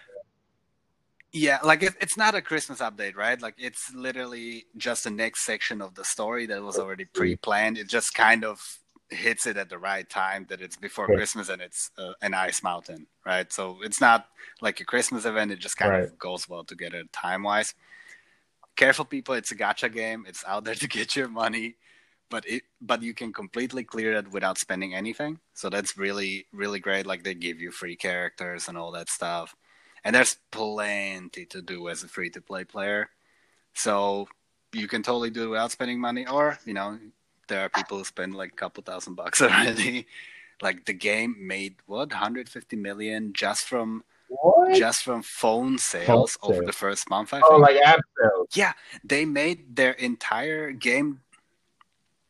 Yeah, 1.31 1.59
like 1.63 1.83
it, 1.83 1.93
it's 2.01 2.17
not 2.17 2.33
a 2.33 2.41
Christmas 2.41 2.79
update, 2.79 3.15
right? 3.15 3.39
Like 3.39 3.53
it's 3.57 3.93
literally 3.93 4.65
just 4.77 5.03
the 5.03 5.11
next 5.11 5.45
section 5.45 5.81
of 5.81 5.93
the 5.93 6.03
story 6.03 6.47
that 6.47 6.63
was 6.63 6.79
already 6.79 7.05
pre-planned. 7.05 7.77
It 7.77 7.87
just 7.87 8.15
kind 8.15 8.43
of 8.43 8.59
hits 9.11 9.45
it 9.45 9.55
at 9.57 9.69
the 9.69 9.77
right 9.77 10.09
time 10.09 10.47
that 10.49 10.61
it's 10.61 10.75
before 10.75 11.07
Right. 11.07 11.17
Christmas 11.17 11.49
and 11.49 11.61
it's 11.61 11.91
uh, 11.99 12.13
an 12.23 12.33
ice 12.33 12.63
mountain, 12.63 13.05
right? 13.25 13.51
So 13.53 13.77
it's 13.83 14.01
not 14.01 14.27
like 14.61 14.79
a 14.79 14.85
Christmas 14.85 15.25
event. 15.25 15.51
It 15.51 15.59
just 15.59 15.77
kind 15.77 15.91
Right. 15.91 16.03
of 16.03 16.17
goes 16.17 16.49
well 16.49 16.63
together 16.63 17.03
time 17.11 17.43
wise. 17.43 17.75
Careful, 18.75 19.05
people! 19.05 19.35
It's 19.35 19.51
a 19.51 19.55
gacha 19.55 19.91
game. 19.93 20.25
It's 20.27 20.43
out 20.47 20.63
there 20.63 20.75
to 20.83 20.87
get 20.87 21.15
your 21.15 21.27
money, 21.27 21.75
but 22.29 22.47
it 22.47 22.63
but 22.81 23.01
you 23.01 23.13
can 23.13 23.33
completely 23.33 23.83
clear 23.83 24.13
it 24.13 24.31
without 24.31 24.57
spending 24.57 24.93
anything. 24.95 25.39
So 25.53 25.69
that's 25.69 25.97
really 25.97 26.45
really 26.53 26.79
great. 26.79 27.05
Like 27.05 27.23
they 27.23 27.33
give 27.33 27.59
you 27.59 27.71
free 27.71 27.95
characters 27.95 28.67
and 28.67 28.77
all 28.77 28.91
that 28.91 29.09
stuff, 29.09 29.55
and 30.03 30.15
there's 30.15 30.37
plenty 30.51 31.45
to 31.47 31.61
do 31.61 31.89
as 31.89 32.03
a 32.03 32.07
free 32.07 32.29
to 32.31 32.41
play 32.41 32.63
player. 32.63 33.09
So 33.73 34.27
you 34.73 34.87
can 34.87 35.01
totally 35.03 35.29
do 35.29 35.43
it 35.45 35.49
without 35.49 35.71
spending 35.71 35.99
money, 35.99 36.27
or 36.27 36.57
you 36.65 36.73
know 36.73 36.97
there 37.47 37.61
are 37.61 37.69
people 37.69 37.97
who 37.97 38.03
spend 38.05 38.35
like 38.35 38.51
a 38.53 38.55
couple 38.55 38.83
thousand 38.83 39.15
bucks 39.15 39.41
already. 39.45 40.05
like 40.61 40.85
the 40.85 40.93
game 40.93 41.35
made 41.39 41.75
what 41.87 42.09
150 42.11 42.75
million 42.75 43.31
just 43.33 43.61
from 43.65 44.03
What? 44.27 44.75
just 44.77 45.03
from 45.03 45.23
phone 45.23 45.77
sales 45.79 46.05
Phone 46.05 46.51
over 46.51 46.53
sales. 46.61 46.65
the 46.67 46.73
first 46.73 47.09
month. 47.09 47.33
I 47.33 47.41
oh, 47.43 47.49
think. 47.55 47.61
like 47.61 47.77
app 47.77 48.01
sales. 48.21 48.47
yeah, 48.55 48.73
they 49.03 49.25
made 49.25 49.75
their 49.75 49.93
entire 49.93 50.71
game 50.71 51.21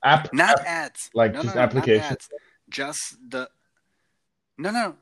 App, 0.04 0.34
not 0.34 0.60
app- 0.60 0.66
ads, 0.66 1.10
like 1.14 1.34
no, 1.34 1.42
just 1.44 1.56
no, 1.56 2.16
just 2.70 3.18
the 3.30 3.50
no, 4.58 4.72
no. 4.72 4.96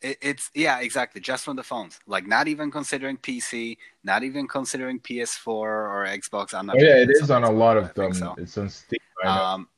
It, 0.00 0.18
it's 0.22 0.50
yeah, 0.54 0.78
exactly. 0.80 1.20
Just 1.20 1.44
from 1.44 1.56
the 1.56 1.62
phones, 1.62 1.98
like 2.06 2.26
not 2.26 2.46
even 2.48 2.70
considering 2.70 3.16
PC, 3.16 3.76
not 4.04 4.22
even 4.22 4.46
considering 4.46 5.00
PS4 5.00 5.46
or 5.46 6.06
Xbox. 6.08 6.54
I'm 6.54 6.66
not. 6.66 6.76
Oh, 6.76 6.84
yeah, 6.84 7.04
it's 7.08 7.30
on 7.30 7.42
a 7.44 7.50
lot 7.50 7.76
of 7.76 7.92
them. 7.94 8.12
so. 8.12 8.34
It's 8.38 8.56
on 8.58 8.68
Steam. 8.70 8.98
Know. 9.24 9.30
Um, 9.30 9.68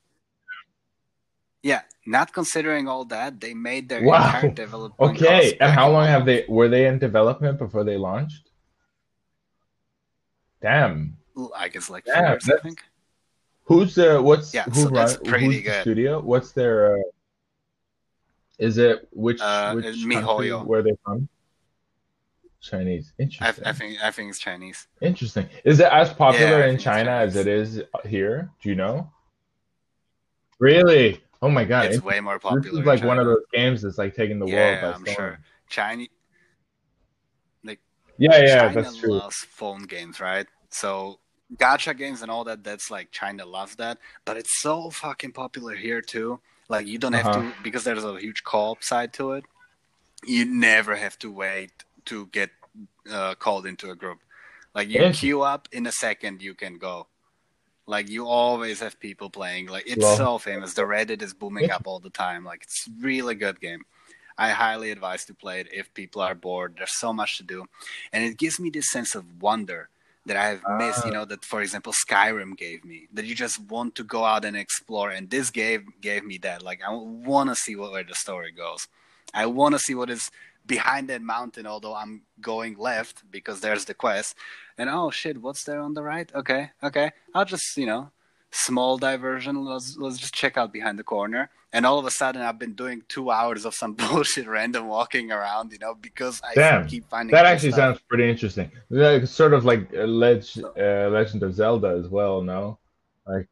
yeah, 1.63 1.83
not 2.07 2.33
considering 2.33 2.89
all 2.89 3.05
that, 3.07 3.41
they 3.41 3.55
made 3.55 3.89
their 3.89 4.03
Wow. 4.03 4.27
entire 4.27 4.51
development. 4.51 5.17
okay, 5.17 5.57
and 5.61 5.73
how 5.73 5.91
long 5.91 6.07
have 6.07 6.27
they? 6.27 6.45
Were 6.49 6.69
they 6.69 6.87
in 6.87 6.99
development 6.99 7.59
before 7.59 7.85
they 7.85 7.97
launched? 7.97 8.51
Damn. 10.61 11.17
I 11.57 11.69
guess 11.69 11.89
like 11.89 12.05
Yeah, 12.07 12.21
four 12.21 12.29
years, 12.31 12.51
I 12.51 12.63
think. 12.63 12.83
Who's 13.65 13.95
the 13.95 14.21
what's 14.21 14.53
Yeah, 14.53 14.65
who 14.65 14.75
so 14.83 14.89
that's 14.91 15.15
run 15.17 15.25
pretty 15.25 15.45
who's 15.47 15.57
the 15.57 15.63
good. 15.63 15.81
studio? 15.83 16.21
What's 16.21 16.53
their 16.53 16.97
uh, 16.99 17.03
is 18.59 18.79
it 18.79 19.09
which 19.13 19.41
Uh, 19.41 19.73
which 19.75 19.85
it's 19.87 20.05
country 20.05 20.51
where 20.53 20.83
they 20.83 20.97
from? 21.05 21.29
Chinese. 22.61 23.13
Interesting. 23.19 23.65
I 23.65 23.73
think 23.73 24.05
I 24.05 24.11
think 24.11 24.31
it's 24.31 24.39
Chinese. 24.39 24.87
Interesting. 25.01 25.49
Is 25.65 25.81
it 25.81 25.87
as 25.91 26.13
popular 26.13 26.59
Yeah, 26.61 26.67
in 26.67 26.79
China 26.79 27.11
as 27.11 27.37
it 27.37 27.47
is 27.47 27.83
here? 28.07 28.51
Do 28.63 28.69
you 28.69 28.75
know? 28.75 29.11
Really? 30.59 31.23
Oh 31.41 31.49
my 31.49 31.65
god! 31.65 31.87
it's 31.87 31.97
It- 31.97 32.05
way 32.05 32.21
more 32.21 32.39
popular. 32.39 32.61
this 32.61 32.73
is 32.75 32.87
like 32.87 33.03
one 33.03 33.19
of 33.19 33.25
those 33.25 33.45
games 33.55 33.81
that's 33.81 33.97
like 33.97 34.15
taking 34.15 34.39
the 34.39 34.47
yeah, 34.47 34.55
world 34.57 34.81
by 34.83 34.97
I'm 34.99 35.07
storm. 35.07 35.17
sure. 35.17 35.39
Chinese. 35.71 36.09
Like. 37.65 37.81
Yeah, 38.19 38.37
yeah, 38.43 38.59
China 38.69 38.83
that's 38.83 38.97
true. 38.99 39.15
loves 39.15 39.37
phone 39.39 39.85
games, 39.85 40.21
right? 40.21 40.47
So 40.69 41.19
gacha 41.57 41.97
games 41.97 42.23
and 42.23 42.31
all 42.31 42.45
that. 42.45 42.65
That's 42.65 42.91
like 42.91 43.11
China 43.11 43.45
loves 43.47 43.77
that, 43.77 43.99
but 44.25 44.37
it's 44.37 44.61
so 44.61 44.91
fucking 44.91 45.33
popular 45.33 45.75
here 45.75 46.01
too. 46.03 46.41
Like 46.69 46.87
you 46.87 46.99
don't 46.99 47.13
have 47.15 47.27
Uh-huh. 47.27 47.43
to 47.43 47.53
because 47.63 47.85
there's 47.85 48.05
a 48.05 48.19
huge 48.19 48.45
co-op 48.45 48.83
side 48.83 49.13
to 49.15 49.33
it. 49.33 49.45
You 50.25 50.45
never 50.45 50.97
have 50.97 51.19
to 51.21 51.31
wait 51.31 51.73
to 52.07 52.27
get 52.27 52.51
uh, 53.11 53.35
called 53.35 53.67
into 53.67 53.91
a 53.91 53.95
group. 53.97 54.21
Like 54.75 54.89
you 54.89 55.11
queue 55.11 55.43
up 55.43 55.69
in 55.73 55.87
a 55.87 55.93
second, 55.93 56.43
you 56.43 56.55
can 56.55 56.79
go. 56.79 57.07
Like 57.87 58.09
you 58.09 58.27
always 58.29 58.79
have 58.81 59.01
people 59.01 59.31
playing. 59.31 59.67
Like 59.67 59.85
it's 59.87 60.03
Well- 60.03 60.17
so 60.17 60.39
famous. 60.39 60.75
The 60.75 60.83
Reddit 60.83 61.23
is 61.23 61.35
booming 61.35 61.71
up 61.73 61.83
all 61.87 61.99
the 61.99 62.11
time. 62.11 62.45
Like 62.45 62.63
it's 62.63 62.89
really 63.01 63.35
good 63.35 63.61
game. 63.61 63.83
I 64.39 64.51
highly 64.51 64.91
advise 64.91 65.25
to 65.27 65.35
play 65.35 65.61
it 65.61 65.69
if 65.73 65.93
people 65.93 66.23
are 66.23 66.35
bored. 66.37 66.77
There's 66.79 66.97
so 66.99 67.13
much 67.13 67.37
to 67.39 67.43
do, 67.43 67.67
and 68.13 68.25
it 68.25 68.39
gives 68.39 68.59
me 68.61 68.71
this 68.71 68.91
sense 68.91 69.15
of 69.15 69.43
wonder 69.43 69.89
that 70.31 70.37
I 70.45 70.49
have 70.55 70.63
missed. 70.83 71.05
You 71.05 71.11
Ah. 71.11 71.17
know 71.19 71.25
that, 71.33 71.45
for 71.45 71.61
example, 71.61 71.93
Skyrim 71.93 72.53
gave 72.57 72.85
me 72.85 73.09
that 73.17 73.25
you 73.29 73.35
just 73.35 73.59
want 73.75 73.91
to 73.97 74.05
go 74.05 74.25
out 74.25 74.45
and 74.45 74.57
explore, 74.57 75.11
and 75.11 75.29
this 75.29 75.51
game 75.51 75.83
gave 76.01 76.23
me 76.25 76.39
that. 76.47 76.63
Like 76.63 76.81
I 76.87 76.91
want 76.93 77.49
to 77.51 77.57
see 77.65 77.75
what, 77.75 77.91
where 77.93 78.05
the 78.05 78.15
story 78.15 78.53
goes. 78.53 78.87
I 79.35 79.47
want 79.47 79.73
to 79.75 79.81
see 79.87 79.95
what 80.01 80.09
is 80.17 80.31
behind 80.67 81.09
that 81.09 81.23
mountain. 81.37 81.67
Although 81.67 81.97
I'm 82.03 82.23
going 82.41 82.75
left 82.79 83.17
because 83.37 83.59
there's 83.61 83.85
the 83.87 83.95
quest, 84.05 84.37
and 84.79 84.89
oh 84.89 85.11
shit, 85.11 85.37
what's 85.43 85.65
there 85.65 85.81
on 85.81 85.95
the 85.95 86.03
right? 86.13 86.31
Okay, 86.41 86.71
okay, 86.89 87.11
I'll 87.35 87.45
just 87.57 87.77
you 87.77 87.87
know 87.87 88.03
small 88.51 88.99
diversion. 88.99 89.65
Let's 89.65 89.97
let's 89.97 90.19
just 90.19 90.35
check 90.35 90.57
out 90.57 90.73
behind 90.73 90.99
the 90.99 91.05
corner. 91.05 91.51
And 91.73 91.87
all 91.87 91.99
of 92.01 92.05
a 92.05 92.11
sudden, 92.11 92.43
I've 92.43 92.59
been 92.59 92.73
doing 92.75 93.03
two 93.09 93.31
hours 93.31 93.65
of 93.65 93.75
some 93.75 93.95
bullshit 94.01 94.49
random 94.49 94.89
walking 94.89 95.31
around, 95.31 95.71
you 95.73 95.79
know, 95.79 95.95
because 95.95 96.41
I 96.43 96.55
Damn, 96.55 96.87
keep 96.89 97.09
finding 97.09 97.33
That 97.35 97.47
actually 97.47 97.71
stuff. 97.73 97.81
sounds 97.97 98.01
pretty 98.09 98.29
interesting. 98.29 98.71
Like, 98.91 99.27
sort 99.29 99.55
of 99.55 99.65
like 99.65 99.93
a 99.93 100.05
leg, 100.07 100.45
uh, 100.57 101.09
Legend 101.11 101.43
of 101.45 101.55
Zelda 101.55 101.89
as 102.01 102.09
well. 102.09 102.43
No. 102.43 102.79
Like 103.27 103.47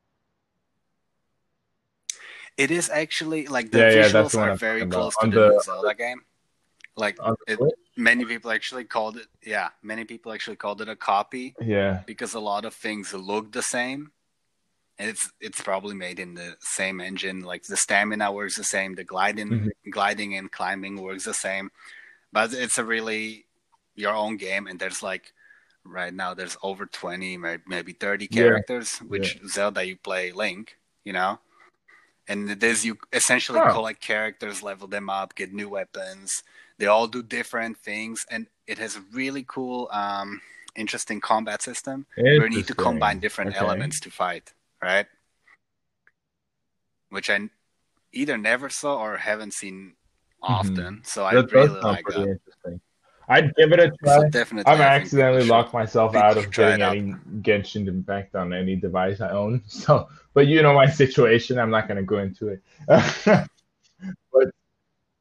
it 2.57 2.71
is 2.71 2.91
actually 2.91 3.47
like 3.47 3.71
the 3.71 3.79
Yeah, 3.79 3.91
yeah, 3.91 4.03
visuals 4.09 4.33
the 4.33 4.41
are 4.41 4.51
I'm 4.51 4.59
very 4.59 4.85
close 4.87 5.15
to 5.23 5.29
the, 5.31 5.53
the- 5.53 5.61
Zelda 5.61 5.95
game. 5.95 6.23
Like 6.97 7.17
it, 7.47 7.61
many 7.97 8.25
people 8.25 8.51
actually 8.51 8.83
called 8.83 9.19
it, 9.19 9.27
yeah, 9.47 9.69
many 9.83 10.05
people 10.05 10.33
actually 10.33 10.57
called 10.57 10.81
it 10.81 10.89
a 10.89 10.97
copy 10.97 11.55
Yeah. 11.63 12.03
because 12.07 12.35
a 12.35 12.41
lot 12.41 12.65
of 12.65 12.75
things 12.75 13.15
look 13.15 13.53
the 13.53 13.63
same, 13.63 14.11
and 14.99 15.09
it's 15.11 15.31
it's 15.41 15.61
probably 15.63 15.95
made 15.95 16.19
in 16.19 16.35
the 16.35 16.57
same 16.61 17.01
engine. 17.01 17.43
Like 17.43 17.65
the 17.65 17.77
stamina 17.77 18.33
works 18.33 18.57
the 18.57 18.65
same, 18.65 18.95
the 18.95 19.05
gliding 19.05 19.49
Mhm. 19.49 19.71
gliding 19.91 20.37
and 20.37 20.51
climbing 20.51 21.01
works 21.01 21.25
the 21.25 21.35
same, 21.35 21.71
but 22.33 22.53
it's 22.53 22.79
a 22.79 22.85
really 22.85 23.47
your 23.95 24.15
own 24.15 24.37
game, 24.37 24.67
and 24.67 24.79
there's 24.79 25.03
like 25.03 25.33
right 25.85 26.13
now 26.13 26.35
there's 26.35 26.57
over 26.63 26.85
20 26.87 27.39
maybe 27.67 27.93
30 27.93 28.27
Yeah. 28.31 28.37
characters 28.43 28.99
which 29.09 29.39
zelda 29.49 29.85
you 29.87 29.97
play 29.97 30.33
link 30.33 30.77
you 31.05 31.13
know 31.13 31.39
and 32.29 32.63
is 32.63 32.85
you 32.85 32.99
essentially 33.13 33.61
Huh. 33.61 33.73
collect 33.73 34.01
characters 34.01 34.63
level 34.63 34.87
them 34.89 35.09
up 35.09 35.35
get 35.35 35.53
new 35.53 35.69
weapons 35.69 36.43
they 36.79 36.87
all 36.87 37.07
do 37.07 37.23
different 37.23 37.79
things 37.79 38.27
and 38.31 38.49
it 38.67 38.77
has 38.79 38.97
a 38.97 39.01
really 39.15 39.45
cool 39.49 39.89
um 39.93 40.41
interesting 40.77 41.21
combat 41.21 41.63
system 41.63 42.05
where 42.17 42.45
you 42.45 42.51
need 42.51 42.67
to 42.67 42.75
combine 42.75 43.19
different 43.19 43.51
Okay. 43.51 43.59
elements 43.61 43.99
to 44.01 44.11
fight 44.11 44.53
right 44.83 45.07
which 47.11 47.31
i 47.31 47.39
either 48.13 48.39
never 48.39 48.69
saw 48.69 48.99
or 48.99 49.17
haven't 49.17 49.53
seen 49.53 49.95
often 50.43 51.03
so 51.05 51.25
i 51.25 51.35
Mm-hmm. 51.35 51.47
That 51.47 51.53
really 51.53 51.81
like 51.81 52.05
pretty 52.05 52.21
that 52.21 52.29
interesting. 52.31 52.81
I'd 53.31 53.55
give 53.57 53.73
it 53.73 53.81
a 53.81 53.91
try. 54.03 54.63
I've 54.65 54.81
accidentally 54.81 55.45
locked 55.45 55.75
myself 55.75 56.15
out 56.15 56.39
of 56.39 56.51
getting 56.51 56.83
any 56.83 57.15
Genshin 57.43 57.87
Impact 57.87 58.35
on 58.35 58.55
any 58.55 58.75
device 58.75 59.21
I 59.21 59.31
own. 59.31 59.63
So, 59.69 60.09
but 60.33 60.47
you 60.47 60.63
know 60.63 60.73
my 60.73 60.89
situation. 60.89 61.59
I'm 61.59 61.71
not 61.71 61.89
going 61.89 61.99
to 61.99 62.03
go 62.03 62.19
into 62.19 62.49
it. 62.49 62.63
but 62.87 64.49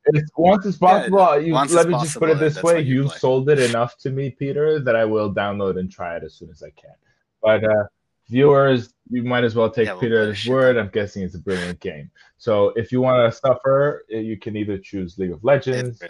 it's 0.06 0.32
once 0.38 0.66
it's 0.66 0.78
possible. 0.78 1.40
you, 1.42 1.54
once 1.54 1.74
let 1.74 1.88
me 1.88 1.96
just 1.96 2.18
put 2.18 2.30
it 2.30 2.40
this 2.40 2.64
way: 2.64 2.80
you 2.80 2.96
you've 2.96 3.08
play. 3.08 3.18
sold 3.18 3.50
it 3.50 3.60
enough 3.60 3.98
to 4.00 4.10
me, 4.10 4.30
Peter, 4.30 4.80
that 4.80 4.96
I 4.96 5.04
will 5.04 5.34
download 5.34 5.78
and 5.78 5.92
try 5.92 6.16
it 6.16 6.24
as 6.24 6.34
soon 6.34 6.50
as 6.50 6.64
I 6.64 6.70
can. 6.70 6.96
But 7.42 7.64
uh, 7.66 7.84
viewers, 8.30 8.94
you 9.10 9.24
might 9.24 9.44
as 9.44 9.56
well 9.56 9.70
take 9.70 9.86
Yeah, 9.88 9.94
we'll 9.94 10.02
Peter 10.02 10.22
at 10.24 10.36
his 10.36 10.48
word. 10.48 10.78
I'm 10.78 10.90
guessing 10.90 11.24
it's 11.24 11.36
a 11.36 11.40
brilliant 11.40 11.80
game. 11.80 12.12
So 12.38 12.70
if 12.76 12.92
you 12.92 13.02
want 13.02 13.32
to 13.32 13.38
suffer, 13.38 14.06
uh, 14.14 14.18
you 14.18 14.38
can 14.38 14.56
either 14.56 14.78
choose 14.78 15.18
League 15.18 15.32
of 15.32 15.44
Legends 15.44 16.02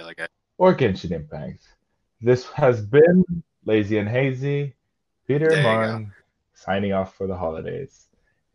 or 0.58 0.76
Genshin 0.76 1.12
Impact. 1.12 1.68
This 2.22 2.46
has 2.52 2.82
been 2.82 3.24
Lazy 3.66 3.98
and 4.00 4.10
Hazy, 4.10 4.74
Peter 5.28 5.50
There 5.50 5.64
Marn, 5.64 6.14
signing 6.54 6.94
off 6.94 7.16
for 7.16 7.28
the 7.28 7.36
holidays. 7.36 8.08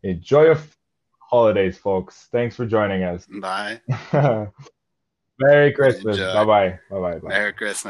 Enjoy 0.03 0.43
your 0.43 0.51
f- 0.53 0.77
holidays, 1.19 1.77
folks. 1.77 2.27
Thanks 2.31 2.55
for 2.55 2.65
joining 2.65 3.03
us. 3.03 3.25
bye 3.25 3.79
Merry 5.39 5.71
Christmas. 5.71 6.17
Bye 6.17 6.45
bye. 6.45 6.79
Bye 6.89 6.99
bye. 6.99 7.19
merry 7.23 7.53
christmas 7.53 7.85